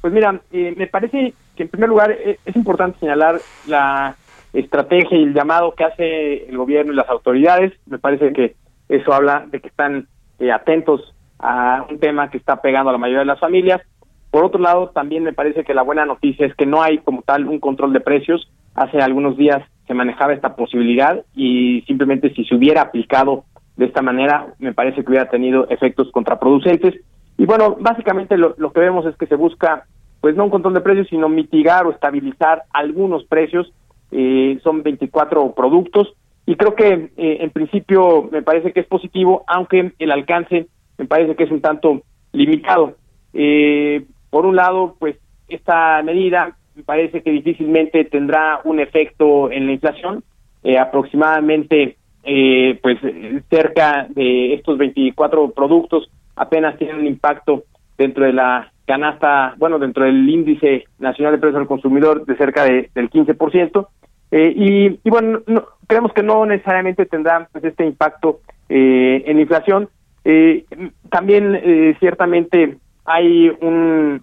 Pues 0.00 0.12
mira, 0.12 0.40
eh, 0.52 0.74
me 0.76 0.86
parece 0.86 1.34
que 1.56 1.62
en 1.64 1.68
primer 1.68 1.88
lugar 1.88 2.10
eh, 2.12 2.38
es 2.44 2.56
importante 2.56 2.98
señalar 2.98 3.40
la 3.66 4.16
estrategia 4.52 5.18
y 5.18 5.24
el 5.24 5.34
llamado 5.34 5.74
que 5.74 5.84
hace 5.84 6.48
el 6.48 6.56
gobierno 6.56 6.92
y 6.92 6.96
las 6.96 7.08
autoridades. 7.08 7.72
Me 7.86 7.98
parece 7.98 8.32
que 8.32 8.56
eso 8.88 9.12
habla 9.12 9.46
de 9.50 9.60
que 9.60 9.68
están 9.68 10.08
eh, 10.38 10.50
atentos 10.50 11.14
a 11.38 11.86
un 11.88 11.98
tema 11.98 12.30
que 12.30 12.38
está 12.38 12.60
pegando 12.60 12.90
a 12.90 12.92
la 12.92 12.98
mayoría 12.98 13.20
de 13.20 13.26
las 13.26 13.40
familias. 13.40 13.80
Por 14.30 14.44
otro 14.44 14.60
lado, 14.60 14.90
también 14.90 15.24
me 15.24 15.32
parece 15.32 15.64
que 15.64 15.74
la 15.74 15.82
buena 15.82 16.06
noticia 16.06 16.46
es 16.46 16.54
que 16.54 16.66
no 16.66 16.82
hay 16.82 16.98
como 16.98 17.22
tal 17.22 17.46
un 17.46 17.58
control 17.58 17.92
de 17.92 18.00
precios. 18.00 18.50
Hace 18.74 18.98
algunos 18.98 19.36
días 19.36 19.62
se 19.86 19.94
manejaba 19.94 20.32
esta 20.32 20.54
posibilidad 20.54 21.24
y 21.34 21.82
simplemente 21.86 22.32
si 22.34 22.44
se 22.44 22.54
hubiera 22.54 22.82
aplicado 22.82 23.44
de 23.76 23.86
esta 23.86 24.02
manera, 24.02 24.54
me 24.58 24.74
parece 24.74 25.02
que 25.02 25.10
hubiera 25.10 25.30
tenido 25.30 25.68
efectos 25.68 26.10
contraproducentes. 26.12 26.94
Y 27.40 27.46
bueno, 27.46 27.74
básicamente 27.80 28.36
lo, 28.36 28.54
que 28.54 28.80
vemos 28.80 29.06
es 29.06 29.16
que 29.16 29.24
se 29.24 29.34
busca, 29.34 29.86
pues 30.20 30.36
no 30.36 30.44
un 30.44 30.50
control 30.50 30.74
de 30.74 30.82
precios, 30.82 31.08
sino 31.08 31.26
mitigar 31.30 31.86
o 31.86 31.90
estabilizar 31.90 32.64
algunos 32.70 33.24
precios. 33.24 33.72
Eh, 34.10 34.60
son 34.62 34.82
24 34.82 35.54
productos 35.54 36.12
y 36.44 36.56
creo 36.56 36.74
que 36.74 37.10
eh, 37.16 37.38
en 37.40 37.48
principio 37.48 38.28
me 38.30 38.42
parece 38.42 38.74
que 38.74 38.80
es 38.80 38.86
positivo, 38.86 39.42
aunque 39.46 39.92
el 39.98 40.12
alcance 40.12 40.66
me 40.98 41.06
parece 41.06 41.34
que 41.34 41.44
es 41.44 41.50
un 41.50 41.62
tanto 41.62 42.02
limitado. 42.32 42.96
Eh, 43.32 44.04
por 44.28 44.44
un 44.44 44.56
lado, 44.56 44.96
pues 44.98 45.16
esta 45.48 46.02
medida 46.02 46.58
me 46.74 46.82
parece 46.82 47.22
que 47.22 47.30
difícilmente 47.30 48.04
tendrá 48.04 48.60
un 48.64 48.80
efecto 48.80 49.50
en 49.50 49.64
la 49.64 49.72
inflación, 49.72 50.22
eh, 50.62 50.76
aproximadamente 50.76 51.96
eh, 52.22 52.78
pues 52.82 52.98
cerca 53.48 54.08
de 54.10 54.52
estos 54.52 54.76
24 54.76 55.52
productos 55.52 56.10
apenas 56.36 56.76
tienen 56.78 56.96
un 56.96 57.06
impacto 57.06 57.64
dentro 57.96 58.24
de 58.24 58.32
la 58.32 58.72
canasta, 58.86 59.54
bueno, 59.58 59.78
dentro 59.78 60.04
del 60.04 60.28
índice 60.28 60.84
nacional 60.98 61.34
de 61.34 61.38
precios 61.38 61.60
al 61.60 61.68
consumidor 61.68 62.24
de 62.26 62.36
cerca 62.36 62.64
de, 62.64 62.90
del 62.94 63.10
15%. 63.10 63.86
Eh, 64.32 64.52
y, 64.56 65.00
y 65.04 65.10
bueno, 65.10 65.40
no, 65.46 65.64
creemos 65.86 66.12
que 66.12 66.22
no 66.22 66.46
necesariamente 66.46 67.06
tendrá 67.06 67.48
pues, 67.52 67.64
este 67.64 67.84
impacto 67.84 68.40
eh, 68.68 69.22
en 69.26 69.36
la 69.36 69.42
inflación. 69.42 69.88
Eh, 70.24 70.64
también 71.10 71.54
eh, 71.54 71.96
ciertamente 71.98 72.78
hay 73.04 73.48
un 73.60 74.22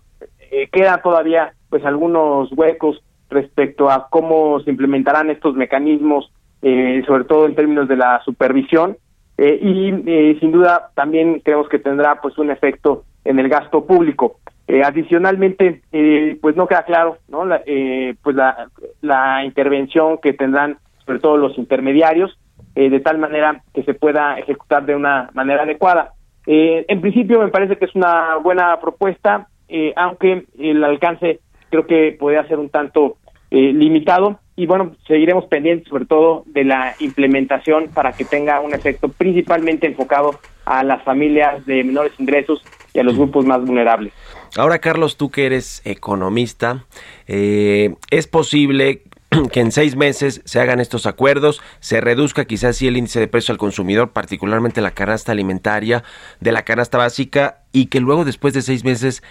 eh, 0.51 0.70
queda 0.72 1.01
todavía 1.01 1.53
pues 1.70 1.84
algunos 1.86 2.51
huecos 2.53 3.01
respecto 3.30 3.89
a 3.89 4.08
cómo 4.10 4.60
se 4.62 4.70
implementarán 4.70 5.30
estos 5.30 5.55
mecanismos, 5.55 6.32
eh, 6.62 7.03
sobre 7.05 7.26
todo 7.26 7.45
en 7.45 7.55
términos 7.55 7.88
de 7.88 7.97
la 7.97 8.22
supervisión 8.24 8.97
eh, 9.38 9.60
y 9.62 9.94
eh, 10.06 10.38
sin 10.40 10.52
duda 10.52 10.92
también 10.96 11.42
creemos 11.42 11.70
que 11.70 11.80
tendrá 11.80 12.20
pues 12.22 12.38
un 12.38 12.52
efecto 12.52 13.04
en 13.24 13.40
el 13.40 13.50
gasto 13.50 13.86
público. 13.86 14.40
Eh, 14.68 14.82
adicionalmente, 14.84 15.82
eh, 15.94 16.38
pues 16.42 16.58
no 16.58 16.68
queda 16.68 16.84
claro, 16.84 17.18
¿no? 17.30 17.46
La, 17.46 17.62
eh, 17.66 18.16
pues 18.22 18.36
la, 18.36 18.68
la 19.02 19.46
intervención 19.46 20.18
que 20.18 20.34
tendrán 20.34 20.78
sobre 21.06 21.20
todo 21.20 21.38
los 21.38 21.58
intermediarios, 21.58 22.38
de 22.76 23.00
tal 23.00 23.18
manera 23.18 23.64
que 23.74 23.82
se 23.84 23.96
pueda 23.96 24.38
ejecutar 24.38 24.86
de 24.86 24.94
una 24.94 25.32
manera 25.34 25.64
adecuada. 25.64 26.12
En 26.46 27.02
principio 27.02 27.40
me 27.40 27.48
parece 27.48 27.78
que 27.78 27.86
es 27.86 27.96
una 27.96 28.36
buena 28.36 28.80
propuesta, 28.80 29.48
aunque 29.96 30.46
el 30.60 30.84
alcance 30.84 31.40
creo 31.72 31.88
que 31.88 32.16
podría 32.20 32.48
ser 32.48 32.60
un 32.60 32.70
tanto 32.70 33.18
limitado 33.50 34.40
y 34.58 34.66
bueno, 34.66 34.95
seguiremos 35.08 35.45
pendientes 35.45 35.88
sobre 35.88 36.08
todo 36.08 36.43
de 36.47 36.64
la 36.64 36.95
implementación 36.99 37.89
para 37.93 38.12
que 38.14 38.26
tenga 38.26 38.60
un 38.60 38.74
efecto 38.74 39.08
principalmente 39.08 39.86
enfocado 39.86 40.39
a 40.66 40.84
las 40.84 41.03
familias 41.03 41.64
de 41.68 41.84
menores 41.84 42.12
ingresos 42.18 42.64
y 42.91 42.99
a 42.99 43.03
los 43.03 43.16
grupos 43.16 43.45
más 43.45 43.64
vulnerables. 43.64 44.12
Ahora, 44.58 44.80
Carlos, 44.80 45.16
tú 45.16 45.30
que 45.30 45.45
eres 45.45 45.84
economista, 45.86 46.86
eh, 47.28 47.93
¿es 48.10 48.26
posible 48.26 49.03
que 49.51 49.60
en 49.60 49.72
seis 49.72 49.95
meses 49.95 50.41
se 50.43 50.60
hagan 50.60 50.80
estos 50.80 51.05
acuerdos, 51.05 51.62
se 51.80 52.01
reduzca 52.01 52.45
quizás 52.45 52.78
sí 52.78 52.88
el 52.88 52.97
índice 52.97 53.20
de 53.20 53.28
precio 53.28 53.51
al 53.51 53.60
consumidor, 53.60 54.10
particularmente 54.10 54.82
la 54.82 54.91
canasta 54.91 55.32
alimentaria 55.32 56.03
de 56.39 56.51
la 56.51 56.64
canasta 56.64 56.97
básica, 56.97 57.60
y 57.74 57.86
que 57.88 57.99
luego 57.99 58.26
después 58.26 58.55
de 58.55 58.64
seis 58.64 58.84
meses 58.84 59.22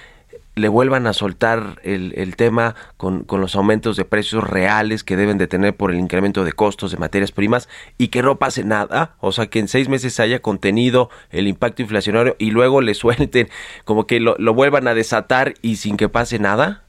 le 0.56 0.68
vuelvan 0.68 1.06
a 1.06 1.12
soltar 1.12 1.80
el, 1.84 2.14
el 2.16 2.34
tema 2.34 2.74
con, 2.96 3.24
con, 3.24 3.42
los 3.42 3.54
aumentos 3.56 3.98
de 3.98 4.06
precios 4.06 4.42
reales 4.42 5.04
que 5.04 5.14
deben 5.14 5.36
de 5.36 5.46
tener 5.46 5.76
por 5.76 5.90
el 5.90 5.98
incremento 5.98 6.44
de 6.44 6.52
costos 6.52 6.90
de 6.90 6.96
materias 6.96 7.30
primas 7.30 7.68
y 7.98 8.08
que 8.08 8.22
no 8.22 8.36
pase 8.38 8.64
nada, 8.64 9.16
o 9.20 9.32
sea 9.32 9.48
que 9.48 9.58
en 9.58 9.68
seis 9.68 9.90
meses 9.90 10.14
se 10.14 10.22
haya 10.22 10.40
contenido 10.40 11.10
el 11.30 11.46
impacto 11.46 11.82
inflacionario 11.82 12.36
y 12.38 12.52
luego 12.52 12.80
le 12.80 12.94
suelten 12.94 13.48
como 13.84 14.06
que 14.06 14.18
lo, 14.18 14.34
lo 14.38 14.54
vuelvan 14.54 14.88
a 14.88 14.94
desatar 14.94 15.52
y 15.60 15.76
sin 15.76 15.98
que 15.98 16.08
pase 16.08 16.38
nada? 16.38 16.84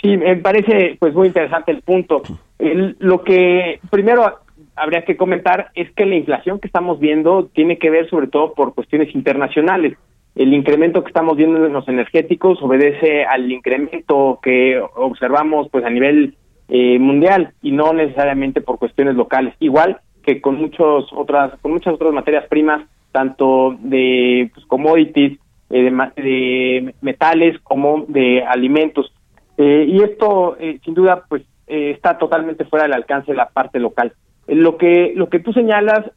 Sí, 0.00 0.16
me 0.16 0.34
parece 0.36 0.96
pues 0.98 1.12
muy 1.12 1.26
interesante 1.26 1.70
el 1.70 1.82
punto. 1.82 2.22
Lo 2.58 3.24
que 3.24 3.80
primero 3.90 4.38
habría 4.74 5.04
que 5.04 5.18
comentar 5.18 5.70
es 5.74 5.90
que 5.90 6.06
la 6.06 6.14
inflación 6.14 6.60
que 6.60 6.68
estamos 6.68 6.98
viendo 6.98 7.46
tiene 7.52 7.78
que 7.78 7.90
ver 7.90 8.08
sobre 8.08 8.28
todo 8.28 8.54
por 8.54 8.74
cuestiones 8.74 9.14
internacionales 9.14 9.98
el 10.38 10.54
incremento 10.54 11.02
que 11.02 11.08
estamos 11.08 11.36
viendo 11.36 11.66
en 11.66 11.72
los 11.72 11.88
energéticos 11.88 12.62
obedece 12.62 13.24
al 13.24 13.50
incremento 13.50 14.38
que 14.40 14.80
observamos 14.94 15.68
pues 15.68 15.84
a 15.84 15.90
nivel 15.90 16.36
eh, 16.68 16.98
mundial 17.00 17.54
y 17.60 17.72
no 17.72 17.92
necesariamente 17.92 18.60
por 18.60 18.78
cuestiones 18.78 19.16
locales. 19.16 19.52
Igual 19.58 20.00
que 20.22 20.40
con 20.40 20.54
muchos 20.54 21.10
otras 21.12 21.58
con 21.60 21.72
muchas 21.72 21.94
otras 21.94 22.12
materias 22.12 22.46
primas 22.48 22.86
tanto 23.10 23.76
de 23.80 24.48
pues, 24.54 24.64
commodities 24.66 25.38
eh, 25.70 25.82
de, 25.82 26.22
de, 26.22 26.94
metales 27.00 27.58
como 27.64 28.04
de 28.06 28.44
alimentos. 28.44 29.12
Eh, 29.56 29.86
y 29.88 30.02
esto 30.04 30.56
eh, 30.60 30.78
sin 30.84 30.94
duda 30.94 31.24
pues 31.28 31.42
está 31.66 32.16
totalmente 32.16 32.64
fuera 32.64 32.84
del 32.84 32.94
alcance 32.94 33.32
de 33.32 33.36
la 33.36 33.48
parte 33.48 33.80
local. 33.80 34.12
Lo 34.46 34.78
que 34.78 35.12
lo 35.16 35.28
que 35.28 35.40
tú 35.40 35.52
señalas 35.52 36.10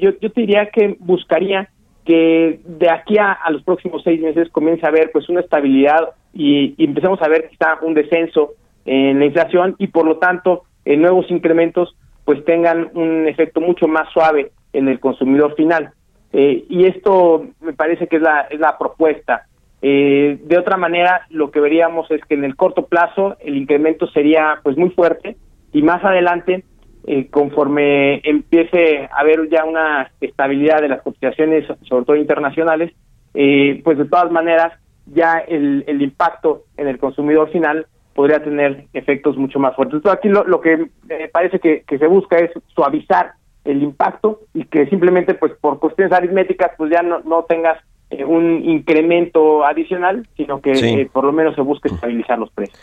yo 0.00 0.10
yo 0.20 0.32
te 0.32 0.40
diría 0.40 0.66
que 0.66 0.96
buscaría 0.98 1.70
que 2.04 2.60
de 2.64 2.90
aquí 2.90 3.16
a, 3.18 3.38
los 3.50 3.62
próximos 3.62 4.02
seis 4.02 4.20
meses 4.20 4.48
comience 4.50 4.84
a 4.84 4.88
haber 4.88 5.10
pues 5.12 5.28
una 5.28 5.40
estabilidad 5.40 6.10
y, 6.34 6.74
y 6.76 6.84
empecemos 6.84 7.20
a 7.22 7.28
ver 7.28 7.48
quizá 7.48 7.78
un 7.82 7.94
descenso 7.94 8.54
en 8.84 9.18
la 9.18 9.26
inflación 9.26 9.76
y 9.78 9.88
por 9.88 10.06
lo 10.06 10.18
tanto 10.18 10.64
en 10.84 11.02
nuevos 11.02 11.30
incrementos 11.30 11.96
pues 12.24 12.44
tengan 12.44 12.90
un 12.94 13.28
efecto 13.28 13.60
mucho 13.60 13.88
más 13.88 14.08
suave 14.12 14.52
en 14.72 14.88
el 14.88 15.00
consumidor 15.00 15.54
final. 15.54 15.92
Eh, 16.32 16.64
y 16.68 16.86
esto 16.86 17.46
me 17.60 17.72
parece 17.72 18.06
que 18.06 18.16
es 18.16 18.22
la 18.22 18.42
es 18.50 18.58
la 18.58 18.78
propuesta. 18.78 19.46
Eh, 19.82 20.38
de 20.42 20.58
otra 20.58 20.76
manera 20.76 21.26
lo 21.30 21.50
que 21.50 21.60
veríamos 21.60 22.10
es 22.10 22.20
que 22.24 22.34
en 22.34 22.44
el 22.44 22.56
corto 22.56 22.86
plazo 22.86 23.36
el 23.40 23.56
incremento 23.56 24.06
sería 24.08 24.60
pues 24.62 24.76
muy 24.76 24.90
fuerte 24.90 25.36
y 25.72 25.82
más 25.82 26.04
adelante 26.04 26.64
eh, 27.06 27.28
conforme 27.30 28.20
empiece 28.24 29.08
a 29.10 29.20
haber 29.20 29.48
ya 29.48 29.64
una 29.64 30.10
estabilidad 30.20 30.80
de 30.80 30.88
las 30.88 31.02
cotizaciones, 31.02 31.66
sobre 31.82 32.04
todo 32.04 32.16
internacionales, 32.16 32.92
eh, 33.34 33.80
pues 33.82 33.98
de 33.98 34.04
todas 34.04 34.30
maneras 34.30 34.72
ya 35.06 35.38
el, 35.38 35.84
el, 35.86 36.00
impacto 36.00 36.64
en 36.76 36.86
el 36.86 36.98
consumidor 36.98 37.50
final 37.50 37.86
podría 38.14 38.42
tener 38.42 38.84
efectos 38.92 39.36
mucho 39.36 39.58
más 39.58 39.74
fuertes. 39.74 39.96
Entonces 39.96 40.18
aquí 40.18 40.28
lo, 40.28 40.44
lo 40.44 40.60
que 40.60 40.86
me 41.08 41.28
parece 41.28 41.58
que, 41.58 41.82
que, 41.86 41.98
se 41.98 42.06
busca 42.06 42.36
es 42.36 42.50
suavizar 42.74 43.32
el 43.64 43.82
impacto 43.82 44.40
y 44.54 44.64
que 44.64 44.86
simplemente 44.86 45.34
pues 45.34 45.52
por 45.60 45.78
cuestiones 45.78 46.12
aritméticas 46.12 46.72
pues 46.76 46.92
ya 46.92 47.02
no, 47.02 47.20
no 47.20 47.44
tengas 47.44 47.78
eh, 48.10 48.24
un 48.24 48.62
incremento 48.64 49.64
adicional, 49.64 50.26
sino 50.36 50.60
que 50.60 50.74
sí. 50.74 51.04
por 51.12 51.24
lo 51.24 51.32
menos 51.32 51.54
se 51.54 51.62
busque 51.62 51.88
estabilizar 51.88 52.38
los 52.38 52.50
precios. 52.50 52.78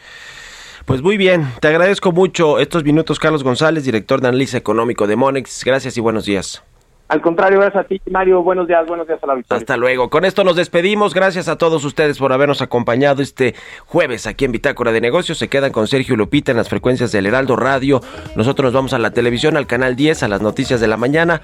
Pues 0.90 1.04
muy 1.04 1.18
bien, 1.18 1.46
te 1.60 1.68
agradezco 1.68 2.12
mucho 2.12 2.58
estos 2.58 2.84
minutos, 2.84 3.20
Carlos 3.20 3.44
González, 3.44 3.86
director 3.86 4.22
de 4.22 4.30
análisis 4.30 4.56
económico 4.56 5.06
de 5.06 5.16
Monex. 5.16 5.64
Gracias 5.64 5.96
y 5.98 6.02
buenos 6.02 6.26
días. 6.26 6.64
Al 7.10 7.22
contrario, 7.22 7.60
gracias 7.60 7.86
a 7.86 7.88
ti, 7.88 8.02
Mario. 8.10 8.42
Buenos 8.42 8.68
días, 8.68 8.88
buenos 8.88 9.06
días 9.06 9.20
a 9.22 9.28
la 9.28 9.36
victoria. 9.36 9.60
Hasta 9.60 9.78
luego. 9.78 10.10
Con 10.10 10.26
esto 10.26 10.44
nos 10.44 10.56
despedimos. 10.56 11.14
Gracias 11.14 11.48
a 11.48 11.60
todos 11.60 11.86
ustedes 11.86 12.18
por 12.18 12.34
habernos 12.34 12.64
acompañado 12.64 13.22
este 13.22 13.54
jueves 13.86 14.26
aquí 14.26 14.46
en 14.46 14.52
Bitácora 14.52 14.92
de 14.92 15.00
Negocios. 15.00 15.38
Se 15.38 15.48
quedan 15.48 15.72
con 15.72 15.86
Sergio 15.86 16.16
Lupita 16.16 16.50
en 16.50 16.58
las 16.58 16.70
frecuencias 16.70 17.12
del 17.12 17.28
Heraldo 17.28 17.56
Radio. 17.56 18.02
Nosotros 18.36 18.66
nos 18.66 18.74
vamos 18.74 18.94
a 18.94 18.98
la 18.98 19.12
televisión, 19.12 19.58
al 19.58 19.68
canal 19.68 19.96
10, 19.96 20.24
a 20.24 20.28
las 20.28 20.42
noticias 20.42 20.82
de 20.82 20.88
la 20.88 20.98
mañana. 20.98 21.44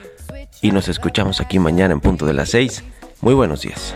Y 0.63 0.71
nos 0.71 0.87
escuchamos 0.87 1.39
aquí 1.39 1.59
mañana 1.59 1.93
en 1.93 1.99
punto 1.99 2.25
de 2.25 2.33
las 2.33 2.49
6. 2.49 2.83
Muy 3.21 3.35
buenos 3.35 3.61
días. 3.61 3.95